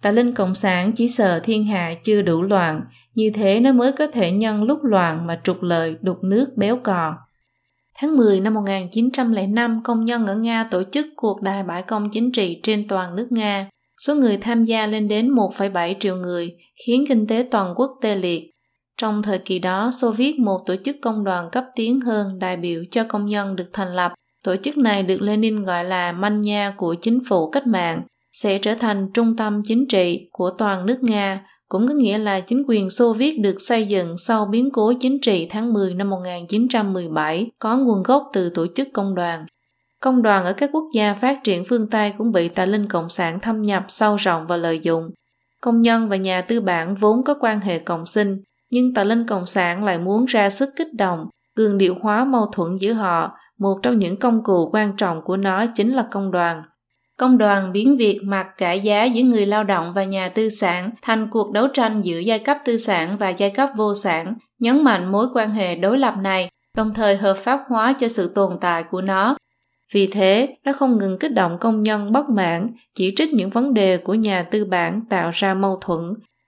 Tà 0.02 0.12
linh 0.12 0.34
cộng 0.34 0.56
sản 0.56 0.91
chỉ 0.95 1.08
sợ 1.08 1.39
thiên 1.43 1.65
hạ 1.65 1.93
chưa 2.04 2.21
đủ 2.21 2.41
loạn, 2.41 2.82
như 3.15 3.32
thế 3.34 3.60
nó 3.60 3.71
mới 3.71 3.91
có 3.91 4.08
thể 4.08 4.32
nhân 4.32 4.63
lúc 4.63 4.84
loạn 4.84 5.28
mà 5.28 5.39
trục 5.43 5.62
lợi 5.62 5.95
đục 6.02 6.17
nước 6.23 6.49
béo 6.58 6.78
cò. 6.84 7.13
Tháng 7.97 8.17
10 8.17 8.39
năm 8.39 8.54
1905, 8.54 9.82
công 9.84 10.06
nhân 10.06 10.28
ở 10.28 10.36
Nga 10.36 10.63
tổ 10.71 10.84
chức 10.91 11.06
cuộc 11.15 11.41
đại 11.41 11.63
bãi 11.63 11.82
công 11.82 12.10
chính 12.10 12.32
trị 12.32 12.60
trên 12.63 12.88
toàn 12.88 13.15
nước 13.15 13.28
Nga. 13.32 13.69
Số 14.06 14.15
người 14.15 14.38
tham 14.38 14.63
gia 14.63 14.88
lên 14.88 15.08
đến 15.08 15.32
1,7 15.32 15.93
triệu 15.99 16.15
người, 16.15 16.54
khiến 16.86 17.04
kinh 17.10 17.28
tế 17.28 17.47
toàn 17.52 17.73
quốc 17.75 17.91
tê 18.02 18.15
liệt. 18.15 18.52
Trong 18.99 19.23
thời 19.23 19.39
kỳ 19.39 19.59
đó, 19.59 19.91
Xô 19.91 20.12
Viết 20.12 20.39
một 20.39 20.59
tổ 20.65 20.75
chức 20.85 20.95
công 21.01 21.23
đoàn 21.23 21.49
cấp 21.51 21.65
tiến 21.75 21.99
hơn 21.99 22.39
đại 22.39 22.57
biểu 22.57 22.83
cho 22.91 23.03
công 23.03 23.25
nhân 23.25 23.55
được 23.55 23.69
thành 23.73 23.95
lập. 23.95 24.13
Tổ 24.43 24.55
chức 24.55 24.77
này 24.77 25.03
được 25.03 25.21
Lenin 25.21 25.63
gọi 25.63 25.83
là 25.83 26.12
manh 26.12 26.41
nha 26.41 26.73
của 26.77 26.95
chính 27.01 27.19
phủ 27.29 27.49
cách 27.49 27.67
mạng, 27.67 28.01
sẽ 28.33 28.57
trở 28.57 28.75
thành 28.75 29.07
trung 29.13 29.35
tâm 29.35 29.62
chính 29.63 29.88
trị 29.88 30.29
của 30.31 30.49
toàn 30.49 30.85
nước 30.85 31.03
Nga, 31.03 31.45
cũng 31.67 31.88
có 31.88 31.93
nghĩa 31.93 32.17
là 32.17 32.39
chính 32.39 32.63
quyền 32.67 32.89
Xô 32.89 33.13
Viết 33.13 33.39
được 33.39 33.55
xây 33.59 33.85
dựng 33.85 34.17
sau 34.17 34.45
biến 34.45 34.69
cố 34.73 34.93
chính 34.99 35.21
trị 35.21 35.47
tháng 35.49 35.73
10 35.73 35.93
năm 35.93 36.10
1917 36.10 37.52
có 37.60 37.77
nguồn 37.77 38.04
gốc 38.04 38.23
từ 38.33 38.50
tổ 38.50 38.67
chức 38.75 38.87
công 38.93 39.15
đoàn. 39.15 39.45
Công 40.02 40.21
đoàn 40.21 40.45
ở 40.45 40.54
các 40.54 40.69
quốc 40.73 40.85
gia 40.93 41.13
phát 41.13 41.39
triển 41.43 41.63
phương 41.69 41.89
Tây 41.89 42.13
cũng 42.17 42.31
bị 42.31 42.50
tà 42.50 42.65
linh 42.65 42.87
cộng 42.87 43.10
sản 43.10 43.39
thâm 43.39 43.62
nhập 43.62 43.85
sâu 43.87 44.15
rộng 44.15 44.47
và 44.47 44.58
lợi 44.58 44.79
dụng. 44.79 45.10
Công 45.62 45.81
nhân 45.81 46.10
và 46.10 46.15
nhà 46.15 46.41
tư 46.41 46.62
bản 46.62 46.95
vốn 46.95 47.23
có 47.23 47.35
quan 47.39 47.62
hệ 47.62 47.79
cộng 47.79 48.06
sinh, 48.06 48.37
nhưng 48.71 48.93
tà 48.93 49.03
linh 49.03 49.27
cộng 49.27 49.45
sản 49.45 49.83
lại 49.83 49.97
muốn 49.97 50.25
ra 50.25 50.49
sức 50.49 50.69
kích 50.77 50.93
động, 50.93 51.25
cường 51.55 51.77
điệu 51.77 51.95
hóa 52.01 52.25
mâu 52.25 52.45
thuẫn 52.45 52.77
giữa 52.77 52.93
họ. 52.93 53.31
Một 53.59 53.79
trong 53.83 53.99
những 53.99 54.17
công 54.17 54.43
cụ 54.43 54.69
quan 54.73 54.93
trọng 54.97 55.21
của 55.21 55.37
nó 55.37 55.65
chính 55.75 55.93
là 55.93 56.07
công 56.11 56.31
đoàn. 56.31 56.61
Công 57.17 57.37
đoàn 57.37 57.71
biến 57.71 57.97
việc 57.97 58.19
mặc 58.23 58.47
cả 58.57 58.73
giá 58.73 59.03
giữa 59.03 59.23
người 59.23 59.45
lao 59.45 59.63
động 59.63 59.93
và 59.95 60.03
nhà 60.03 60.29
tư 60.29 60.49
sản 60.49 60.91
thành 61.01 61.27
cuộc 61.31 61.51
đấu 61.51 61.67
tranh 61.73 62.01
giữa 62.01 62.19
giai 62.19 62.39
cấp 62.39 62.57
tư 62.65 62.77
sản 62.77 63.15
và 63.19 63.29
giai 63.29 63.49
cấp 63.49 63.69
vô 63.77 63.93
sản, 63.93 64.33
nhấn 64.59 64.83
mạnh 64.83 65.11
mối 65.11 65.27
quan 65.33 65.51
hệ 65.51 65.75
đối 65.75 65.97
lập 65.97 66.13
này, 66.21 66.49
đồng 66.77 66.93
thời 66.93 67.17
hợp 67.17 67.37
pháp 67.37 67.59
hóa 67.67 67.93
cho 67.99 68.07
sự 68.07 68.31
tồn 68.35 68.53
tại 68.61 68.83
của 68.83 69.01
nó 69.01 69.37
Vì 69.93 70.07
thế, 70.07 70.57
nó 70.63 70.71
không 70.71 70.97
ngừng 70.97 71.19
kích 71.19 71.33
động 71.33 71.57
công 71.59 71.81
nhân 71.81 72.11
bất 72.11 72.29
mãn, 72.29 72.69
chỉ 72.95 73.13
trích 73.15 73.33
những 73.33 73.49
vấn 73.49 73.73
đề 73.73 73.97
của 73.97 74.13
nhà 74.13 74.43
tư 74.51 74.65
bản 74.65 75.01
tạo 75.09 75.31
ra 75.33 75.53
mâu 75.53 75.77
thuẫn. 75.81 75.99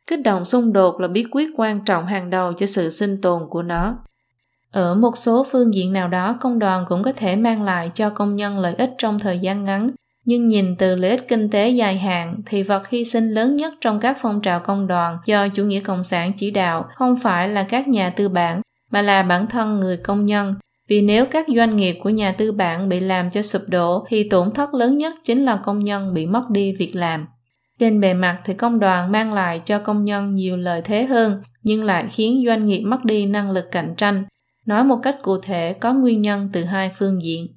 Kích 0.09 0.23
động 0.23 0.45
xung 0.45 0.73
đột 0.73 0.99
là 0.99 1.07
bí 1.07 1.25
quyết 1.31 1.49
quan 1.55 1.85
trọng 1.85 2.05
hàng 2.05 2.29
đầu 2.29 2.53
cho 2.53 2.65
sự 2.65 2.89
sinh 2.89 3.21
tồn 3.21 3.41
của 3.49 3.61
nó. 3.61 3.97
Ở 4.71 4.95
một 4.95 5.17
số 5.17 5.45
phương 5.51 5.73
diện 5.73 5.93
nào 5.93 6.07
đó, 6.07 6.37
công 6.41 6.59
đoàn 6.59 6.85
cũng 6.87 7.03
có 7.03 7.11
thể 7.11 7.35
mang 7.35 7.63
lại 7.63 7.91
cho 7.95 8.09
công 8.09 8.35
nhân 8.35 8.59
lợi 8.59 8.75
ích 8.77 8.91
trong 8.97 9.19
thời 9.19 9.39
gian 9.39 9.63
ngắn, 9.63 9.87
nhưng 10.25 10.47
nhìn 10.47 10.75
từ 10.75 10.95
lợi 10.95 11.11
ích 11.11 11.27
kinh 11.27 11.49
tế 11.49 11.69
dài 11.69 11.97
hạn 11.97 12.41
thì 12.45 12.63
vật 12.63 12.89
hy 12.89 13.03
sinh 13.03 13.29
lớn 13.29 13.55
nhất 13.55 13.73
trong 13.81 13.99
các 13.99 14.17
phong 14.21 14.41
trào 14.41 14.59
công 14.59 14.87
đoàn 14.87 15.17
do 15.25 15.47
chủ 15.47 15.63
nghĩa 15.65 15.79
cộng 15.79 16.03
sản 16.03 16.31
chỉ 16.37 16.51
đạo 16.51 16.85
không 16.93 17.19
phải 17.19 17.49
là 17.49 17.63
các 17.63 17.87
nhà 17.87 18.09
tư 18.09 18.29
bản 18.29 18.61
mà 18.91 19.01
là 19.01 19.23
bản 19.23 19.47
thân 19.47 19.79
người 19.79 19.97
công 19.97 20.25
nhân. 20.25 20.53
Vì 20.89 21.01
nếu 21.01 21.25
các 21.25 21.45
doanh 21.55 21.75
nghiệp 21.75 21.97
của 22.03 22.09
nhà 22.09 22.31
tư 22.31 22.51
bản 22.51 22.89
bị 22.89 22.99
làm 22.99 23.29
cho 23.29 23.41
sụp 23.41 23.61
đổ 23.67 24.05
thì 24.09 24.29
tổn 24.29 24.51
thất 24.51 24.73
lớn 24.73 24.97
nhất 24.97 25.13
chính 25.23 25.45
là 25.45 25.59
công 25.63 25.79
nhân 25.79 26.13
bị 26.13 26.25
mất 26.25 26.49
đi 26.49 26.75
việc 26.79 26.95
làm 26.95 27.27
trên 27.81 28.01
bề 28.01 28.13
mặt 28.13 28.41
thì 28.45 28.53
công 28.53 28.79
đoàn 28.79 29.11
mang 29.11 29.33
lại 29.33 29.61
cho 29.65 29.79
công 29.79 30.05
nhân 30.05 30.35
nhiều 30.35 30.57
lợi 30.57 30.81
thế 30.81 31.05
hơn 31.05 31.41
nhưng 31.63 31.83
lại 31.83 32.05
khiến 32.09 32.43
doanh 32.47 32.65
nghiệp 32.65 32.81
mất 32.81 33.05
đi 33.05 33.25
năng 33.25 33.51
lực 33.51 33.71
cạnh 33.71 33.93
tranh 33.97 34.23
nói 34.65 34.83
một 34.83 34.99
cách 35.03 35.17
cụ 35.21 35.37
thể 35.37 35.73
có 35.73 35.93
nguyên 35.93 36.21
nhân 36.21 36.49
từ 36.53 36.63
hai 36.63 36.91
phương 36.97 37.23
diện 37.23 37.47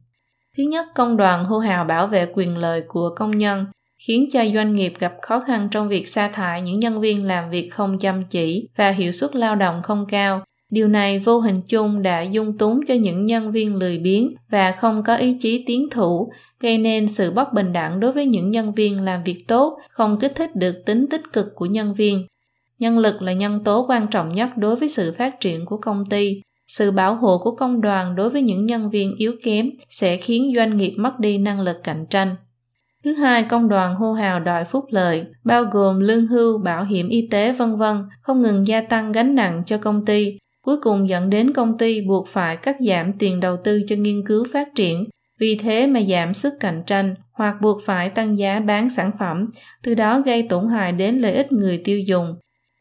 Thứ 0.56 0.62
nhất, 0.62 0.86
công 0.94 1.16
đoàn 1.16 1.44
hô 1.44 1.58
hào 1.58 1.84
bảo 1.84 2.06
vệ 2.06 2.26
quyền 2.34 2.56
lợi 2.58 2.82
của 2.88 3.10
công 3.16 3.30
nhân, 3.30 3.66
khiến 4.06 4.28
cho 4.32 4.44
doanh 4.54 4.74
nghiệp 4.74 4.92
gặp 4.98 5.14
khó 5.22 5.40
khăn 5.40 5.68
trong 5.70 5.88
việc 5.88 6.08
sa 6.08 6.28
thải 6.28 6.62
những 6.62 6.80
nhân 6.80 7.00
viên 7.00 7.26
làm 7.26 7.50
việc 7.50 7.68
không 7.68 7.98
chăm 7.98 8.24
chỉ 8.24 8.68
và 8.76 8.90
hiệu 8.90 9.12
suất 9.12 9.36
lao 9.36 9.56
động 9.56 9.82
không 9.82 10.06
cao. 10.08 10.44
Điều 10.74 10.88
này 10.88 11.18
vô 11.18 11.40
hình 11.40 11.60
chung 11.68 12.02
đã 12.02 12.22
dung 12.22 12.58
túng 12.58 12.80
cho 12.86 12.94
những 12.94 13.26
nhân 13.26 13.52
viên 13.52 13.74
lười 13.74 13.98
biếng 13.98 14.34
và 14.50 14.72
không 14.72 15.02
có 15.02 15.16
ý 15.16 15.36
chí 15.40 15.64
tiến 15.66 15.88
thủ, 15.90 16.32
gây 16.60 16.78
nên 16.78 17.08
sự 17.08 17.30
bất 17.30 17.52
bình 17.52 17.72
đẳng 17.72 18.00
đối 18.00 18.12
với 18.12 18.26
những 18.26 18.50
nhân 18.50 18.72
viên 18.72 19.04
làm 19.04 19.22
việc 19.22 19.44
tốt, 19.48 19.78
không 19.90 20.18
kích 20.18 20.32
thích 20.36 20.56
được 20.56 20.82
tính 20.86 21.06
tích 21.10 21.22
cực 21.32 21.46
của 21.54 21.66
nhân 21.66 21.94
viên. 21.94 22.26
Nhân 22.78 22.98
lực 22.98 23.22
là 23.22 23.32
nhân 23.32 23.64
tố 23.64 23.86
quan 23.88 24.06
trọng 24.10 24.28
nhất 24.28 24.50
đối 24.56 24.76
với 24.76 24.88
sự 24.88 25.14
phát 25.18 25.40
triển 25.40 25.66
của 25.66 25.76
công 25.76 26.04
ty, 26.10 26.42
sự 26.68 26.90
bảo 26.90 27.14
hộ 27.14 27.38
của 27.38 27.56
công 27.56 27.80
đoàn 27.80 28.16
đối 28.16 28.30
với 28.30 28.42
những 28.42 28.66
nhân 28.66 28.90
viên 28.90 29.14
yếu 29.16 29.32
kém 29.44 29.70
sẽ 29.88 30.16
khiến 30.16 30.52
doanh 30.56 30.76
nghiệp 30.76 30.94
mất 30.98 31.18
đi 31.18 31.38
năng 31.38 31.60
lực 31.60 31.76
cạnh 31.84 32.06
tranh. 32.10 32.36
Thứ 33.04 33.12
hai 33.12 33.42
công 33.42 33.68
đoàn 33.68 33.94
hô 33.94 34.12
hào 34.12 34.40
đòi 34.40 34.64
phúc 34.64 34.84
lợi 34.90 35.24
bao 35.44 35.64
gồm 35.64 36.00
lương 36.00 36.26
hưu 36.26 36.58
bảo 36.58 36.84
hiểm 36.84 37.08
y 37.08 37.28
tế 37.30 37.52
vân 37.52 37.76
vân 37.76 37.96
không 38.20 38.42
ngừng 38.42 38.66
gia 38.66 38.80
tăng 38.80 39.12
gánh 39.12 39.34
nặng 39.34 39.62
cho 39.66 39.78
công 39.78 40.04
ty 40.04 40.38
cuối 40.64 40.76
cùng 40.82 41.08
dẫn 41.08 41.30
đến 41.30 41.52
công 41.52 41.78
ty 41.78 42.00
buộc 42.00 42.28
phải 42.28 42.56
cắt 42.56 42.76
giảm 42.80 43.12
tiền 43.12 43.40
đầu 43.40 43.56
tư 43.64 43.82
cho 43.86 43.96
nghiên 43.96 44.26
cứu 44.26 44.44
phát 44.52 44.68
triển 44.74 45.04
vì 45.40 45.56
thế 45.56 45.86
mà 45.86 46.00
giảm 46.02 46.34
sức 46.34 46.52
cạnh 46.60 46.82
tranh 46.86 47.14
hoặc 47.32 47.54
buộc 47.62 47.82
phải 47.84 48.10
tăng 48.10 48.38
giá 48.38 48.60
bán 48.60 48.88
sản 48.88 49.10
phẩm 49.18 49.50
từ 49.82 49.94
đó 49.94 50.20
gây 50.20 50.42
tổn 50.48 50.68
hại 50.68 50.92
đến 50.92 51.18
lợi 51.18 51.32
ích 51.32 51.52
người 51.52 51.80
tiêu 51.84 51.98
dùng 51.98 52.34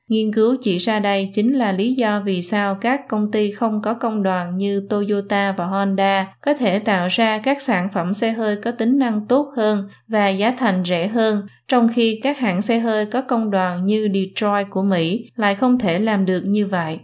Nghiên 0.07 0.33
cứu 0.33 0.55
chỉ 0.61 0.77
ra 0.77 0.99
đây 0.99 1.29
chính 1.33 1.53
là 1.53 1.71
lý 1.71 1.93
do 1.93 2.21
vì 2.25 2.41
sao 2.41 2.75
các 2.75 3.07
công 3.07 3.31
ty 3.31 3.51
không 3.51 3.81
có 3.81 3.93
công 3.93 4.23
đoàn 4.23 4.57
như 4.57 4.87
Toyota 4.89 5.51
và 5.57 5.65
Honda 5.65 6.35
có 6.41 6.53
thể 6.53 6.79
tạo 6.79 7.07
ra 7.07 7.37
các 7.37 7.61
sản 7.61 7.87
phẩm 7.93 8.13
xe 8.13 8.31
hơi 8.31 8.55
có 8.55 8.71
tính 8.71 8.99
năng 8.99 9.27
tốt 9.27 9.53
hơn 9.57 9.89
và 10.07 10.29
giá 10.29 10.55
thành 10.57 10.83
rẻ 10.85 11.07
hơn, 11.07 11.47
trong 11.67 11.87
khi 11.93 12.19
các 12.23 12.37
hãng 12.37 12.61
xe 12.61 12.79
hơi 12.79 13.05
có 13.05 13.21
công 13.21 13.51
đoàn 13.51 13.85
như 13.85 14.09
Detroit 14.13 14.67
của 14.69 14.83
Mỹ 14.83 15.29
lại 15.35 15.55
không 15.55 15.79
thể 15.79 15.99
làm 15.99 16.25
được 16.25 16.41
như 16.45 16.65
vậy. 16.65 16.99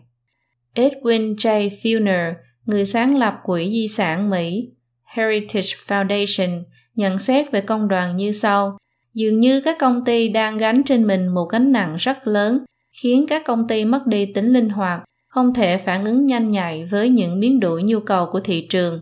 Edwin 0.76 1.36
J. 1.36 1.70
Fillner, 1.70 2.34
người 2.66 2.86
sáng 2.86 3.18
lập 3.18 3.34
Quỹ 3.44 3.70
Di 3.72 3.88
sản 3.88 4.30
Mỹ 4.30 4.70
Heritage 5.04 5.70
Foundation, 5.88 6.64
nhận 6.96 7.20
xét 7.20 7.52
về 7.52 7.62
công 7.62 7.88
đoàn 7.88 8.16
như 8.16 8.32
sau. 8.32 8.78
Dường 9.14 9.40
như 9.40 9.62
các 9.62 9.78
công 9.80 10.06
ty 10.06 10.28
đang 10.28 10.58
gánh 10.58 10.84
trên 10.84 11.08
mình 11.08 11.28
một 11.28 11.46
gánh 11.52 11.72
nặng 11.72 11.96
rất 11.96 12.28
lớn 12.28 12.60
khiến 13.02 13.26
các 13.28 13.42
công 13.46 13.68
ty 13.68 13.86
mất 13.86 14.08
đi 14.08 14.26
tính 14.26 14.54
linh 14.54 14.70
hoạt, 14.70 15.02
không 15.28 15.54
thể 15.54 15.78
phản 15.78 16.06
ứng 16.06 16.26
nhanh 16.26 16.52
nhạy 16.52 16.86
với 16.86 17.10
những 17.10 17.40
biến 17.40 17.60
đổi 17.60 17.84
nhu 17.84 18.00
cầu 18.00 18.26
của 18.26 18.40
thị 18.40 18.68
trường. 18.70 19.00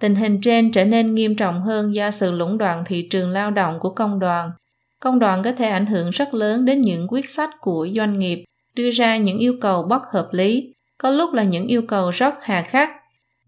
Tình 0.00 0.14
hình 0.14 0.40
trên 0.40 0.72
trở 0.72 0.84
nên 0.84 1.14
nghiêm 1.14 1.36
trọng 1.36 1.62
hơn 1.62 1.94
do 1.94 2.10
sự 2.10 2.32
lũng 2.32 2.58
đoạn 2.58 2.84
thị 2.86 3.08
trường 3.10 3.30
lao 3.30 3.50
động 3.50 3.78
của 3.80 3.90
công 3.90 4.18
đoàn. 4.18 4.50
Công 5.00 5.18
đoàn 5.18 5.42
có 5.42 5.52
thể 5.52 5.68
ảnh 5.68 5.86
hưởng 5.86 6.10
rất 6.10 6.34
lớn 6.34 6.64
đến 6.64 6.80
những 6.80 7.06
quyết 7.08 7.30
sách 7.30 7.50
của 7.60 7.88
doanh 7.92 8.18
nghiệp, 8.18 8.44
đưa 8.76 8.90
ra 8.90 9.16
những 9.16 9.38
yêu 9.38 9.54
cầu 9.60 9.82
bất 9.82 10.02
hợp 10.12 10.28
lý, 10.32 10.73
có 11.04 11.10
lúc 11.10 11.32
là 11.32 11.42
những 11.42 11.66
yêu 11.66 11.82
cầu 11.82 12.10
rất 12.10 12.34
hà 12.42 12.62
khắc. 12.62 12.90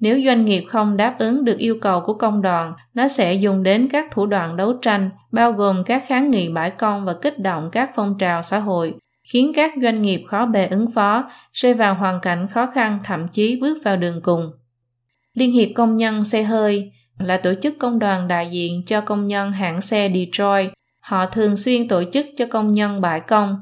Nếu 0.00 0.20
doanh 0.26 0.44
nghiệp 0.44 0.64
không 0.68 0.96
đáp 0.96 1.14
ứng 1.18 1.44
được 1.44 1.58
yêu 1.58 1.78
cầu 1.80 2.00
của 2.00 2.14
công 2.14 2.42
đoàn, 2.42 2.72
nó 2.94 3.08
sẽ 3.08 3.34
dùng 3.34 3.62
đến 3.62 3.88
các 3.92 4.10
thủ 4.10 4.26
đoạn 4.26 4.56
đấu 4.56 4.72
tranh, 4.72 5.10
bao 5.32 5.52
gồm 5.52 5.84
các 5.84 6.02
kháng 6.06 6.30
nghị 6.30 6.48
bãi 6.48 6.70
công 6.70 7.04
và 7.04 7.14
kích 7.22 7.38
động 7.38 7.68
các 7.72 7.90
phong 7.94 8.18
trào 8.18 8.42
xã 8.42 8.58
hội, 8.58 8.94
khiến 9.32 9.52
các 9.54 9.72
doanh 9.82 10.02
nghiệp 10.02 10.24
khó 10.26 10.46
bề 10.46 10.66
ứng 10.66 10.90
phó, 10.90 11.30
rơi 11.52 11.74
vào 11.74 11.94
hoàn 11.94 12.20
cảnh 12.20 12.46
khó 12.46 12.66
khăn 12.66 12.98
thậm 13.04 13.28
chí 13.28 13.60
bước 13.60 13.78
vào 13.84 13.96
đường 13.96 14.20
cùng. 14.22 14.50
Liên 15.34 15.52
hiệp 15.52 15.68
Công 15.74 15.96
nhân 15.96 16.24
xe 16.24 16.42
hơi 16.42 16.92
là 17.18 17.36
tổ 17.36 17.54
chức 17.62 17.78
công 17.78 17.98
đoàn 17.98 18.28
đại 18.28 18.50
diện 18.50 18.82
cho 18.86 19.00
công 19.00 19.26
nhân 19.26 19.52
hãng 19.52 19.80
xe 19.80 20.10
Detroit. 20.14 20.70
Họ 21.00 21.26
thường 21.26 21.56
xuyên 21.56 21.88
tổ 21.88 22.02
chức 22.12 22.26
cho 22.36 22.46
công 22.50 22.72
nhân 22.72 23.00
bãi 23.00 23.20
công. 23.20 23.56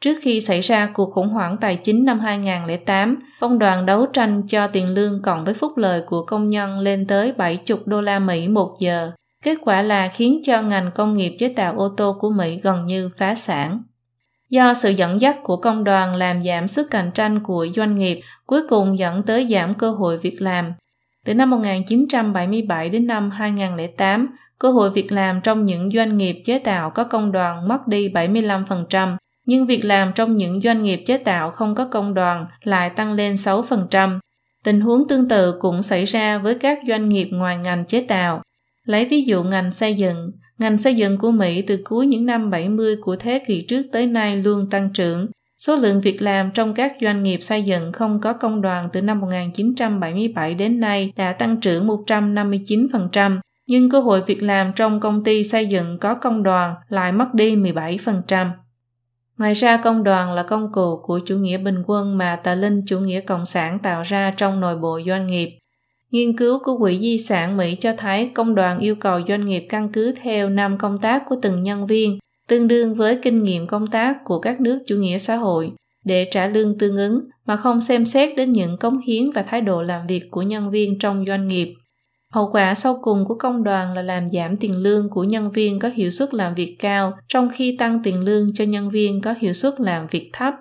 Trước 0.00 0.18
khi 0.22 0.40
xảy 0.40 0.60
ra 0.60 0.90
cuộc 0.94 1.10
khủng 1.10 1.28
hoảng 1.28 1.56
tài 1.60 1.76
chính 1.76 2.04
năm 2.04 2.20
2008, 2.20 3.16
công 3.40 3.58
đoàn 3.58 3.86
đấu 3.86 4.06
tranh 4.06 4.42
cho 4.46 4.66
tiền 4.66 4.88
lương 4.88 5.22
cộng 5.22 5.44
với 5.44 5.54
phúc 5.54 5.76
lợi 5.76 6.02
của 6.06 6.24
công 6.24 6.46
nhân 6.46 6.78
lên 6.78 7.06
tới 7.06 7.32
70 7.32 7.78
đô 7.84 8.00
la 8.00 8.18
Mỹ 8.18 8.48
một 8.48 8.76
giờ. 8.80 9.10
Kết 9.44 9.58
quả 9.64 9.82
là 9.82 10.08
khiến 10.08 10.40
cho 10.44 10.62
ngành 10.62 10.90
công 10.94 11.12
nghiệp 11.12 11.34
chế 11.38 11.48
tạo 11.48 11.74
ô 11.76 11.88
tô 11.88 12.16
của 12.20 12.30
Mỹ 12.30 12.60
gần 12.62 12.86
như 12.86 13.10
phá 13.18 13.34
sản. 13.34 13.82
Do 14.50 14.74
sự 14.74 14.90
dẫn 14.90 15.20
dắt 15.20 15.36
của 15.42 15.56
công 15.56 15.84
đoàn 15.84 16.14
làm 16.14 16.42
giảm 16.44 16.68
sức 16.68 16.86
cạnh 16.90 17.10
tranh 17.14 17.42
của 17.42 17.66
doanh 17.74 17.94
nghiệp, 17.94 18.20
cuối 18.46 18.62
cùng 18.68 18.98
dẫn 18.98 19.22
tới 19.22 19.48
giảm 19.50 19.74
cơ 19.74 19.90
hội 19.90 20.18
việc 20.18 20.42
làm. 20.42 20.72
Từ 21.24 21.34
năm 21.34 21.50
1977 21.50 22.88
đến 22.88 23.06
năm 23.06 23.30
2008, 23.30 24.26
cơ 24.58 24.70
hội 24.70 24.90
việc 24.90 25.12
làm 25.12 25.40
trong 25.40 25.64
những 25.64 25.90
doanh 25.94 26.16
nghiệp 26.16 26.42
chế 26.44 26.58
tạo 26.58 26.90
có 26.90 27.04
công 27.04 27.32
đoàn 27.32 27.68
mất 27.68 27.88
đi 27.88 28.08
75%, 28.08 29.16
nhưng 29.46 29.66
việc 29.66 29.84
làm 29.84 30.12
trong 30.14 30.36
những 30.36 30.60
doanh 30.60 30.82
nghiệp 30.82 31.02
chế 31.06 31.18
tạo 31.18 31.50
không 31.50 31.74
có 31.74 31.84
công 31.84 32.14
đoàn 32.14 32.46
lại 32.62 32.90
tăng 32.90 33.12
lên 33.12 33.34
6%. 33.34 34.18
Tình 34.64 34.80
huống 34.80 35.08
tương 35.08 35.28
tự 35.28 35.58
cũng 35.60 35.82
xảy 35.82 36.04
ra 36.04 36.38
với 36.38 36.54
các 36.54 36.78
doanh 36.88 37.08
nghiệp 37.08 37.28
ngoài 37.30 37.58
ngành 37.58 37.84
chế 37.84 38.00
tạo. 38.00 38.42
Lấy 38.84 39.04
ví 39.04 39.22
dụ 39.22 39.42
ngành 39.42 39.72
xây 39.72 39.94
dựng, 39.94 40.30
Ngành 40.58 40.78
xây 40.78 40.94
dựng 40.94 41.18
của 41.18 41.30
Mỹ 41.30 41.62
từ 41.62 41.78
cuối 41.84 42.06
những 42.06 42.26
năm 42.26 42.50
70 42.50 42.96
của 42.96 43.16
thế 43.16 43.38
kỷ 43.46 43.64
trước 43.68 43.82
tới 43.92 44.06
nay 44.06 44.36
luôn 44.36 44.70
tăng 44.70 44.90
trưởng. 44.94 45.26
Số 45.58 45.76
lượng 45.76 46.00
việc 46.00 46.22
làm 46.22 46.50
trong 46.50 46.74
các 46.74 46.92
doanh 47.00 47.22
nghiệp 47.22 47.38
xây 47.42 47.62
dựng 47.62 47.92
không 47.92 48.20
có 48.20 48.32
công 48.32 48.62
đoàn 48.62 48.88
từ 48.92 49.02
năm 49.02 49.20
1977 49.20 50.54
đến 50.54 50.80
nay 50.80 51.12
đã 51.16 51.32
tăng 51.32 51.60
trưởng 51.60 51.86
159%, 51.86 53.40
nhưng 53.68 53.90
cơ 53.90 54.00
hội 54.00 54.22
việc 54.26 54.42
làm 54.42 54.72
trong 54.72 55.00
công 55.00 55.24
ty 55.24 55.44
xây 55.44 55.66
dựng 55.66 55.98
có 55.98 56.14
công 56.14 56.42
đoàn 56.42 56.74
lại 56.88 57.12
mất 57.12 57.34
đi 57.34 57.56
17%. 57.56 58.50
Ngoài 59.38 59.54
ra 59.54 59.76
công 59.76 60.04
đoàn 60.04 60.32
là 60.32 60.42
công 60.42 60.72
cụ 60.72 61.00
của 61.02 61.20
chủ 61.26 61.36
nghĩa 61.36 61.58
bình 61.58 61.82
quân 61.86 62.18
mà 62.18 62.36
tà 62.36 62.54
linh 62.54 62.82
chủ 62.86 63.00
nghĩa 63.00 63.20
cộng 63.20 63.46
sản 63.46 63.78
tạo 63.78 64.02
ra 64.02 64.34
trong 64.36 64.60
nội 64.60 64.76
bộ 64.76 65.00
doanh 65.06 65.26
nghiệp. 65.26 65.58
Nghiên 66.10 66.36
cứu 66.36 66.58
của 66.64 66.78
Quỹ 66.78 66.98
Di 67.00 67.18
sản 67.18 67.56
Mỹ 67.56 67.74
cho 67.74 67.92
thấy 67.98 68.30
công 68.34 68.54
đoàn 68.54 68.78
yêu 68.78 68.94
cầu 68.94 69.20
doanh 69.28 69.46
nghiệp 69.46 69.66
căn 69.68 69.92
cứ 69.92 70.14
theo 70.22 70.48
năm 70.48 70.78
công 70.78 70.98
tác 70.98 71.22
của 71.26 71.36
từng 71.42 71.62
nhân 71.62 71.86
viên, 71.86 72.18
tương 72.48 72.68
đương 72.68 72.94
với 72.94 73.18
kinh 73.22 73.42
nghiệm 73.42 73.66
công 73.66 73.86
tác 73.86 74.16
của 74.24 74.40
các 74.40 74.60
nước 74.60 74.78
chủ 74.86 74.96
nghĩa 74.96 75.18
xã 75.18 75.36
hội, 75.36 75.72
để 76.04 76.28
trả 76.30 76.46
lương 76.46 76.78
tương 76.78 76.96
ứng 76.96 77.20
mà 77.46 77.56
không 77.56 77.80
xem 77.80 78.06
xét 78.06 78.36
đến 78.36 78.52
những 78.52 78.76
cống 78.76 78.98
hiến 78.98 79.30
và 79.34 79.42
thái 79.42 79.60
độ 79.60 79.82
làm 79.82 80.06
việc 80.06 80.30
của 80.30 80.42
nhân 80.42 80.70
viên 80.70 80.98
trong 80.98 81.24
doanh 81.26 81.48
nghiệp. 81.48 81.74
Hậu 82.36 82.50
quả 82.52 82.74
sau 82.74 82.98
cùng 83.02 83.24
của 83.24 83.34
công 83.34 83.64
đoàn 83.64 83.94
là 83.94 84.02
làm 84.02 84.26
giảm 84.26 84.56
tiền 84.56 84.76
lương 84.76 85.10
của 85.10 85.24
nhân 85.24 85.50
viên 85.50 85.78
có 85.78 85.90
hiệu 85.94 86.10
suất 86.10 86.34
làm 86.34 86.54
việc 86.54 86.76
cao, 86.78 87.12
trong 87.28 87.48
khi 87.52 87.76
tăng 87.78 88.02
tiền 88.02 88.20
lương 88.20 88.54
cho 88.54 88.64
nhân 88.64 88.90
viên 88.90 89.20
có 89.20 89.34
hiệu 89.40 89.52
suất 89.52 89.80
làm 89.80 90.06
việc 90.06 90.30
thấp. 90.32 90.54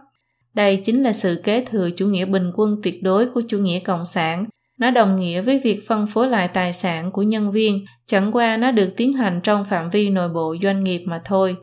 Đây 0.53 0.81
chính 0.83 1.03
là 1.03 1.13
sự 1.13 1.41
kế 1.43 1.65
thừa 1.65 1.89
chủ 1.97 2.07
nghĩa 2.07 2.25
bình 2.25 2.51
quân 2.55 2.77
tuyệt 2.83 3.03
đối 3.03 3.25
của 3.25 3.41
chủ 3.47 3.59
nghĩa 3.59 3.79
cộng 3.79 4.05
sản, 4.05 4.45
nó 4.79 4.91
đồng 4.91 5.15
nghĩa 5.15 5.41
với 5.41 5.59
việc 5.59 5.87
phân 5.87 6.07
phối 6.07 6.27
lại 6.27 6.47
tài 6.47 6.73
sản 6.73 7.11
của 7.11 7.23
nhân 7.23 7.51
viên, 7.51 7.85
chẳng 8.07 8.31
qua 8.31 8.57
nó 8.57 8.71
được 8.71 8.89
tiến 8.97 9.13
hành 9.13 9.39
trong 9.43 9.65
phạm 9.65 9.89
vi 9.89 10.09
nội 10.09 10.29
bộ 10.29 10.55
doanh 10.63 10.83
nghiệp 10.83 11.03
mà 11.05 11.21
thôi. 11.25 11.55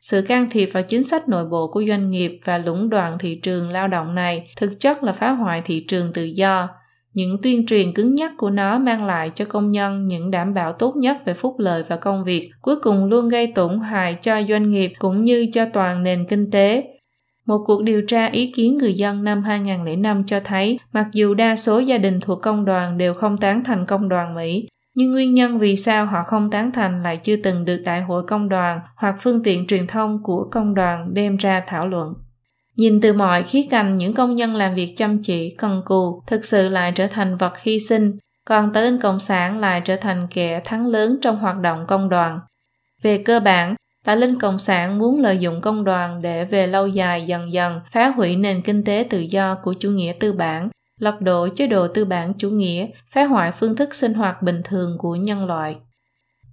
Sự 0.00 0.22
can 0.22 0.50
thiệp 0.50 0.70
vào 0.72 0.82
chính 0.82 1.04
sách 1.04 1.28
nội 1.28 1.44
bộ 1.44 1.70
của 1.72 1.84
doanh 1.88 2.10
nghiệp 2.10 2.38
và 2.44 2.58
lũng 2.58 2.90
đoạn 2.90 3.18
thị 3.18 3.34
trường 3.42 3.70
lao 3.70 3.88
động 3.88 4.14
này 4.14 4.48
thực 4.56 4.80
chất 4.80 5.02
là 5.02 5.12
phá 5.12 5.30
hoại 5.30 5.62
thị 5.64 5.84
trường 5.88 6.12
tự 6.12 6.24
do. 6.24 6.68
Những 7.14 7.36
tuyên 7.42 7.66
truyền 7.66 7.92
cứng 7.92 8.14
nhắc 8.14 8.32
của 8.36 8.50
nó 8.50 8.78
mang 8.78 9.04
lại 9.04 9.30
cho 9.34 9.44
công 9.44 9.70
nhân 9.70 10.06
những 10.06 10.30
đảm 10.30 10.54
bảo 10.54 10.72
tốt 10.72 10.96
nhất 10.96 11.16
về 11.24 11.34
phúc 11.34 11.54
lợi 11.58 11.82
và 11.88 11.96
công 11.96 12.24
việc, 12.24 12.50
cuối 12.62 12.76
cùng 12.82 13.04
luôn 13.04 13.28
gây 13.28 13.52
tổn 13.54 13.80
hại 13.80 14.16
cho 14.22 14.42
doanh 14.48 14.70
nghiệp 14.70 14.92
cũng 14.98 15.24
như 15.24 15.46
cho 15.52 15.64
toàn 15.72 16.02
nền 16.02 16.26
kinh 16.28 16.50
tế 16.50 16.84
một 17.48 17.62
cuộc 17.66 17.82
điều 17.82 18.02
tra 18.02 18.26
ý 18.26 18.52
kiến 18.56 18.78
người 18.78 18.94
dân 18.94 19.24
năm 19.24 19.42
2005 19.42 20.24
cho 20.26 20.40
thấy, 20.44 20.78
mặc 20.92 21.06
dù 21.12 21.34
đa 21.34 21.56
số 21.56 21.78
gia 21.78 21.98
đình 21.98 22.20
thuộc 22.20 22.42
công 22.42 22.64
đoàn 22.64 22.98
đều 22.98 23.14
không 23.14 23.36
tán 23.36 23.64
thành 23.64 23.86
công 23.86 24.08
đoàn 24.08 24.34
Mỹ, 24.34 24.68
nhưng 24.94 25.12
nguyên 25.12 25.34
nhân 25.34 25.58
vì 25.58 25.76
sao 25.76 26.06
họ 26.06 26.22
không 26.22 26.50
tán 26.50 26.72
thành 26.72 27.02
lại 27.02 27.16
chưa 27.16 27.36
từng 27.36 27.64
được 27.64 27.82
đại 27.84 28.02
hội 28.02 28.22
công 28.26 28.48
đoàn 28.48 28.80
hoặc 28.96 29.16
phương 29.20 29.42
tiện 29.42 29.66
truyền 29.66 29.86
thông 29.86 30.22
của 30.22 30.48
công 30.50 30.74
đoàn 30.74 31.14
đem 31.14 31.36
ra 31.36 31.62
thảo 31.66 31.88
luận. 31.88 32.14
Nhìn 32.78 33.00
từ 33.00 33.12
mọi 33.12 33.42
khía 33.42 33.62
cạnh 33.70 33.96
những 33.96 34.14
công 34.14 34.36
nhân 34.36 34.56
làm 34.56 34.74
việc 34.74 34.94
chăm 34.96 35.22
chỉ, 35.22 35.54
cần 35.58 35.82
cù, 35.84 36.22
thực 36.26 36.44
sự 36.44 36.68
lại 36.68 36.92
trở 36.92 37.06
thành 37.06 37.36
vật 37.36 37.58
hy 37.58 37.78
sinh, 37.78 38.16
còn 38.44 38.72
tờ 38.72 38.90
Cộng 39.02 39.18
sản 39.18 39.58
lại 39.58 39.82
trở 39.84 39.96
thành 39.96 40.26
kẻ 40.30 40.60
thắng 40.64 40.86
lớn 40.86 41.18
trong 41.22 41.36
hoạt 41.36 41.56
động 41.60 41.84
công 41.88 42.08
đoàn. 42.08 42.40
Về 43.02 43.18
cơ 43.18 43.40
bản, 43.40 43.74
Tà 44.04 44.14
Linh 44.14 44.38
Cộng 44.38 44.58
sản 44.58 44.98
muốn 44.98 45.20
lợi 45.20 45.38
dụng 45.38 45.60
công 45.60 45.84
đoàn 45.84 46.22
để 46.22 46.44
về 46.44 46.66
lâu 46.66 46.86
dài 46.86 47.24
dần 47.26 47.52
dần 47.52 47.80
phá 47.92 48.08
hủy 48.08 48.36
nền 48.36 48.62
kinh 48.62 48.84
tế 48.84 49.06
tự 49.10 49.20
do 49.20 49.54
của 49.62 49.74
chủ 49.74 49.90
nghĩa 49.90 50.12
tư 50.20 50.32
bản, 50.32 50.68
lật 51.00 51.20
đổ 51.20 51.48
chế 51.56 51.66
độ 51.66 51.88
tư 51.88 52.04
bản 52.04 52.32
chủ 52.38 52.50
nghĩa, 52.50 52.86
phá 53.10 53.24
hoại 53.24 53.52
phương 53.52 53.76
thức 53.76 53.94
sinh 53.94 54.14
hoạt 54.14 54.42
bình 54.42 54.62
thường 54.64 54.98
của 54.98 55.16
nhân 55.16 55.46
loại. 55.46 55.76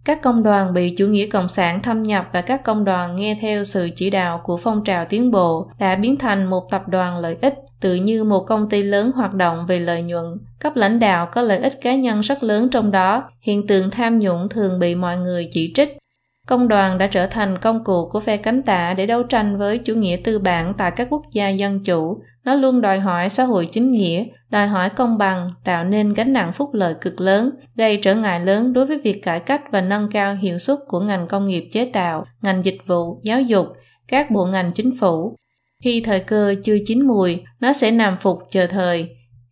Các 0.05 0.21
công 0.21 0.43
đoàn 0.43 0.73
bị 0.73 0.95
chủ 0.97 1.07
nghĩa 1.07 1.27
cộng 1.27 1.49
sản 1.49 1.81
thâm 1.81 2.03
nhập 2.03 2.29
và 2.33 2.41
các 2.41 2.63
công 2.63 2.85
đoàn 2.85 3.15
nghe 3.15 3.37
theo 3.41 3.63
sự 3.63 3.89
chỉ 3.95 4.09
đạo 4.09 4.41
của 4.43 4.57
phong 4.57 4.83
trào 4.83 5.05
tiến 5.05 5.31
bộ 5.31 5.67
đã 5.79 5.95
biến 5.95 6.17
thành 6.17 6.45
một 6.45 6.71
tập 6.71 6.87
đoàn 6.87 7.17
lợi 7.17 7.37
ích 7.41 7.53
tự 7.81 7.95
như 7.95 8.23
một 8.23 8.39
công 8.47 8.69
ty 8.69 8.81
lớn 8.81 9.11
hoạt 9.15 9.33
động 9.33 9.65
về 9.67 9.79
lợi 9.79 10.01
nhuận. 10.01 10.25
Cấp 10.59 10.75
lãnh 10.75 10.99
đạo 10.99 11.29
có 11.31 11.41
lợi 11.41 11.57
ích 11.57 11.81
cá 11.81 11.95
nhân 11.95 12.21
rất 12.21 12.43
lớn 12.43 12.69
trong 12.71 12.91
đó, 12.91 13.29
hiện 13.41 13.67
tượng 13.67 13.89
tham 13.89 14.17
nhũng 14.17 14.49
thường 14.49 14.79
bị 14.79 14.95
mọi 14.95 15.17
người 15.17 15.47
chỉ 15.51 15.71
trích. 15.75 15.97
Công 16.45 16.67
đoàn 16.67 16.97
đã 16.97 17.07
trở 17.07 17.27
thành 17.27 17.57
công 17.57 17.83
cụ 17.83 18.09
của 18.11 18.19
phe 18.19 18.37
cánh 18.37 18.61
tả 18.61 18.93
để 18.93 19.05
đấu 19.05 19.23
tranh 19.23 19.57
với 19.57 19.77
chủ 19.77 19.95
nghĩa 19.95 20.17
tư 20.23 20.39
bản 20.39 20.73
tại 20.77 20.91
các 20.95 21.07
quốc 21.09 21.21
gia 21.31 21.49
dân 21.49 21.83
chủ. 21.83 22.21
Nó 22.43 22.55
luôn 22.55 22.81
đòi 22.81 22.99
hỏi 22.99 23.29
xã 23.29 23.43
hội 23.43 23.67
chính 23.71 23.91
nghĩa, 23.91 24.25
đòi 24.49 24.67
hỏi 24.67 24.89
công 24.89 25.17
bằng, 25.17 25.51
tạo 25.63 25.83
nên 25.83 26.13
gánh 26.13 26.33
nặng 26.33 26.53
phúc 26.53 26.69
lợi 26.73 26.93
cực 27.01 27.21
lớn, 27.21 27.49
gây 27.75 27.99
trở 28.01 28.15
ngại 28.15 28.39
lớn 28.39 28.73
đối 28.73 28.85
với 28.85 28.97
việc 28.97 29.23
cải 29.23 29.39
cách 29.39 29.61
và 29.71 29.81
nâng 29.81 30.09
cao 30.11 30.35
hiệu 30.35 30.57
suất 30.57 30.77
của 30.87 30.99
ngành 30.99 31.27
công 31.27 31.45
nghiệp 31.45 31.67
chế 31.71 31.89
tạo, 31.93 32.25
ngành 32.41 32.65
dịch 32.65 32.77
vụ, 32.87 33.19
giáo 33.23 33.41
dục, 33.41 33.67
các 34.07 34.31
bộ 34.31 34.45
ngành 34.45 34.71
chính 34.71 34.97
phủ. 34.99 35.35
Khi 35.83 36.01
thời 36.01 36.19
cơ 36.19 36.55
chưa 36.63 36.77
chín 36.85 37.07
mùi, 37.07 37.43
nó 37.59 37.73
sẽ 37.73 37.91
nằm 37.91 38.17
phục 38.17 38.39
chờ 38.51 38.67
thời. 38.67 39.09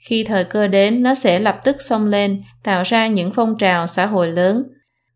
Khi 0.10 0.24
thời 0.24 0.44
cơ 0.44 0.68
đến, 0.68 1.04
nó 1.04 1.16
sẽ 1.16 1.40
lập 1.40 1.60
tức 1.64 1.82
xông 1.82 2.08
lên, 2.08 2.42
tạo 2.64 2.84
ra 2.84 3.08
những 3.08 3.32
phong 3.32 3.58
trào 3.58 3.88
xã 3.88 4.06
hội 4.06 4.28
lớn. 4.28 4.64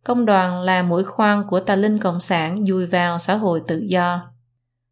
Công 0.07 0.25
đoàn 0.25 0.61
là 0.61 0.83
mũi 0.83 1.03
khoan 1.03 1.43
của 1.47 1.59
tà 1.59 1.75
linh 1.75 1.99
cộng 1.99 2.19
sản 2.19 2.65
dùi 2.67 2.85
vào 2.85 3.19
xã 3.19 3.35
hội 3.35 3.61
tự 3.67 3.83
do. 3.87 4.21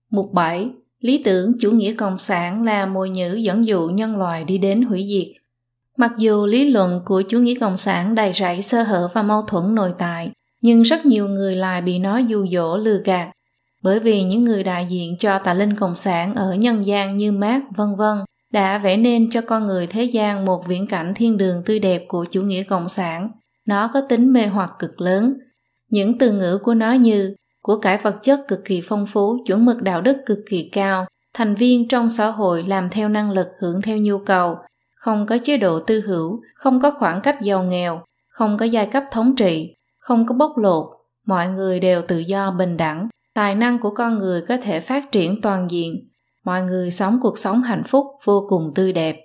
Mục 0.10 0.34
7. 0.34 0.70
Lý 1.00 1.24
tưởng 1.24 1.52
chủ 1.60 1.72
nghĩa 1.72 1.94
cộng 1.94 2.18
sản 2.18 2.64
là 2.64 2.86
mồi 2.86 3.10
nhữ 3.10 3.36
dẫn 3.36 3.68
dụ 3.68 3.88
nhân 3.88 4.18
loại 4.18 4.44
đi 4.44 4.58
đến 4.58 4.82
hủy 4.82 5.08
diệt. 5.10 5.42
Mặc 5.98 6.12
dù 6.18 6.46
lý 6.46 6.70
luận 6.70 7.02
của 7.06 7.22
chủ 7.22 7.40
nghĩa 7.40 7.56
cộng 7.60 7.78
sản 7.78 8.16
đầy 8.16 8.34
rẫy 8.34 8.62
sơ 8.62 8.84
hở 8.84 9.10
và 9.14 9.24
mâu 9.24 9.42
thuẫn 9.42 9.76
nội 9.76 9.94
tại, 9.98 10.32
nhưng 10.62 10.82
rất 10.82 11.06
nhiều 11.06 11.28
người 11.28 11.56
lại 11.56 11.82
bị 11.82 12.00
nó 12.00 12.18
dụ 12.18 12.48
dỗ 12.48 12.78
lừa 12.78 13.02
gạt 13.06 13.30
bởi 13.82 14.00
vì 14.00 14.24
những 14.24 14.44
người 14.44 14.64
đại 14.64 14.86
diện 14.90 15.16
cho 15.20 15.40
tà 15.40 15.54
linh 15.54 15.76
cộng 15.76 15.96
sản 15.96 16.36
ở 16.36 16.54
nhân 16.54 16.86
gian 16.86 17.18
như 17.18 17.32
Marx 17.32 17.64
vân 17.76 17.96
vân 17.96 18.18
đã 18.52 18.78
vẽ 18.78 18.98
nên 18.98 19.30
cho 19.30 19.42
con 19.42 19.68
người 19.68 19.88
thế 19.88 20.04
gian 20.04 20.46
một 20.46 20.68
viễn 20.68 20.88
cảnh 20.88 21.14
thiên 21.16 21.38
đường 21.38 21.64
tươi 21.66 21.80
đẹp 21.80 22.06
của 22.08 22.26
chủ 22.32 22.42
nghĩa 22.42 22.64
cộng 22.64 22.90
sản. 22.90 23.30
Nó 23.68 23.92
có 23.94 24.02
tính 24.02 24.34
mê 24.34 24.48
hoặc 24.48 24.72
cực 24.80 25.02
lớn. 25.02 25.34
Những 25.90 26.18
từ 26.18 26.32
ngữ 26.32 26.58
của 26.58 26.74
nó 26.74 26.94
như 26.94 27.36
của 27.62 27.80
cải 27.80 27.98
vật 27.98 28.16
chất 28.24 28.48
cực 28.48 28.66
kỳ 28.66 28.82
phong 28.86 29.06
phú, 29.08 29.38
chuẩn 29.48 29.66
mực 29.66 29.82
đạo 29.82 30.02
đức 30.02 30.18
cực 30.26 30.40
kỳ 30.50 30.70
cao, 30.74 31.06
thành 31.34 31.56
viên 31.56 31.88
trong 31.88 32.10
xã 32.10 32.28
hội 32.28 32.64
làm 32.64 32.90
theo 32.90 33.10
năng 33.10 33.32
lực 33.32 33.48
hưởng 33.60 33.82
theo 33.82 33.98
nhu 33.98 34.18
cầu, 34.18 34.58
không 34.96 35.26
có 35.26 35.38
chế 35.44 35.58
độ 35.58 35.80
tư 35.80 36.02
hữu, 36.02 36.42
không 36.56 36.82
có 36.82 36.92
khoảng 36.92 37.22
cách 37.22 37.42
giàu 37.42 37.64
nghèo, 37.64 38.02
không 38.30 38.58
có 38.58 38.66
giai 38.66 38.86
cấp 38.86 39.04
thống 39.12 39.36
trị, 39.36 39.76
không 39.98 40.26
có 40.26 40.36
bóc 40.36 40.58
lột, 40.58 40.86
mọi 41.26 41.50
người 41.50 41.80
đều 41.80 42.02
tự 42.02 42.18
do 42.18 42.52
bình 42.52 42.78
đẳng, 42.78 43.10
tài 43.34 43.56
năng 43.56 43.80
của 43.80 43.90
con 43.90 44.18
người 44.18 44.42
có 44.42 44.58
thể 44.58 44.80
phát 44.80 45.12
triển 45.12 45.42
toàn 45.42 45.72
diện 45.72 46.08
mọi 46.46 46.64
người 46.64 46.92
sống 46.92 47.20
cuộc 47.22 47.38
sống 47.38 47.62
hạnh 47.62 47.84
phúc 47.84 48.06
vô 48.24 48.46
cùng 48.50 48.72
tươi 48.76 48.94
đẹp 48.94 49.25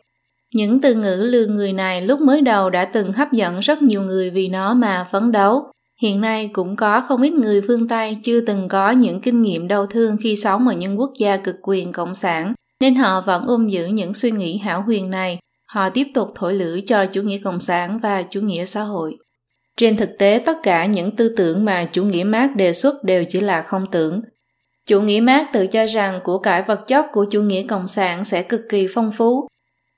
những 0.54 0.80
từ 0.80 0.94
ngữ 0.94 1.16
lừa 1.30 1.46
người 1.46 1.72
này 1.72 2.02
lúc 2.02 2.20
mới 2.20 2.40
đầu 2.40 2.70
đã 2.70 2.84
từng 2.84 3.12
hấp 3.12 3.32
dẫn 3.32 3.60
rất 3.60 3.82
nhiều 3.82 4.02
người 4.02 4.30
vì 4.30 4.48
nó 4.48 4.74
mà 4.74 5.08
phấn 5.12 5.32
đấu. 5.32 5.72
Hiện 6.02 6.20
nay 6.20 6.50
cũng 6.52 6.76
có 6.76 7.00
không 7.00 7.22
ít 7.22 7.32
người 7.32 7.62
phương 7.66 7.88
tây 7.88 8.16
chưa 8.22 8.40
từng 8.40 8.68
có 8.68 8.90
những 8.90 9.20
kinh 9.20 9.42
nghiệm 9.42 9.68
đau 9.68 9.86
thương 9.86 10.16
khi 10.22 10.36
sống 10.36 10.68
ở 10.68 10.74
những 10.74 11.00
quốc 11.00 11.10
gia 11.18 11.36
cực 11.36 11.56
quyền 11.62 11.92
cộng 11.92 12.14
sản 12.14 12.54
nên 12.80 12.94
họ 12.94 13.20
vẫn 13.20 13.44
ôm 13.46 13.68
giữ 13.68 13.86
những 13.86 14.14
suy 14.14 14.30
nghĩ 14.30 14.58
hảo 14.58 14.82
huyền 14.82 15.10
này. 15.10 15.38
Họ 15.66 15.90
tiếp 15.90 16.06
tục 16.14 16.28
thổi 16.34 16.54
lửa 16.54 16.78
cho 16.86 17.06
chủ 17.06 17.22
nghĩa 17.22 17.38
cộng 17.38 17.60
sản 17.60 17.98
và 17.98 18.22
chủ 18.22 18.40
nghĩa 18.40 18.64
xã 18.64 18.82
hội. 18.82 19.16
Trên 19.76 19.96
thực 19.96 20.10
tế, 20.18 20.42
tất 20.46 20.58
cả 20.62 20.86
những 20.86 21.16
tư 21.16 21.34
tưởng 21.36 21.64
mà 21.64 21.88
chủ 21.92 22.04
nghĩa 22.04 22.24
Marx 22.24 22.56
đề 22.56 22.72
xuất 22.72 22.94
đều 23.04 23.24
chỉ 23.28 23.40
là 23.40 23.62
không 23.62 23.86
tưởng. 23.90 24.20
Chủ 24.86 25.00
nghĩa 25.00 25.20
Marx 25.20 25.46
tự 25.52 25.66
cho 25.66 25.86
rằng 25.86 26.20
của 26.24 26.38
cải 26.38 26.62
vật 26.62 26.86
chất 26.86 27.06
của 27.12 27.24
chủ 27.24 27.42
nghĩa 27.42 27.62
cộng 27.62 27.86
sản 27.86 28.24
sẽ 28.24 28.42
cực 28.42 28.60
kỳ 28.70 28.86
phong 28.94 29.12
phú, 29.12 29.48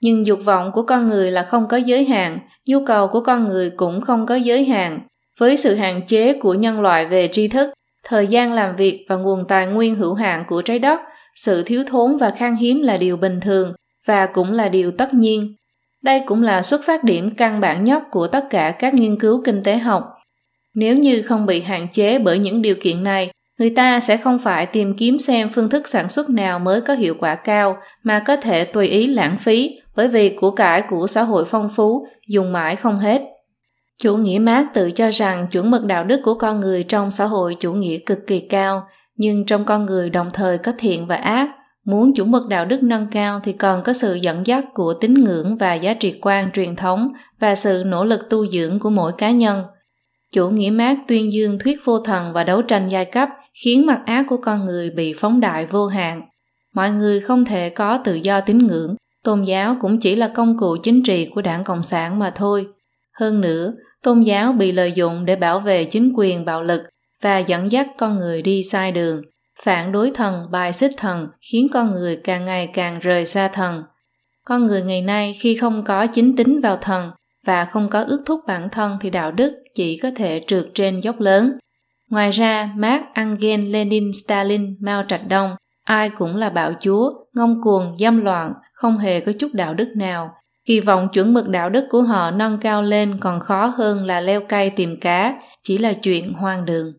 nhưng 0.03 0.27
dục 0.27 0.39
vọng 0.45 0.71
của 0.73 0.83
con 0.83 1.07
người 1.07 1.31
là 1.31 1.43
không 1.43 1.69
có 1.69 1.77
giới 1.77 2.05
hạn, 2.05 2.39
nhu 2.69 2.85
cầu 2.87 3.09
của 3.09 3.21
con 3.21 3.47
người 3.47 3.71
cũng 3.71 4.01
không 4.01 4.27
có 4.27 4.35
giới 4.35 4.65
hạn. 4.65 5.01
Với 5.39 5.57
sự 5.57 5.75
hạn 5.75 6.07
chế 6.07 6.33
của 6.41 6.55
nhân 6.55 6.81
loại 6.81 7.07
về 7.07 7.29
tri 7.33 7.49
thức, 7.49 7.71
thời 8.05 8.27
gian 8.27 8.53
làm 8.53 8.77
việc 8.77 9.07
và 9.09 9.17
nguồn 9.17 9.45
tài 9.49 9.67
nguyên 9.67 9.95
hữu 9.95 10.15
hạn 10.15 10.45
của 10.49 10.63
trái 10.63 10.79
đất, 10.79 11.01
sự 11.37 11.63
thiếu 11.63 11.85
thốn 11.87 12.17
và 12.17 12.31
khan 12.31 12.57
hiếm 12.57 12.83
là 12.83 12.97
điều 12.97 13.17
bình 13.17 13.41
thường 13.41 13.73
và 14.07 14.27
cũng 14.27 14.53
là 14.53 14.69
điều 14.69 14.91
tất 14.91 15.15
nhiên. 15.15 15.55
Đây 16.03 16.23
cũng 16.27 16.43
là 16.43 16.63
xuất 16.63 16.81
phát 16.87 17.05
điểm 17.05 17.35
căn 17.35 17.61
bản 17.61 17.85
nhất 17.85 18.03
của 18.11 18.27
tất 18.27 18.45
cả 18.51 18.71
các 18.71 18.95
nghiên 18.95 19.19
cứu 19.19 19.43
kinh 19.45 19.63
tế 19.63 19.79
học. 19.79 20.05
Nếu 20.75 20.97
như 20.97 21.23
không 21.23 21.47
bị 21.47 21.61
hạn 21.61 21.89
chế 21.93 22.19
bởi 22.19 22.39
những 22.39 22.63
điều 22.63 22.75
kiện 22.83 23.05
này, 23.05 23.31
người 23.59 23.71
ta 23.71 24.01
sẽ 24.01 24.17
không 24.17 24.39
phải 24.39 24.67
tìm 24.67 24.97
kiếm 24.97 25.19
xem 25.19 25.49
phương 25.55 25.71
thức 25.71 25.89
sản 25.89 26.09
xuất 26.09 26.31
nào 26.31 26.59
mới 26.59 26.81
có 26.81 26.95
hiệu 26.95 27.15
quả 27.19 27.35
cao 27.35 27.77
mà 28.03 28.23
có 28.27 28.37
thể 28.37 28.65
tùy 28.65 28.87
ý 28.87 29.07
lãng 29.07 29.37
phí 29.37 29.82
bởi 29.97 30.09
vì 30.09 30.37
của 30.37 30.51
cải 30.51 30.83
của 30.83 31.07
xã 31.07 31.23
hội 31.23 31.45
phong 31.45 31.69
phú 31.69 32.07
dùng 32.29 32.53
mãi 32.53 32.77
không 32.77 32.99
hết. 32.99 33.23
Chủ 34.03 34.17
nghĩa 34.17 34.39
mác 34.39 34.75
tự 34.75 34.91
cho 34.91 35.11
rằng 35.11 35.47
chuẩn 35.51 35.71
mực 35.71 35.85
đạo 35.85 36.05
đức 36.05 36.21
của 36.25 36.35
con 36.35 36.61
người 36.61 36.85
trong 36.85 37.11
xã 37.11 37.25
hội 37.25 37.57
chủ 37.61 37.73
nghĩa 37.73 37.99
cực 37.99 38.27
kỳ 38.27 38.41
cao, 38.41 38.87
nhưng 39.17 39.47
trong 39.47 39.65
con 39.65 39.87
người 39.87 40.11
đồng 40.11 40.31
thời 40.33 40.59
có 40.59 40.73
thiện 40.79 41.07
và 41.07 41.17
ác, 41.17 41.49
Muốn 41.85 42.15
chuẩn 42.15 42.31
mực 42.31 42.49
đạo 42.49 42.65
đức 42.65 42.83
nâng 42.83 43.07
cao 43.11 43.41
thì 43.45 43.53
còn 43.53 43.83
có 43.83 43.93
sự 43.93 44.15
dẫn 44.15 44.47
dắt 44.47 44.65
của 44.75 44.95
tín 45.01 45.15
ngưỡng 45.15 45.57
và 45.57 45.75
giá 45.75 45.95
trị 45.95 46.19
quan 46.21 46.51
truyền 46.53 46.77
thống 46.77 47.09
và 47.41 47.55
sự 47.55 47.83
nỗ 47.87 48.05
lực 48.05 48.31
tu 48.31 48.47
dưỡng 48.47 48.79
của 48.79 48.91
mỗi 48.91 49.13
cá 49.19 49.31
nhân. 49.31 49.65
Chủ 50.33 50.49
nghĩa 50.49 50.71
mát 50.71 50.97
tuyên 51.09 51.33
dương 51.33 51.59
thuyết 51.59 51.79
vô 51.85 51.99
thần 51.99 52.33
và 52.33 52.45
đấu 52.45 52.63
tranh 52.63 52.89
giai 52.89 53.05
cấp 53.05 53.29
khiến 53.65 53.87
mặt 53.87 54.03
ác 54.07 54.25
của 54.29 54.37
con 54.37 54.67
người 54.67 54.91
bị 54.91 55.15
phóng 55.19 55.41
đại 55.41 55.67
vô 55.67 55.87
hạn. 55.87 56.23
Mọi 56.75 56.91
người 56.91 57.21
không 57.21 57.45
thể 57.45 57.71
có 57.71 57.99
tự 58.05 58.15
do 58.15 58.41
tín 58.41 58.59
ngưỡng, 58.59 58.97
tôn 59.25 59.43
giáo 59.43 59.77
cũng 59.81 60.01
chỉ 60.01 60.17
là 60.17 60.29
công 60.29 60.59
cụ 60.59 60.77
chính 60.83 61.03
trị 61.03 61.29
của 61.35 61.43
đảng 61.43 61.65
Cộng 61.65 61.83
sản 61.83 62.19
mà 62.19 62.31
thôi. 62.31 62.67
Hơn 63.13 63.41
nữa, 63.41 63.75
tôn 64.03 64.23
giáo 64.23 64.53
bị 64.53 64.73
lợi 64.73 64.93
dụng 64.93 65.25
để 65.25 65.37
bảo 65.37 65.61
vệ 65.61 65.85
chính 65.85 66.13
quyền 66.17 66.45
bạo 66.45 66.63
lực 66.63 66.83
và 67.23 67.39
dẫn 67.39 67.73
dắt 67.73 67.89
con 67.99 68.19
người 68.19 68.43
đi 68.43 68.63
sai 68.63 68.93
đường 68.93 69.23
phản 69.63 69.93
đối 69.93 70.11
thần, 70.11 70.51
bài 70.51 70.73
xích 70.73 70.93
thần 70.97 71.29
khiến 71.41 71.67
con 71.73 71.93
người 71.93 72.17
càng 72.17 72.45
ngày 72.45 72.67
càng 72.67 73.01
rời 73.01 73.27
xa 73.27 73.49
thần. 73.49 73.83
Con 74.45 74.67
người 74.67 74.83
ngày 74.83 75.03
nay 75.03 75.35
khi 75.41 75.55
không 75.55 75.85
có 75.85 76.07
chính 76.07 76.37
tính 76.37 76.61
vào 76.61 76.77
thần 76.77 77.11
và 77.47 77.65
không 77.65 77.89
có 77.89 78.03
ước 78.03 78.23
thúc 78.27 78.41
bản 78.47 78.69
thân 78.73 78.99
thì 79.01 79.11
đạo 79.11 79.33
đức 79.33 79.53
chỉ 79.75 79.99
có 80.03 80.11
thể 80.17 80.45
trượt 80.47 80.67
trên 80.75 81.01
dốc 81.01 81.21
lớn. 81.21 81.53
Ngoài 82.11 82.31
ra, 82.31 82.71
Marx, 82.77 83.03
angel 83.13 83.61
Lenin, 83.61 84.13
Stalin, 84.25 84.77
Mao 84.81 85.05
Trạch 85.09 85.29
Đông, 85.29 85.57
ai 85.85 86.11
cũng 86.11 86.37
là 86.37 86.51
bạo 86.51 86.73
chúa, 86.81 87.13
ngông 87.35 87.63
cuồng, 87.63 87.97
dâm 88.01 88.25
loạn, 88.25 88.53
không 88.73 88.99
hề 88.99 89.21
có 89.21 89.33
chút 89.39 89.49
đạo 89.53 89.75
đức 89.75 89.89
nào. 89.97 90.31
Kỳ 90.65 90.81
vọng 90.81 91.09
chuẩn 91.13 91.35
mực 91.35 91.49
đạo 91.49 91.71
đức 91.71 91.87
của 91.91 92.03
họ 92.03 92.31
nâng 92.31 92.59
cao 92.59 92.83
lên 92.83 93.17
còn 93.21 93.41
khó 93.41 93.67
hơn 93.67 94.07
là 94.07 94.21
leo 94.21 94.41
cây 94.49 94.71
tìm 94.71 95.01
cá, 95.01 95.35
chỉ 95.63 95.79
là 95.79 95.93
chuyện 95.93 96.33
hoang 96.33 96.65
đường. 96.65 96.93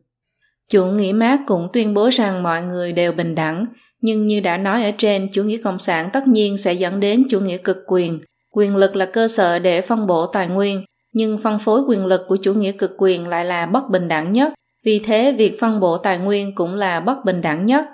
Chủ 0.72 0.86
nghĩa 0.86 1.12
Mác 1.12 1.40
cũng 1.48 1.68
tuyên 1.74 1.94
bố 1.94 2.10
rằng 2.10 2.44
mọi 2.44 2.62
người 2.62 2.92
đều 2.92 3.12
bình 3.12 3.36
đẳng, 3.36 3.66
nhưng 4.02 4.28
như 4.28 4.40
đã 4.40 4.58
nói 4.58 4.84
ở 4.84 4.92
trên, 4.98 5.28
chủ 5.34 5.44
nghĩa 5.44 5.58
cộng 5.58 5.80
sản 5.80 6.10
tất 6.14 6.28
nhiên 6.28 6.58
sẽ 6.58 6.74
dẫn 6.74 7.00
đến 7.00 7.24
chủ 7.30 7.40
nghĩa 7.40 7.58
cực 7.58 7.78
quyền. 7.88 8.20
Quyền 8.52 8.76
lực 8.76 8.96
là 8.96 9.06
cơ 9.06 9.28
sở 9.28 9.60
để 9.60 9.82
phân 9.82 10.08
bổ 10.08 10.26
tài 10.26 10.48
nguyên, 10.48 10.84
nhưng 11.14 11.38
phân 11.38 11.60
phối 11.60 11.82
quyền 11.82 12.06
lực 12.06 12.22
của 12.28 12.38
chủ 12.38 12.54
nghĩa 12.54 12.72
cực 12.72 12.92
quyền 12.98 13.28
lại 13.28 13.46
là 13.46 13.66
bất 13.66 13.90
bình 13.90 14.08
đẳng 14.08 14.32
nhất, 14.32 14.54
vì 14.86 15.00
thế 15.00 15.36
việc 15.38 15.60
phân 15.60 15.80
bổ 15.80 15.98
tài 15.98 16.18
nguyên 16.18 16.56
cũng 16.56 16.76
là 16.76 17.00
bất 17.00 17.26
bình 17.26 17.42
đẳng 17.42 17.66
nhất. 17.66 17.86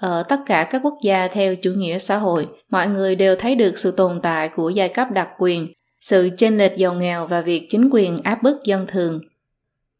Ở 0.00 0.22
tất 0.22 0.40
cả 0.46 0.66
các 0.70 0.80
quốc 0.84 0.94
gia 1.02 1.28
theo 1.28 1.56
chủ 1.56 1.70
nghĩa 1.70 1.98
xã 1.98 2.16
hội, 2.16 2.46
mọi 2.70 2.88
người 2.88 3.14
đều 3.14 3.36
thấy 3.36 3.54
được 3.54 3.78
sự 3.78 3.90
tồn 3.90 4.20
tại 4.22 4.48
của 4.48 4.70
giai 4.70 4.88
cấp 4.88 5.08
đặc 5.10 5.28
quyền, 5.38 5.72
sự 6.00 6.30
chênh 6.36 6.58
lệch 6.58 6.76
giàu 6.76 6.94
nghèo 6.94 7.26
và 7.26 7.40
việc 7.40 7.66
chính 7.68 7.88
quyền 7.92 8.18
áp 8.22 8.42
bức 8.42 8.64
dân 8.64 8.86
thường. 8.86 9.20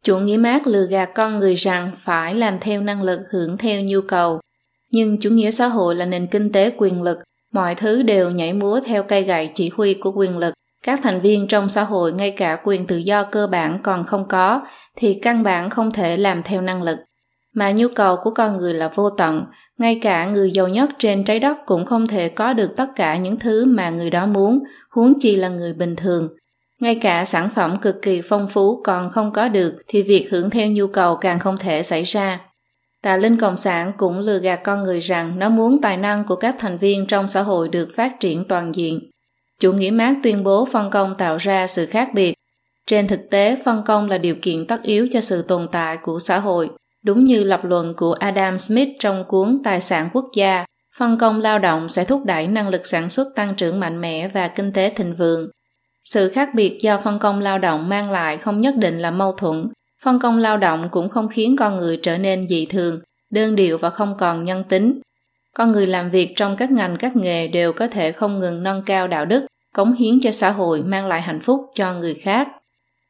Chủ 0.05 0.19
nghĩa 0.19 0.37
mát 0.37 0.67
lừa 0.67 0.87
gạt 0.87 1.11
con 1.15 1.39
người 1.39 1.55
rằng 1.55 1.91
phải 1.99 2.35
làm 2.35 2.59
theo 2.61 2.81
năng 2.81 3.03
lực 3.03 3.21
hưởng 3.31 3.59
theo 3.59 3.81
nhu 3.83 4.01
cầu. 4.09 4.41
Nhưng 4.93 5.21
chủ 5.21 5.31
nghĩa 5.31 5.51
xã 5.51 5.67
hội 5.67 5.95
là 5.95 6.05
nền 6.05 6.27
kinh 6.27 6.53
tế 6.53 6.73
quyền 6.77 7.03
lực, 7.03 7.19
mọi 7.53 7.75
thứ 7.75 8.03
đều 8.03 8.31
nhảy 8.31 8.53
múa 8.53 8.81
theo 8.85 9.03
cây 9.03 9.23
gậy 9.23 9.51
chỉ 9.55 9.71
huy 9.77 9.95
của 9.95 10.13
quyền 10.13 10.39
lực, 10.39 10.55
các 10.85 11.01
thành 11.03 11.21
viên 11.21 11.47
trong 11.47 11.69
xã 11.69 11.83
hội 11.83 12.13
ngay 12.13 12.31
cả 12.31 12.61
quyền 12.65 12.87
tự 12.87 12.97
do 12.97 13.23
cơ 13.23 13.47
bản 13.47 13.79
còn 13.83 14.05
không 14.05 14.29
có 14.29 14.63
thì 14.97 15.19
căn 15.23 15.43
bản 15.43 15.71
không 15.71 15.93
thể 15.93 16.17
làm 16.17 16.43
theo 16.43 16.61
năng 16.61 16.83
lực 16.83 16.99
mà 17.55 17.73
nhu 17.73 17.89
cầu 17.95 18.17
của 18.23 18.31
con 18.31 18.59
người 18.59 18.75
là 18.75 18.91
vô 18.95 19.11
tận 19.11 19.43
ngay 19.81 19.99
cả 20.03 20.27
người 20.27 20.51
giàu 20.51 20.69
nhất 20.69 20.91
trên 20.99 21.25
trái 21.25 21.39
đất 21.39 21.59
cũng 21.67 21.85
không 21.85 22.07
thể 22.07 22.29
có 22.29 22.53
được 22.53 22.77
tất 22.77 22.87
cả 22.97 23.17
những 23.17 23.39
thứ 23.39 23.65
mà 23.65 23.91
người 23.91 24.11
đó 24.11 24.27
muốn, 24.27 24.59
huống 24.91 25.21
chi 25.21 25.37
là 25.37 25.49
người 25.49 25.73
bình 25.73 25.97
thường. 25.97 26.29
Ngay 26.81 26.95
cả 26.95 27.25
sản 27.25 27.49
phẩm 27.55 27.77
cực 27.77 28.03
kỳ 28.03 28.21
phong 28.29 28.49
phú 28.49 28.81
còn 28.85 29.11
không 29.11 29.33
có 29.33 29.49
được, 29.49 29.83
thì 29.89 30.03
việc 30.03 30.29
hưởng 30.31 30.51
theo 30.51 30.69
nhu 30.69 30.87
cầu 30.87 31.17
càng 31.17 31.39
không 31.39 31.57
thể 31.59 31.83
xảy 31.83 32.03
ra. 32.03 32.41
Tà 33.03 33.17
linh 33.17 33.37
cộng 33.37 33.57
sản 33.57 33.93
cũng 33.97 34.19
lừa 34.19 34.39
gạt 34.39 34.61
con 34.65 34.83
người 34.83 35.01
rằng 35.01 35.39
nó 35.39 35.49
muốn 35.49 35.81
tài 35.81 35.97
năng 35.97 36.25
của 36.25 36.37
các 36.37 36.55
thành 36.59 36.79
viên 36.79 37.07
trong 37.07 37.29
xã 37.29 37.43
hội 37.43 37.69
được 37.69 37.89
phát 37.97 38.21
triển 38.21 38.45
toàn 38.49 38.75
diện. 38.75 39.01
Chủ 39.61 39.73
nghĩa 39.73 39.91
mác 39.91 40.15
tuyên 40.23 40.45
bố 40.45 40.69
phân 40.73 40.91
công 40.91 41.15
tạo 41.19 41.37
ra 41.37 41.67
sự 41.67 41.87
khác 41.87 42.11
biệt. 42.15 42.35
Trên 42.87 43.09
thực 43.09 43.21
tế, 43.31 43.57
phân 43.65 43.83
công 43.87 44.11
là 44.11 44.19
điều 44.19 44.35
kiện 44.43 44.67
tất 44.67 44.83
yếu 44.83 45.09
cho 45.13 45.21
sự 45.21 45.43
tồn 45.43 45.69
tại 45.73 45.97
của 45.97 46.19
xã 46.19 46.39
hội 46.39 46.71
đúng 47.05 47.25
như 47.25 47.45
lập 47.45 47.65
luận 47.65 47.95
của 47.97 48.13
adam 48.13 48.59
smith 48.59 48.89
trong 49.01 49.25
cuốn 49.29 49.59
tài 49.65 49.81
sản 49.81 50.09
quốc 50.13 50.25
gia, 50.35 50.65
phân 50.99 51.19
công 51.19 51.41
lao 51.41 51.59
động 51.59 51.89
sẽ 51.89 52.05
thúc 52.05 52.25
đẩy 52.25 52.47
năng 52.47 52.69
lực 52.69 52.87
sản 52.87 53.09
xuất 53.09 53.27
tăng 53.37 53.55
trưởng 53.55 53.81
mạnh 53.81 54.01
mẽ 54.01 54.29
và 54.29 54.49
kinh 54.49 54.73
tế 54.73 54.93
thịnh 54.97 55.15
vượng. 55.15 55.51
Sự 56.05 56.29
khác 56.29 56.51
biệt 56.55 56.79
do 56.81 56.99
phân 56.99 57.19
công 57.19 57.41
lao 57.41 57.59
động 57.59 57.89
mang 57.89 58.11
lại 58.11 58.39
không 58.39 58.61
nhất 58.61 58.75
định 58.77 58.99
là 58.99 59.11
mâu 59.11 59.33
thuẫn. 59.33 59.69
Phân 60.03 60.19
công 60.19 60.39
lao 60.39 60.57
động 60.57 60.89
cũng 60.91 61.09
không 61.09 61.29
khiến 61.29 61.57
con 61.57 61.77
người 61.77 61.97
trở 62.03 62.19
nên 62.19 62.49
dị 62.49 62.67
thường, 62.67 63.01
đơn 63.31 63.57
điệu 63.57 63.79
và 63.79 63.91
không 63.91 64.15
còn 64.19 64.45
nhân 64.45 64.65
tính. 64.69 65.01
Con 65.57 65.73
người 65.73 65.87
làm 65.87 66.11
việc 66.11 66.33
trong 66.37 66.57
các 66.57 66.71
ngành 66.71 66.97
các 66.97 67.17
nghề 67.17 67.49
đều 67.49 67.73
có 67.73 67.89
thể 67.89 68.13
không 68.13 68.39
ngừng 68.39 68.63
nâng 68.63 68.83
cao 68.87 69.09
đạo 69.09 69.25
đức, 69.25 69.47
cống 69.75 69.93
hiến 69.93 70.21
cho 70.21 70.31
xã 70.31 70.51
hội, 70.51 70.83
mang 70.83 71.07
lại 71.07 71.23
hạnh 71.23 71.41
phúc 71.41 71.61
cho 71.75 71.95
người 71.95 72.15
khác 72.15 72.49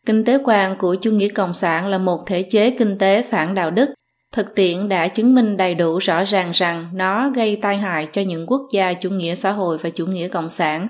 kinh 0.07 0.24
tế 0.24 0.38
quan 0.44 0.76
của 0.78 0.94
chủ 0.94 1.11
nghĩa 1.11 1.28
cộng 1.28 1.55
sản 1.55 1.86
là 1.86 1.98
một 1.98 2.26
thể 2.26 2.42
chế 2.42 2.70
kinh 2.70 2.98
tế 2.98 3.22
phản 3.22 3.55
đạo 3.55 3.70
đức 3.70 3.90
thực 4.32 4.55
tiễn 4.55 4.88
đã 4.88 5.09
chứng 5.09 5.34
minh 5.34 5.57
đầy 5.57 5.74
đủ 5.74 5.98
rõ 5.98 6.24
ràng 6.24 6.51
rằng 6.55 6.88
nó 6.94 7.30
gây 7.34 7.59
tai 7.62 7.76
hại 7.76 8.09
cho 8.12 8.22
những 8.22 8.46
quốc 8.46 8.62
gia 8.72 8.92
chủ 8.92 9.11
nghĩa 9.11 9.34
xã 9.34 9.53
hội 9.53 9.78
và 9.78 9.90
chủ 9.90 10.07
nghĩa 10.07 10.28
cộng 10.28 10.48
sản 10.48 10.88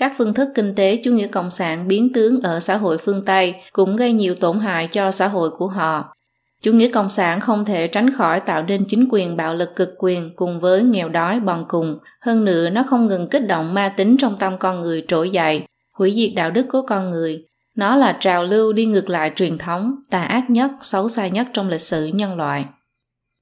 các 0.00 0.12
phương 0.18 0.34
thức 0.34 0.48
kinh 0.54 0.74
tế 0.74 0.96
chủ 1.04 1.12
nghĩa 1.12 1.26
cộng 1.26 1.50
sản 1.50 1.88
biến 1.88 2.12
tướng 2.12 2.40
ở 2.40 2.60
xã 2.60 2.76
hội 2.76 2.98
phương 2.98 3.24
Tây 3.24 3.54
cũng 3.72 3.96
gây 3.96 4.12
nhiều 4.12 4.34
tổn 4.34 4.58
hại 4.58 4.88
cho 4.90 5.10
xã 5.10 5.28
hội 5.28 5.50
của 5.50 5.68
họ. 5.68 6.14
Chủ 6.62 6.72
nghĩa 6.72 6.90
cộng 6.92 7.10
sản 7.10 7.40
không 7.40 7.64
thể 7.64 7.86
tránh 7.86 8.10
khỏi 8.10 8.40
tạo 8.40 8.62
nên 8.62 8.84
chính 8.88 9.08
quyền 9.10 9.36
bạo 9.36 9.54
lực 9.54 9.76
cực 9.76 9.94
quyền 9.98 10.30
cùng 10.36 10.60
với 10.60 10.82
nghèo 10.82 11.08
đói 11.08 11.40
bòn 11.40 11.64
cùng. 11.68 11.98
Hơn 12.20 12.44
nữa, 12.44 12.70
nó 12.70 12.82
không 12.82 13.06
ngừng 13.06 13.28
kích 13.28 13.46
động 13.46 13.74
ma 13.74 13.94
tính 13.96 14.16
trong 14.20 14.36
tâm 14.38 14.58
con 14.58 14.80
người 14.80 15.04
trỗi 15.08 15.30
dậy, 15.30 15.62
hủy 15.92 16.14
diệt 16.16 16.30
đạo 16.36 16.50
đức 16.50 16.66
của 16.72 16.82
con 16.82 17.10
người. 17.10 17.42
Nó 17.80 17.96
là 17.96 18.16
trào 18.20 18.44
lưu 18.44 18.72
đi 18.72 18.84
ngược 18.84 19.10
lại 19.10 19.32
truyền 19.36 19.58
thống, 19.58 19.94
tà 20.10 20.22
ác 20.22 20.50
nhất, 20.50 20.70
xấu 20.80 21.08
xa 21.08 21.28
nhất 21.28 21.46
trong 21.52 21.68
lịch 21.68 21.80
sử 21.80 22.06
nhân 22.06 22.36
loại. 22.36 22.64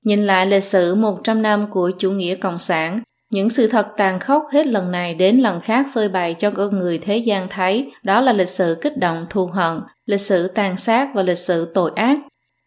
Nhìn 0.04 0.26
lại 0.26 0.46
lịch 0.46 0.64
sử 0.64 0.94
100 0.94 1.42
năm 1.42 1.66
của 1.70 1.90
chủ 1.98 2.10
nghĩa 2.10 2.34
cộng 2.34 2.58
sản, 2.58 3.00
những 3.30 3.50
sự 3.50 3.66
thật 3.66 3.86
tàn 3.96 4.20
khốc 4.20 4.46
hết 4.52 4.66
lần 4.66 4.90
này 4.90 5.14
đến 5.14 5.36
lần 5.38 5.60
khác 5.60 5.86
phơi 5.94 6.08
bày 6.08 6.34
cho 6.34 6.50
con 6.50 6.78
người 6.78 6.98
thế 6.98 7.16
gian 7.16 7.48
thấy 7.48 7.90
đó 8.02 8.20
là 8.20 8.32
lịch 8.32 8.48
sử 8.48 8.78
kích 8.80 8.98
động 8.98 9.26
thù 9.30 9.46
hận, 9.46 9.80
lịch 10.06 10.20
sử 10.20 10.48
tàn 10.48 10.76
sát 10.76 11.08
và 11.14 11.22
lịch 11.22 11.38
sử 11.38 11.72
tội 11.74 11.90
ác. 11.94 12.18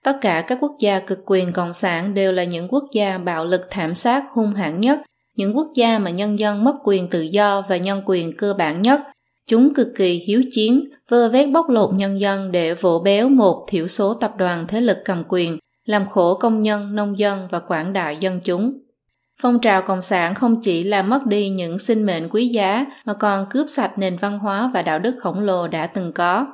Tất 0.03 0.17
cả 0.21 0.41
các 0.47 0.57
quốc 0.61 0.75
gia 0.79 0.99
cực 0.99 1.19
quyền 1.25 1.53
cộng 1.53 1.73
sản 1.73 2.13
đều 2.13 2.31
là 2.31 2.43
những 2.43 2.67
quốc 2.67 2.83
gia 2.93 3.17
bạo 3.17 3.45
lực 3.45 3.61
thảm 3.69 3.95
sát 3.95 4.23
hung 4.31 4.53
hãn 4.53 4.79
nhất, 4.79 4.99
những 5.35 5.57
quốc 5.57 5.67
gia 5.75 5.99
mà 5.99 6.09
nhân 6.09 6.39
dân 6.39 6.63
mất 6.63 6.75
quyền 6.83 7.09
tự 7.09 7.21
do 7.21 7.63
và 7.69 7.77
nhân 7.77 8.01
quyền 8.05 8.37
cơ 8.37 8.53
bản 8.57 8.81
nhất. 8.81 9.01
Chúng 9.51 9.73
cực 9.73 9.87
kỳ 9.95 10.13
hiếu 10.13 10.43
chiến, 10.51 10.83
vơ 11.09 11.29
vét 11.29 11.49
bóc 11.49 11.69
lột 11.69 11.93
nhân 11.93 12.19
dân 12.19 12.51
để 12.51 12.73
vỗ 12.73 12.99
béo 12.99 13.29
một 13.29 13.65
thiểu 13.69 13.87
số 13.87 14.13
tập 14.13 14.33
đoàn 14.37 14.65
thế 14.67 14.81
lực 14.81 14.97
cầm 15.05 15.23
quyền, 15.27 15.57
làm 15.85 16.07
khổ 16.07 16.35
công 16.35 16.59
nhân, 16.59 16.95
nông 16.95 17.19
dân 17.19 17.47
và 17.51 17.59
quảng 17.59 17.93
đại 17.93 18.17
dân 18.19 18.39
chúng. 18.43 18.79
Phong 19.41 19.59
trào 19.59 19.81
Cộng 19.81 20.01
sản 20.01 20.35
không 20.35 20.61
chỉ 20.61 20.83
làm 20.83 21.09
mất 21.09 21.25
đi 21.25 21.49
những 21.49 21.79
sinh 21.79 22.05
mệnh 22.05 22.29
quý 22.29 22.47
giá 22.47 22.85
mà 23.05 23.13
còn 23.13 23.45
cướp 23.49 23.65
sạch 23.69 23.91
nền 23.97 24.17
văn 24.17 24.39
hóa 24.39 24.71
và 24.73 24.81
đạo 24.81 24.99
đức 24.99 25.15
khổng 25.19 25.39
lồ 25.39 25.67
đã 25.67 25.87
từng 25.87 26.13
có. 26.13 26.47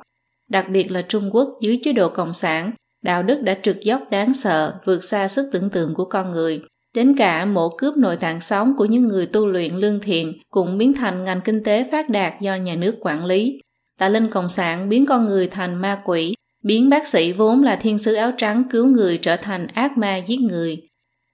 Đặc 0.48 0.66
biệt 0.70 0.90
là 0.90 1.02
Trung 1.02 1.28
Quốc 1.32 1.48
dưới 1.60 1.78
chế 1.82 1.92
độ 1.92 2.08
Cộng 2.08 2.32
sản, 2.32 2.70
đạo 3.02 3.22
đức 3.22 3.42
đã 3.42 3.58
trượt 3.62 3.76
dốc 3.80 4.02
đáng 4.10 4.34
sợ, 4.34 4.74
vượt 4.84 5.04
xa 5.04 5.28
sức 5.28 5.50
tưởng 5.52 5.70
tượng 5.70 5.94
của 5.94 6.04
con 6.04 6.30
người. 6.30 6.62
Đến 6.98 7.16
cả 7.16 7.44
mổ 7.44 7.68
cướp 7.78 7.96
nội 7.96 8.16
tạng 8.16 8.40
sống 8.40 8.72
của 8.76 8.84
những 8.84 9.08
người 9.08 9.26
tu 9.26 9.46
luyện 9.46 9.74
lương 9.76 10.00
thiện 10.00 10.32
cũng 10.50 10.78
biến 10.78 10.92
thành 10.92 11.22
ngành 11.22 11.40
kinh 11.40 11.64
tế 11.64 11.88
phát 11.90 12.08
đạt 12.08 12.40
do 12.40 12.54
nhà 12.54 12.74
nước 12.74 12.96
quản 13.00 13.24
lý. 13.24 13.60
Tà 13.98 14.08
linh 14.08 14.28
Cộng 14.28 14.48
sản 14.48 14.88
biến 14.88 15.06
con 15.06 15.26
người 15.26 15.48
thành 15.48 15.74
ma 15.74 16.02
quỷ, 16.04 16.34
biến 16.64 16.90
bác 16.90 17.08
sĩ 17.08 17.32
vốn 17.32 17.62
là 17.62 17.76
thiên 17.76 17.98
sứ 17.98 18.14
áo 18.14 18.32
trắng 18.36 18.64
cứu 18.70 18.86
người 18.86 19.18
trở 19.18 19.36
thành 19.36 19.66
ác 19.66 19.98
ma 19.98 20.16
giết 20.16 20.40
người, 20.40 20.82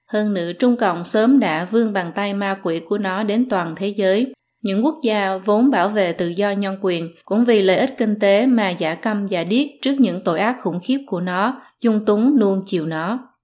hơn 0.07 0.33
nữa 0.33 0.51
Trung 0.59 0.77
Cộng 0.77 1.05
sớm 1.05 1.39
đã 1.39 1.67
vươn 1.71 1.93
bàn 1.93 2.11
tay 2.15 2.33
ma 2.33 2.59
quỷ 2.63 2.79
của 2.79 2.97
nó 2.97 3.23
đến 3.23 3.49
toàn 3.49 3.75
thế 3.75 3.87
giới. 3.87 4.33
Những 4.63 4.85
quốc 4.85 4.95
gia 5.03 5.37
vốn 5.37 5.71
bảo 5.71 5.89
vệ 5.89 6.13
tự 6.13 6.27
do 6.27 6.51
nhân 6.51 6.77
quyền 6.81 7.09
cũng 7.25 7.45
vì 7.45 7.61
lợi 7.61 7.77
ích 7.77 7.95
kinh 7.97 8.19
tế 8.19 8.45
mà 8.45 8.69
giả 8.69 8.95
câm 8.95 9.27
giả 9.27 9.43
điếc 9.43 9.67
trước 9.81 9.95
những 9.99 10.21
tội 10.23 10.39
ác 10.39 10.55
khủng 10.61 10.79
khiếp 10.83 10.99
của 11.07 11.21
nó, 11.21 11.61
dung 11.81 12.05
túng 12.05 12.39
nuông 12.39 12.61
chiều 12.65 12.85
nó. 12.85 13.34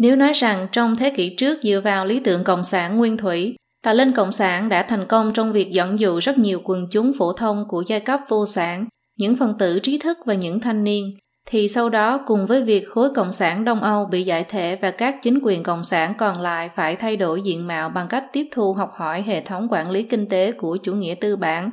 Nếu 0.00 0.16
nói 0.16 0.32
rằng 0.32 0.66
trong 0.72 0.96
thế 0.96 1.10
kỷ 1.10 1.34
trước 1.36 1.58
dựa 1.62 1.80
vào 1.84 2.06
lý 2.06 2.20
tưởng 2.20 2.44
cộng 2.44 2.64
sản 2.64 2.98
nguyên 2.98 3.16
thủy, 3.16 3.56
tà 3.82 3.92
linh 3.92 4.12
cộng 4.12 4.32
sản 4.32 4.68
đã 4.68 4.82
thành 4.82 5.06
công 5.06 5.32
trong 5.32 5.52
việc 5.52 5.70
dẫn 5.70 6.00
dụ 6.00 6.18
rất 6.18 6.38
nhiều 6.38 6.60
quần 6.64 6.86
chúng 6.90 7.12
phổ 7.18 7.32
thông 7.32 7.64
của 7.68 7.84
giai 7.86 8.00
cấp 8.00 8.20
vô 8.28 8.46
sản, 8.46 8.86
những 9.18 9.36
phần 9.36 9.54
tử 9.58 9.78
trí 9.78 9.98
thức 9.98 10.18
và 10.26 10.34
những 10.34 10.60
thanh 10.60 10.84
niên 10.84 11.14
thì 11.46 11.68
sau 11.68 11.88
đó 11.88 12.20
cùng 12.26 12.46
với 12.46 12.62
việc 12.62 12.88
khối 12.88 13.14
cộng 13.14 13.32
sản 13.32 13.64
Đông 13.64 13.80
Âu 13.80 14.06
bị 14.06 14.22
giải 14.22 14.44
thể 14.44 14.78
và 14.82 14.90
các 14.90 15.16
chính 15.22 15.38
quyền 15.42 15.62
cộng 15.62 15.84
sản 15.84 16.14
còn 16.18 16.40
lại 16.40 16.70
phải 16.76 16.96
thay 16.96 17.16
đổi 17.16 17.42
diện 17.42 17.66
mạo 17.66 17.88
bằng 17.88 18.08
cách 18.08 18.24
tiếp 18.32 18.46
thu 18.52 18.72
học 18.72 18.92
hỏi 18.96 19.22
hệ 19.22 19.40
thống 19.40 19.68
quản 19.70 19.90
lý 19.90 20.02
kinh 20.02 20.28
tế 20.28 20.52
của 20.52 20.76
chủ 20.76 20.94
nghĩa 20.94 21.14
tư 21.20 21.36
bản. 21.36 21.70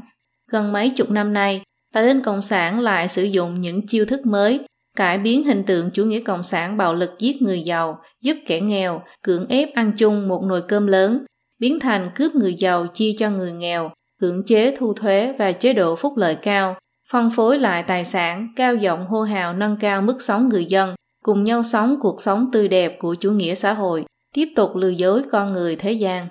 Gần 0.51 0.71
mấy 0.71 0.89
chục 0.89 1.09
năm 1.09 1.33
nay, 1.33 1.61
tà 1.93 2.01
linh 2.01 2.21
cộng 2.21 2.41
sản 2.41 2.79
lại 2.79 3.07
sử 3.07 3.23
dụng 3.23 3.61
những 3.61 3.87
chiêu 3.87 4.05
thức 4.05 4.25
mới, 4.25 4.59
cải 4.97 5.17
biến 5.17 5.43
hình 5.43 5.63
tượng 5.63 5.89
chủ 5.91 6.05
nghĩa 6.05 6.19
cộng 6.19 6.43
sản 6.43 6.77
bạo 6.77 6.93
lực 6.93 7.19
giết 7.19 7.41
người 7.41 7.61
giàu, 7.61 7.99
giúp 8.21 8.37
kẻ 8.47 8.61
nghèo, 8.61 9.01
cưỡng 9.23 9.47
ép 9.47 9.73
ăn 9.75 9.91
chung 9.97 10.27
một 10.27 10.43
nồi 10.43 10.61
cơm 10.61 10.87
lớn, 10.87 11.25
biến 11.59 11.79
thành 11.79 12.09
cướp 12.15 12.35
người 12.35 12.53
giàu 12.53 12.87
chia 12.87 13.13
cho 13.17 13.29
người 13.29 13.51
nghèo, 13.51 13.91
cưỡng 14.21 14.43
chế 14.45 14.75
thu 14.77 14.93
thuế 14.93 15.35
và 15.39 15.51
chế 15.51 15.73
độ 15.73 15.95
phúc 15.95 16.13
lợi 16.17 16.35
cao, 16.35 16.75
phân 17.11 17.29
phối 17.29 17.59
lại 17.59 17.83
tài 17.83 18.03
sản, 18.03 18.47
cao 18.55 18.75
giọng 18.75 19.07
hô 19.07 19.21
hào 19.21 19.53
nâng 19.53 19.77
cao 19.79 20.01
mức 20.01 20.21
sống 20.21 20.49
người 20.49 20.65
dân, 20.65 20.95
cùng 21.23 21.43
nhau 21.43 21.63
sống 21.63 21.95
cuộc 21.99 22.21
sống 22.21 22.49
tươi 22.53 22.67
đẹp 22.67 22.99
của 22.99 23.15
chủ 23.15 23.31
nghĩa 23.31 23.55
xã 23.55 23.73
hội, 23.73 24.05
tiếp 24.35 24.47
tục 24.55 24.75
lừa 24.75 24.89
dối 24.89 25.21
con 25.31 25.53
người 25.53 25.75
thế 25.75 25.91
gian. 25.91 26.27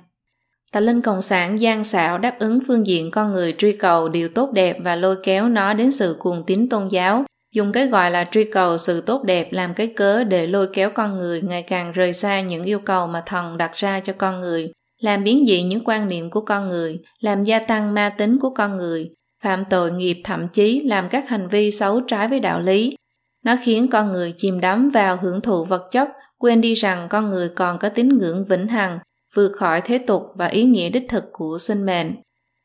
Tà 0.73 0.81
linh 0.81 1.03
cộng 1.03 1.23
sản 1.23 1.61
gian 1.61 1.85
xảo 1.85 2.19
đáp 2.19 2.39
ứng 2.39 2.59
phương 2.67 2.87
diện 2.87 3.11
con 3.11 3.33
người 3.33 3.55
truy 3.59 3.73
cầu 3.73 4.09
điều 4.09 4.29
tốt 4.29 4.51
đẹp 4.53 4.77
và 4.85 4.97
lôi 4.97 5.17
kéo 5.23 5.49
nó 5.49 5.75
đến 5.75 5.91
sự 5.91 6.17
cuồng 6.19 6.45
tín 6.47 6.69
tôn 6.69 6.89
giáo, 6.89 7.25
dùng 7.57 7.73
cái 7.73 7.87
gọi 7.87 8.11
là 8.11 8.29
truy 8.31 8.45
cầu 8.45 8.79
sự 8.79 9.01
tốt 9.01 9.25
đẹp 9.25 9.53
làm 9.53 9.75
cái 9.75 9.87
cớ 9.87 10.25
để 10.25 10.47
lôi 10.47 10.69
kéo 10.73 10.91
con 10.91 11.17
người 11.17 11.43
ngày 11.43 11.63
càng 11.63 11.93
rời 11.93 12.13
xa 12.13 12.41
những 12.41 12.65
yêu 12.65 12.79
cầu 12.79 13.07
mà 13.07 13.23
thần 13.27 13.57
đặt 13.57 13.73
ra 13.75 14.01
cho 14.01 14.13
con 14.19 14.41
người, 14.41 14.73
làm 15.01 15.25
biến 15.25 15.45
dị 15.47 15.63
những 15.63 15.85
quan 15.85 16.09
niệm 16.09 16.31
của 16.31 16.41
con 16.41 16.69
người, 16.69 16.99
làm 17.21 17.45
gia 17.45 17.59
tăng 17.59 17.95
ma 17.95 18.15
tính 18.19 18.39
của 18.39 18.51
con 18.51 18.77
người, 18.77 19.11
phạm 19.43 19.65
tội 19.71 19.93
nghiệp 19.93 20.21
thậm 20.25 20.49
chí 20.49 20.81
làm 20.81 21.09
các 21.09 21.29
hành 21.29 21.49
vi 21.49 21.71
xấu 21.71 22.01
trái 22.01 22.29
với 22.29 22.41
đạo 22.41 22.61
lý. 22.61 22.97
Nó 23.45 23.57
khiến 23.65 23.89
con 23.89 24.13
người 24.13 24.35
chìm 24.37 24.61
đắm 24.61 24.91
vào 24.91 25.19
hưởng 25.23 25.41
thụ 25.41 25.65
vật 25.65 25.89
chất, 25.91 26.09
quên 26.39 26.61
đi 26.61 26.75
rằng 26.75 27.07
con 27.11 27.31
người 27.31 27.49
còn 27.49 27.79
có 27.79 27.89
tín 27.89 28.19
ngưỡng 28.19 28.45
vĩnh 28.45 28.67
hằng, 28.67 28.99
vượt 29.35 29.53
khỏi 29.57 29.81
thế 29.81 29.99
tục 29.99 30.23
và 30.35 30.47
ý 30.47 30.65
nghĩa 30.65 30.89
đích 30.89 31.09
thực 31.09 31.25
của 31.33 31.59
sinh 31.61 31.87
mệnh. 31.87 32.15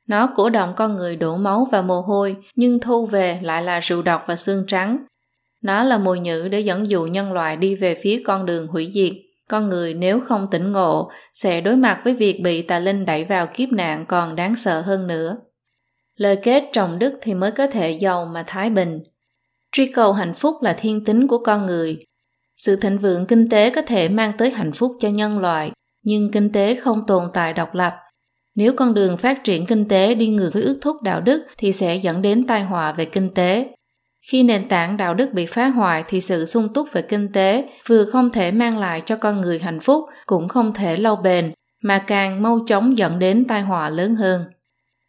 Nó 0.07 0.29
cổ 0.35 0.49
động 0.49 0.73
con 0.75 0.95
người 0.95 1.15
đổ 1.15 1.37
máu 1.37 1.67
và 1.71 1.81
mồ 1.81 2.01
hôi, 2.01 2.35
nhưng 2.55 2.79
thu 2.79 3.05
về 3.05 3.39
lại 3.43 3.63
là 3.63 3.79
rượu 3.79 4.01
độc 4.01 4.23
và 4.27 4.35
xương 4.35 4.63
trắng. 4.67 5.05
Nó 5.63 5.83
là 5.83 5.97
mồi 5.97 6.19
nhữ 6.19 6.47
để 6.47 6.59
dẫn 6.59 6.89
dụ 6.89 7.05
nhân 7.05 7.33
loại 7.33 7.57
đi 7.57 7.75
về 7.75 7.99
phía 8.01 8.21
con 8.25 8.45
đường 8.45 8.67
hủy 8.67 8.91
diệt. 8.93 9.13
Con 9.49 9.69
người 9.69 9.93
nếu 9.93 10.19
không 10.19 10.47
tỉnh 10.51 10.71
ngộ, 10.71 11.11
sẽ 11.33 11.61
đối 11.61 11.75
mặt 11.75 12.01
với 12.03 12.13
việc 12.13 12.41
bị 12.43 12.61
tà 12.61 12.79
linh 12.79 13.05
đẩy 13.05 13.23
vào 13.23 13.47
kiếp 13.53 13.69
nạn 13.69 14.05
còn 14.07 14.35
đáng 14.35 14.55
sợ 14.55 14.81
hơn 14.81 15.07
nữa 15.07 15.37
lời 16.21 16.37
kết 16.43 16.63
trọng 16.73 16.99
đức 16.99 17.13
thì 17.21 17.33
mới 17.33 17.51
có 17.51 17.67
thể 17.67 17.91
giàu 17.91 18.25
mà 18.25 18.43
thái 18.47 18.69
bình. 18.69 18.99
Truy 19.71 19.91
cầu 19.91 20.13
hạnh 20.13 20.33
phúc 20.33 20.55
là 20.61 20.73
thiên 20.73 21.05
tính 21.05 21.27
của 21.27 21.37
con 21.37 21.65
người. 21.65 21.97
Sự 22.57 22.75
thịnh 22.75 22.97
vượng 22.97 23.25
kinh 23.25 23.49
tế 23.49 23.69
có 23.69 23.81
thể 23.81 24.09
mang 24.09 24.31
tới 24.37 24.49
hạnh 24.49 24.71
phúc 24.71 24.91
cho 24.99 25.09
nhân 25.09 25.39
loại, 25.39 25.71
nhưng 26.03 26.31
kinh 26.31 26.51
tế 26.51 26.75
không 26.75 27.05
tồn 27.07 27.23
tại 27.33 27.53
độc 27.53 27.73
lập. 27.73 27.93
Nếu 28.55 28.73
con 28.73 28.93
đường 28.93 29.17
phát 29.17 29.43
triển 29.43 29.65
kinh 29.65 29.87
tế 29.87 30.15
đi 30.15 30.27
ngược 30.27 30.49
với 30.53 30.63
ước 30.63 30.77
thúc 30.81 31.01
đạo 31.03 31.21
đức 31.21 31.43
thì 31.57 31.71
sẽ 31.71 31.95
dẫn 31.95 32.21
đến 32.21 32.47
tai 32.47 32.63
họa 32.63 32.91
về 32.91 33.05
kinh 33.05 33.29
tế. 33.29 33.67
Khi 34.31 34.43
nền 34.43 34.67
tảng 34.67 34.97
đạo 34.97 35.13
đức 35.13 35.33
bị 35.33 35.45
phá 35.45 35.67
hoại 35.67 36.03
thì 36.07 36.21
sự 36.21 36.45
sung 36.45 36.67
túc 36.73 36.87
về 36.93 37.01
kinh 37.01 37.31
tế 37.33 37.69
vừa 37.87 38.05
không 38.05 38.29
thể 38.29 38.51
mang 38.51 38.77
lại 38.77 39.01
cho 39.05 39.15
con 39.15 39.41
người 39.41 39.59
hạnh 39.59 39.79
phúc 39.79 40.05
cũng 40.25 40.47
không 40.47 40.73
thể 40.73 40.95
lâu 40.95 41.15
bền, 41.15 41.51
mà 41.83 42.03
càng 42.07 42.41
mau 42.41 42.59
chóng 42.67 42.97
dẫn 42.97 43.19
đến 43.19 43.45
tai 43.47 43.61
họa 43.61 43.89
lớn 43.89 44.15
hơn. 44.15 44.43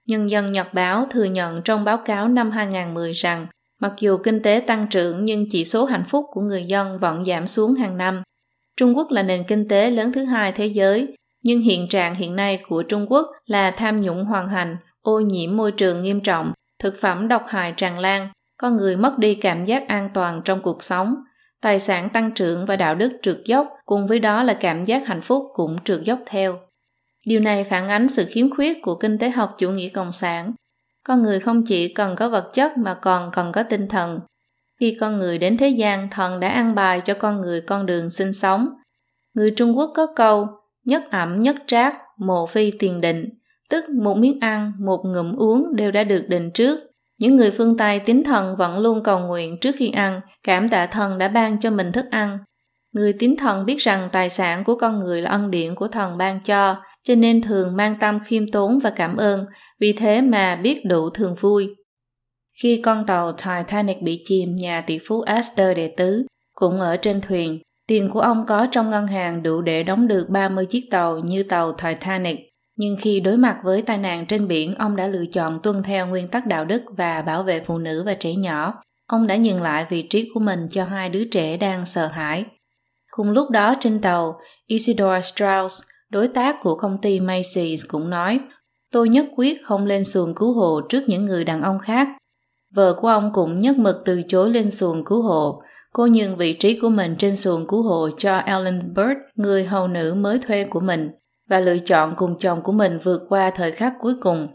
Nhân 0.09 0.30
dân 0.30 0.53
Nhật 0.53 0.74
Báo 0.74 1.07
thừa 1.11 1.24
nhận 1.24 1.62
trong 1.62 1.84
báo 1.84 1.97
cáo 1.97 2.28
năm 2.28 2.51
2010 2.51 3.12
rằng 3.12 3.47
mặc 3.80 3.93
dù 3.99 4.16
kinh 4.16 4.43
tế 4.43 4.62
tăng 4.66 4.86
trưởng 4.90 5.24
nhưng 5.24 5.47
chỉ 5.51 5.64
số 5.64 5.84
hạnh 5.84 6.05
phúc 6.09 6.24
của 6.30 6.40
người 6.40 6.64
dân 6.64 6.99
vẫn 6.99 7.24
giảm 7.26 7.47
xuống 7.47 7.74
hàng 7.74 7.97
năm. 7.97 8.22
Trung 8.76 8.97
Quốc 8.97 9.11
là 9.11 9.22
nền 9.22 9.45
kinh 9.49 9.68
tế 9.68 9.90
lớn 9.90 10.12
thứ 10.12 10.24
hai 10.24 10.53
thế 10.53 10.66
giới, 10.66 11.14
nhưng 11.43 11.61
hiện 11.61 11.88
trạng 11.88 12.14
hiện 12.14 12.36
nay 12.36 12.62
của 12.68 12.82
Trung 12.82 13.07
Quốc 13.09 13.26
là 13.47 13.70
tham 13.70 14.01
nhũng 14.01 14.24
hoàn 14.24 14.49
hành, 14.49 14.76
ô 15.01 15.20
nhiễm 15.20 15.57
môi 15.57 15.72
trường 15.72 16.03
nghiêm 16.03 16.20
trọng, 16.20 16.53
thực 16.78 17.01
phẩm 17.01 17.28
độc 17.28 17.43
hại 17.47 17.74
tràn 17.76 17.99
lan, 17.99 18.28
con 18.61 18.76
người 18.76 18.97
mất 18.97 19.18
đi 19.18 19.34
cảm 19.34 19.64
giác 19.64 19.88
an 19.88 20.11
toàn 20.14 20.43
trong 20.45 20.62
cuộc 20.62 20.82
sống, 20.82 21.14
tài 21.61 21.78
sản 21.78 22.09
tăng 22.09 22.30
trưởng 22.30 22.66
và 22.66 22.76
đạo 22.76 22.95
đức 22.95 23.12
trượt 23.22 23.38
dốc, 23.45 23.68
cùng 23.84 24.07
với 24.07 24.18
đó 24.18 24.43
là 24.43 24.55
cảm 24.55 24.84
giác 24.84 25.07
hạnh 25.07 25.22
phúc 25.22 25.43
cũng 25.55 25.76
trượt 25.84 26.03
dốc 26.05 26.18
theo. 26.26 26.59
Điều 27.26 27.40
này 27.40 27.64
phản 27.64 27.88
ánh 27.88 28.09
sự 28.09 28.24
khiếm 28.28 28.51
khuyết 28.51 28.82
của 28.82 28.95
kinh 28.95 29.18
tế 29.18 29.30
học 29.30 29.55
chủ 29.59 29.70
nghĩa 29.70 29.88
cộng 29.88 30.12
sản. 30.12 30.53
Con 31.07 31.22
người 31.22 31.40
không 31.40 31.66
chỉ 31.66 31.95
cần 31.95 32.16
có 32.16 32.28
vật 32.28 32.51
chất 32.55 32.78
mà 32.78 32.95
còn 32.95 33.30
cần 33.32 33.53
có 33.53 33.62
tinh 33.62 33.88
thần. 33.88 34.20
Khi 34.80 34.97
con 35.01 35.18
người 35.18 35.38
đến 35.38 35.57
thế 35.57 35.68
gian, 35.68 36.09
thần 36.11 36.40
đã 36.40 36.49
ăn 36.49 36.74
bài 36.74 37.01
cho 37.01 37.14
con 37.14 37.40
người 37.40 37.61
con 37.61 37.86
đường 37.86 38.11
sinh 38.11 38.32
sống. 38.32 38.68
Người 39.34 39.51
Trung 39.57 39.78
Quốc 39.78 39.90
có 39.95 40.07
câu, 40.16 40.49
nhất 40.85 41.11
ẩm 41.11 41.41
nhất 41.41 41.57
trác, 41.66 41.95
mộ 42.18 42.47
phi 42.47 42.70
tiền 42.78 43.01
định, 43.01 43.28
tức 43.70 43.85
một 43.89 44.16
miếng 44.16 44.41
ăn, 44.41 44.72
một 44.78 45.03
ngụm 45.05 45.37
uống 45.37 45.76
đều 45.76 45.91
đã 45.91 46.05
được 46.05 46.24
định 46.28 46.51
trước. 46.51 46.80
Những 47.18 47.37
người 47.37 47.51
phương 47.51 47.76
Tây 47.76 47.99
tín 47.99 48.24
thần 48.24 48.57
vẫn 48.57 48.78
luôn 48.78 49.03
cầu 49.03 49.18
nguyện 49.18 49.61
trước 49.61 49.74
khi 49.78 49.91
ăn, 49.91 50.20
cảm 50.45 50.68
tạ 50.68 50.87
thần 50.87 51.18
đã 51.18 51.28
ban 51.28 51.61
cho 51.61 51.70
mình 51.70 51.93
thức 51.93 52.05
ăn. 52.11 52.39
Người 52.93 53.12
tín 53.18 53.37
thần 53.37 53.66
biết 53.66 53.78
rằng 53.78 54.09
tài 54.12 54.28
sản 54.28 54.64
của 54.64 54.74
con 54.74 54.99
người 54.99 55.22
là 55.22 55.30
ân 55.30 55.51
điển 55.51 55.74
của 55.74 55.89
thần 55.89 56.18
ban 56.18 56.41
cho, 56.45 56.76
cho 57.05 57.14
nên 57.14 57.43
thường 57.43 57.76
mang 57.76 57.97
tâm 58.01 58.18
khiêm 58.24 58.49
tốn 58.49 58.78
và 58.78 58.91
cảm 58.91 59.16
ơn, 59.16 59.47
vì 59.80 59.93
thế 59.93 60.20
mà 60.20 60.57
biết 60.57 60.80
đủ 60.85 61.11
thường 61.11 61.35
vui. 61.41 61.74
Khi 62.62 62.80
con 62.85 63.07
tàu 63.07 63.33
Titanic 63.33 64.03
bị 64.03 64.22
chìm, 64.24 64.57
nhà 64.57 64.80
tỷ 64.80 64.99
phú 65.09 65.20
Astor 65.20 65.76
đệ 65.76 65.95
tứ 65.97 66.26
cũng 66.55 66.80
ở 66.80 66.97
trên 66.97 67.20
thuyền. 67.20 67.59
Tiền 67.87 68.11
của 68.11 68.20
ông 68.20 68.45
có 68.47 68.66
trong 68.72 68.91
ngân 68.91 69.07
hàng 69.07 69.43
đủ 69.43 69.61
để 69.61 69.83
đóng 69.83 70.09
được 70.09 70.26
30 70.28 70.66
chiếc 70.66 70.89
tàu 70.91 71.18
như 71.18 71.43
tàu 71.43 71.72
Titanic. 71.72 72.39
Nhưng 72.76 72.97
khi 73.01 73.20
đối 73.20 73.37
mặt 73.37 73.59
với 73.64 73.83
tai 73.83 73.99
nạn 73.99 74.26
trên 74.26 74.49
biển, 74.49 74.74
ông 74.74 74.97
đã 74.97 75.07
lựa 75.07 75.24
chọn 75.33 75.61
tuân 75.62 75.83
theo 75.83 76.07
nguyên 76.07 76.28
tắc 76.28 76.47
đạo 76.47 76.64
đức 76.64 76.83
và 76.97 77.22
bảo 77.22 77.43
vệ 77.43 77.61
phụ 77.61 77.78
nữ 77.78 78.03
và 78.07 78.14
trẻ 78.14 78.35
nhỏ. 78.35 78.83
Ông 79.07 79.26
đã 79.26 79.37
nhường 79.37 79.62
lại 79.62 79.87
vị 79.91 80.03
trí 80.03 80.28
của 80.35 80.41
mình 80.41 80.68
cho 80.70 80.85
hai 80.85 81.09
đứa 81.09 81.24
trẻ 81.24 81.57
đang 81.57 81.87
sợ 81.87 82.07
hãi. 82.07 82.45
Cùng 83.11 83.30
lúc 83.30 83.51
đó 83.51 83.74
trên 83.80 84.01
tàu, 84.01 84.41
Isidore 84.66 85.22
Strauss, 85.22 85.83
đối 86.11 86.28
tác 86.28 86.57
của 86.62 86.74
công 86.74 86.99
ty 87.03 87.20
Macy's 87.20 87.76
cũng 87.89 88.11
nói, 88.11 88.41
tôi 88.93 89.09
nhất 89.09 89.26
quyết 89.37 89.59
không 89.64 89.87
lên 89.87 90.05
xuồng 90.05 90.35
cứu 90.35 90.53
hộ 90.53 90.80
trước 90.89 91.03
những 91.07 91.24
người 91.24 91.45
đàn 91.45 91.62
ông 91.62 91.78
khác. 91.78 92.09
Vợ 92.74 92.95
của 93.01 93.09
ông 93.09 93.30
cũng 93.33 93.61
nhất 93.61 93.78
mực 93.78 93.97
từ 94.05 94.22
chối 94.28 94.51
lên 94.51 94.70
xuồng 94.70 95.05
cứu 95.05 95.22
hộ. 95.22 95.62
Cô 95.93 96.07
nhường 96.07 96.36
vị 96.36 96.53
trí 96.53 96.78
của 96.80 96.88
mình 96.88 97.16
trên 97.18 97.36
xuồng 97.36 97.66
cứu 97.66 97.82
hộ 97.82 98.11
cho 98.18 98.38
Ellen 98.38 98.78
Bird, 98.95 99.18
người 99.34 99.64
hầu 99.64 99.88
nữ 99.88 100.14
mới 100.14 100.38
thuê 100.38 100.64
của 100.64 100.80
mình, 100.80 101.11
và 101.49 101.61
lựa 101.61 101.78
chọn 101.78 102.14
cùng 102.16 102.38
chồng 102.38 102.62
của 102.62 102.72
mình 102.72 102.99
vượt 103.05 103.22
qua 103.28 103.51
thời 103.51 103.72
khắc 103.72 103.93
cuối 104.01 104.14
cùng. 104.20 104.49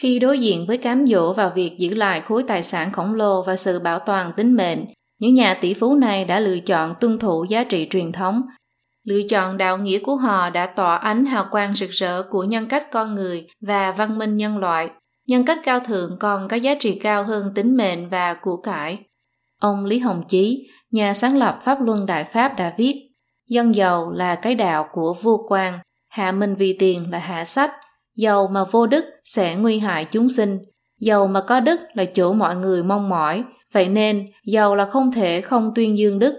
Khi 0.00 0.18
đối 0.18 0.38
diện 0.38 0.66
với 0.66 0.78
cám 0.78 1.06
dỗ 1.06 1.32
vào 1.32 1.52
việc 1.54 1.76
giữ 1.78 1.94
lại 1.94 2.20
khối 2.20 2.42
tài 2.42 2.62
sản 2.62 2.92
khổng 2.92 3.14
lồ 3.14 3.42
và 3.42 3.56
sự 3.56 3.78
bảo 3.78 3.98
toàn 3.98 4.32
tính 4.36 4.56
mệnh, 4.56 4.84
những 5.20 5.34
nhà 5.34 5.54
tỷ 5.54 5.74
phú 5.74 5.94
này 5.94 6.24
đã 6.24 6.40
lựa 6.40 6.58
chọn 6.58 6.94
tuân 7.00 7.18
thủ 7.18 7.44
giá 7.48 7.64
trị 7.64 7.86
truyền 7.90 8.12
thống 8.12 8.42
Lựa 9.04 9.22
chọn 9.28 9.56
đạo 9.56 9.78
nghĩa 9.78 9.98
của 9.98 10.16
họ 10.16 10.50
đã 10.50 10.66
tỏa 10.66 10.96
ánh 10.96 11.26
hào 11.26 11.46
quang 11.50 11.74
rực 11.74 11.90
rỡ 11.90 12.22
của 12.22 12.44
nhân 12.44 12.66
cách 12.66 12.86
con 12.92 13.14
người 13.14 13.46
và 13.60 13.92
văn 13.92 14.18
minh 14.18 14.36
nhân 14.36 14.58
loại. 14.58 14.90
Nhân 15.28 15.44
cách 15.44 15.58
cao 15.64 15.80
thượng 15.80 16.16
còn 16.20 16.48
có 16.48 16.56
giá 16.56 16.74
trị 16.80 16.98
cao 17.02 17.24
hơn 17.24 17.52
tính 17.54 17.76
mệnh 17.76 18.08
và 18.08 18.34
của 18.34 18.56
cải. 18.56 18.98
Ông 19.60 19.84
Lý 19.84 19.98
Hồng 19.98 20.22
Chí, 20.28 20.68
nhà 20.90 21.14
sáng 21.14 21.36
lập 21.36 21.58
Pháp 21.62 21.80
Luân 21.80 22.06
Đại 22.06 22.24
Pháp 22.24 22.56
đã 22.56 22.74
viết 22.76 23.10
Dân 23.50 23.74
giàu 23.74 24.10
là 24.10 24.34
cái 24.34 24.54
đạo 24.54 24.88
của 24.92 25.14
vua 25.22 25.42
quan, 25.48 25.78
hạ 26.08 26.32
minh 26.32 26.54
vì 26.54 26.76
tiền 26.78 27.10
là 27.10 27.18
hạ 27.18 27.44
sách, 27.44 27.70
giàu 28.16 28.48
mà 28.52 28.64
vô 28.64 28.86
đức 28.86 29.04
sẽ 29.24 29.56
nguy 29.56 29.78
hại 29.78 30.04
chúng 30.04 30.28
sinh, 30.28 30.58
giàu 31.00 31.26
mà 31.26 31.40
có 31.40 31.60
đức 31.60 31.80
là 31.94 32.04
chỗ 32.04 32.32
mọi 32.32 32.56
người 32.56 32.82
mong 32.82 33.08
mỏi, 33.08 33.44
vậy 33.72 33.88
nên 33.88 34.26
giàu 34.44 34.76
là 34.76 34.84
không 34.84 35.12
thể 35.12 35.40
không 35.40 35.72
tuyên 35.74 35.98
dương 35.98 36.18
đức. 36.18 36.34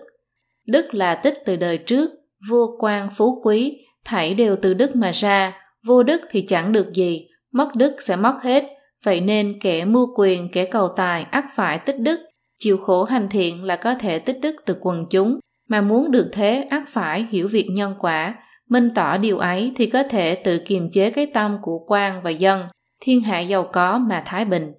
Đức 0.68 0.94
là 0.94 1.16
tích 1.16 1.38
từ 1.46 1.56
đời 1.56 1.78
trước, 1.78 2.12
vua 2.50 2.78
quan 2.80 3.10
phú 3.16 3.42
quý, 3.44 3.78
thảy 4.06 4.34
đều 4.34 4.56
từ 4.62 4.74
đức 4.74 4.96
mà 4.96 5.12
ra, 5.12 5.54
vô 5.86 6.04
đức 6.04 6.22
thì 6.30 6.42
chẳng 6.42 6.72
được 6.72 6.94
gì, 6.94 7.28
mất 7.54 7.76
đức 7.76 7.96
sẽ 8.00 8.16
mất 8.16 8.36
hết, 8.44 8.64
vậy 9.04 9.22
nên 9.22 9.60
kẻ 9.62 9.86
mưu 9.86 10.08
quyền, 10.16 10.50
kẻ 10.52 10.66
cầu 10.66 10.88
tài 10.88 11.24
ắt 11.32 11.46
phải 11.56 11.80
tích 11.80 12.00
đức, 12.00 12.20
chịu 12.62 12.78
khổ 12.78 13.04
hành 13.04 13.30
thiện 13.30 13.64
là 13.64 13.76
có 13.76 13.96
thể 13.96 14.20
tích 14.20 14.40
đức 14.42 14.56
từ 14.66 14.78
quần 14.82 15.06
chúng, 15.10 15.40
mà 15.70 15.82
muốn 15.82 16.12
được 16.12 16.30
thế 16.34 16.68
ắt 16.70 16.84
phải 16.88 17.26
hiểu 17.32 17.48
việc 17.48 17.68
nhân 17.72 17.96
quả, 18.00 18.36
minh 18.70 18.90
tỏ 18.96 19.18
điều 19.18 19.38
ấy 19.38 19.72
thì 19.76 19.86
có 19.86 20.04
thể 20.04 20.36
tự 20.36 20.58
kiềm 20.58 20.90
chế 20.92 21.10
cái 21.10 21.26
tâm 21.26 21.58
của 21.62 21.80
quan 21.88 22.22
và 22.24 22.30
dân, 22.30 22.66
thiên 23.02 23.22
hạ 23.22 23.40
giàu 23.40 23.70
có 23.74 23.98
mà 23.98 24.24
thái 24.26 24.46
bình. 24.46 24.72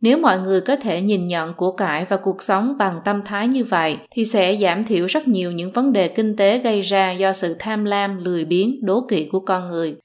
Nếu 0.00 0.18
mọi 0.18 0.38
người 0.38 0.60
có 0.60 0.76
thể 0.76 1.00
nhìn 1.00 1.26
nhận 1.26 1.54
của 1.54 1.72
cải 1.72 2.04
và 2.04 2.16
cuộc 2.16 2.42
sống 2.42 2.78
bằng 2.78 3.00
tâm 3.04 3.22
thái 3.24 3.48
như 3.48 3.64
vậy 3.64 3.96
thì 4.10 4.24
sẽ 4.24 4.56
giảm 4.56 4.84
thiểu 4.84 5.06
rất 5.06 5.28
nhiều 5.28 5.52
những 5.52 5.72
vấn 5.72 5.92
đề 5.92 6.08
kinh 6.08 6.36
tế 6.36 6.58
gây 6.58 6.80
ra 6.80 7.12
do 7.12 7.32
sự 7.32 7.56
tham 7.58 7.84
lam, 7.84 8.24
lười 8.24 8.44
biếng, 8.44 8.84
đố 8.84 9.06
kỵ 9.08 9.28
của 9.32 9.40
con 9.40 9.68
người. 9.68 9.96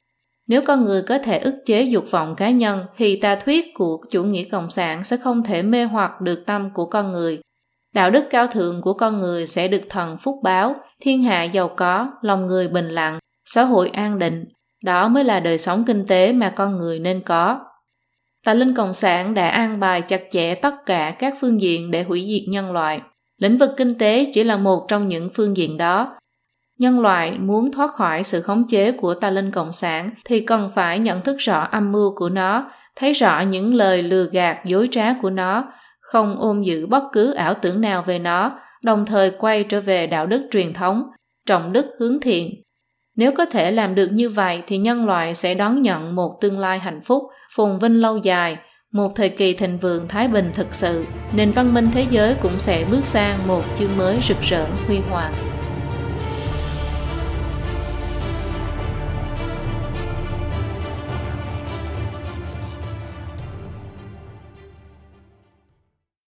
Nếu 0.47 0.61
con 0.61 0.85
người 0.85 1.01
có 1.01 1.17
thể 1.17 1.39
ức 1.39 1.55
chế 1.65 1.83
dục 1.83 2.05
vọng 2.11 2.35
cá 2.35 2.49
nhân 2.49 2.85
thì 2.97 3.15
tà 3.15 3.35
thuyết 3.35 3.65
của 3.73 3.97
chủ 4.09 4.23
nghĩa 4.23 4.43
cộng 4.43 4.69
sản 4.69 5.03
sẽ 5.03 5.17
không 5.17 5.43
thể 5.43 5.61
mê 5.61 5.83
hoặc 5.83 6.21
được 6.21 6.43
tâm 6.45 6.69
của 6.73 6.85
con 6.85 7.11
người. 7.11 7.39
Đạo 7.93 8.09
đức 8.09 8.23
cao 8.29 8.47
thượng 8.47 8.81
của 8.81 8.93
con 8.93 9.19
người 9.19 9.47
sẽ 9.47 9.67
được 9.67 9.81
thần 9.89 10.17
phúc 10.17 10.35
báo, 10.43 10.75
thiên 11.01 11.23
hạ 11.23 11.43
giàu 11.43 11.67
có, 11.77 12.11
lòng 12.21 12.45
người 12.45 12.67
bình 12.67 12.89
lặng, 12.89 13.19
xã 13.45 13.63
hội 13.63 13.89
an 13.89 14.19
định. 14.19 14.43
Đó 14.83 15.07
mới 15.07 15.23
là 15.23 15.39
đời 15.39 15.57
sống 15.57 15.83
kinh 15.87 16.07
tế 16.07 16.33
mà 16.33 16.49
con 16.49 16.77
người 16.77 16.99
nên 16.99 17.21
có. 17.21 17.59
Tà 18.45 18.53
linh 18.53 18.73
Cộng 18.73 18.93
sản 18.93 19.33
đã 19.33 19.49
an 19.49 19.79
bài 19.79 20.01
chặt 20.01 20.21
chẽ 20.29 20.55
tất 20.55 20.85
cả 20.85 21.15
các 21.19 21.33
phương 21.41 21.61
diện 21.61 21.91
để 21.91 22.03
hủy 22.03 22.27
diệt 22.29 22.49
nhân 22.49 22.71
loại. 22.71 23.01
Lĩnh 23.37 23.57
vực 23.57 23.69
kinh 23.77 23.97
tế 23.97 24.31
chỉ 24.33 24.43
là 24.43 24.57
một 24.57 24.85
trong 24.87 25.07
những 25.07 25.29
phương 25.33 25.57
diện 25.57 25.77
đó. 25.77 26.17
Nhân 26.77 26.99
loại 26.99 27.37
muốn 27.39 27.71
thoát 27.71 27.91
khỏi 27.91 28.23
sự 28.23 28.41
khống 28.41 28.67
chế 28.67 28.91
của 28.91 29.13
tà 29.13 29.29
linh 29.29 29.51
Cộng 29.51 29.71
sản 29.71 30.09
thì 30.25 30.39
cần 30.39 30.69
phải 30.75 30.99
nhận 30.99 31.21
thức 31.21 31.37
rõ 31.39 31.67
âm 31.71 31.91
mưu 31.91 32.15
của 32.15 32.29
nó, 32.29 32.71
thấy 32.95 33.13
rõ 33.13 33.41
những 33.41 33.73
lời 33.73 34.03
lừa 34.03 34.25
gạt 34.31 34.65
dối 34.65 34.87
trá 34.91 35.13
của 35.21 35.29
nó, 35.29 35.71
không 36.01 36.35
ôm 36.39 36.61
giữ 36.61 36.87
bất 36.87 37.03
cứ 37.13 37.33
ảo 37.33 37.53
tưởng 37.53 37.81
nào 37.81 38.01
về 38.01 38.19
nó, 38.19 38.57
đồng 38.85 39.05
thời 39.05 39.31
quay 39.31 39.63
trở 39.63 39.81
về 39.81 40.07
đạo 40.07 40.27
đức 40.27 40.47
truyền 40.51 40.73
thống, 40.73 41.03
trọng 41.45 41.73
đức 41.73 41.85
hướng 41.99 42.19
thiện, 42.19 42.53
nếu 43.17 43.31
có 43.31 43.45
thể 43.45 43.71
làm 43.71 43.95
được 43.95 44.07
như 44.11 44.29
vậy 44.29 44.63
thì 44.67 44.77
nhân 44.77 45.05
loại 45.05 45.33
sẽ 45.33 45.53
đón 45.53 45.81
nhận 45.81 46.15
một 46.15 46.37
tương 46.41 46.59
lai 46.59 46.79
hạnh 46.79 47.01
phúc, 47.01 47.23
phồn 47.55 47.79
vinh 47.79 48.01
lâu 48.01 48.17
dài, 48.17 48.57
một 48.91 49.15
thời 49.15 49.29
kỳ 49.29 49.53
thịnh 49.53 49.77
vượng 49.77 50.07
thái 50.07 50.27
bình 50.27 50.51
thực 50.53 50.73
sự, 50.73 51.05
nền 51.33 51.51
văn 51.51 51.73
minh 51.73 51.89
thế 51.93 52.05
giới 52.09 52.35
cũng 52.41 52.59
sẽ 52.59 52.85
bước 52.91 53.05
sang 53.05 53.47
một 53.47 53.63
chương 53.77 53.97
mới 53.97 54.19
rực 54.27 54.41
rỡ 54.41 54.65
huy 54.87 54.99
hoàng. 54.99 55.56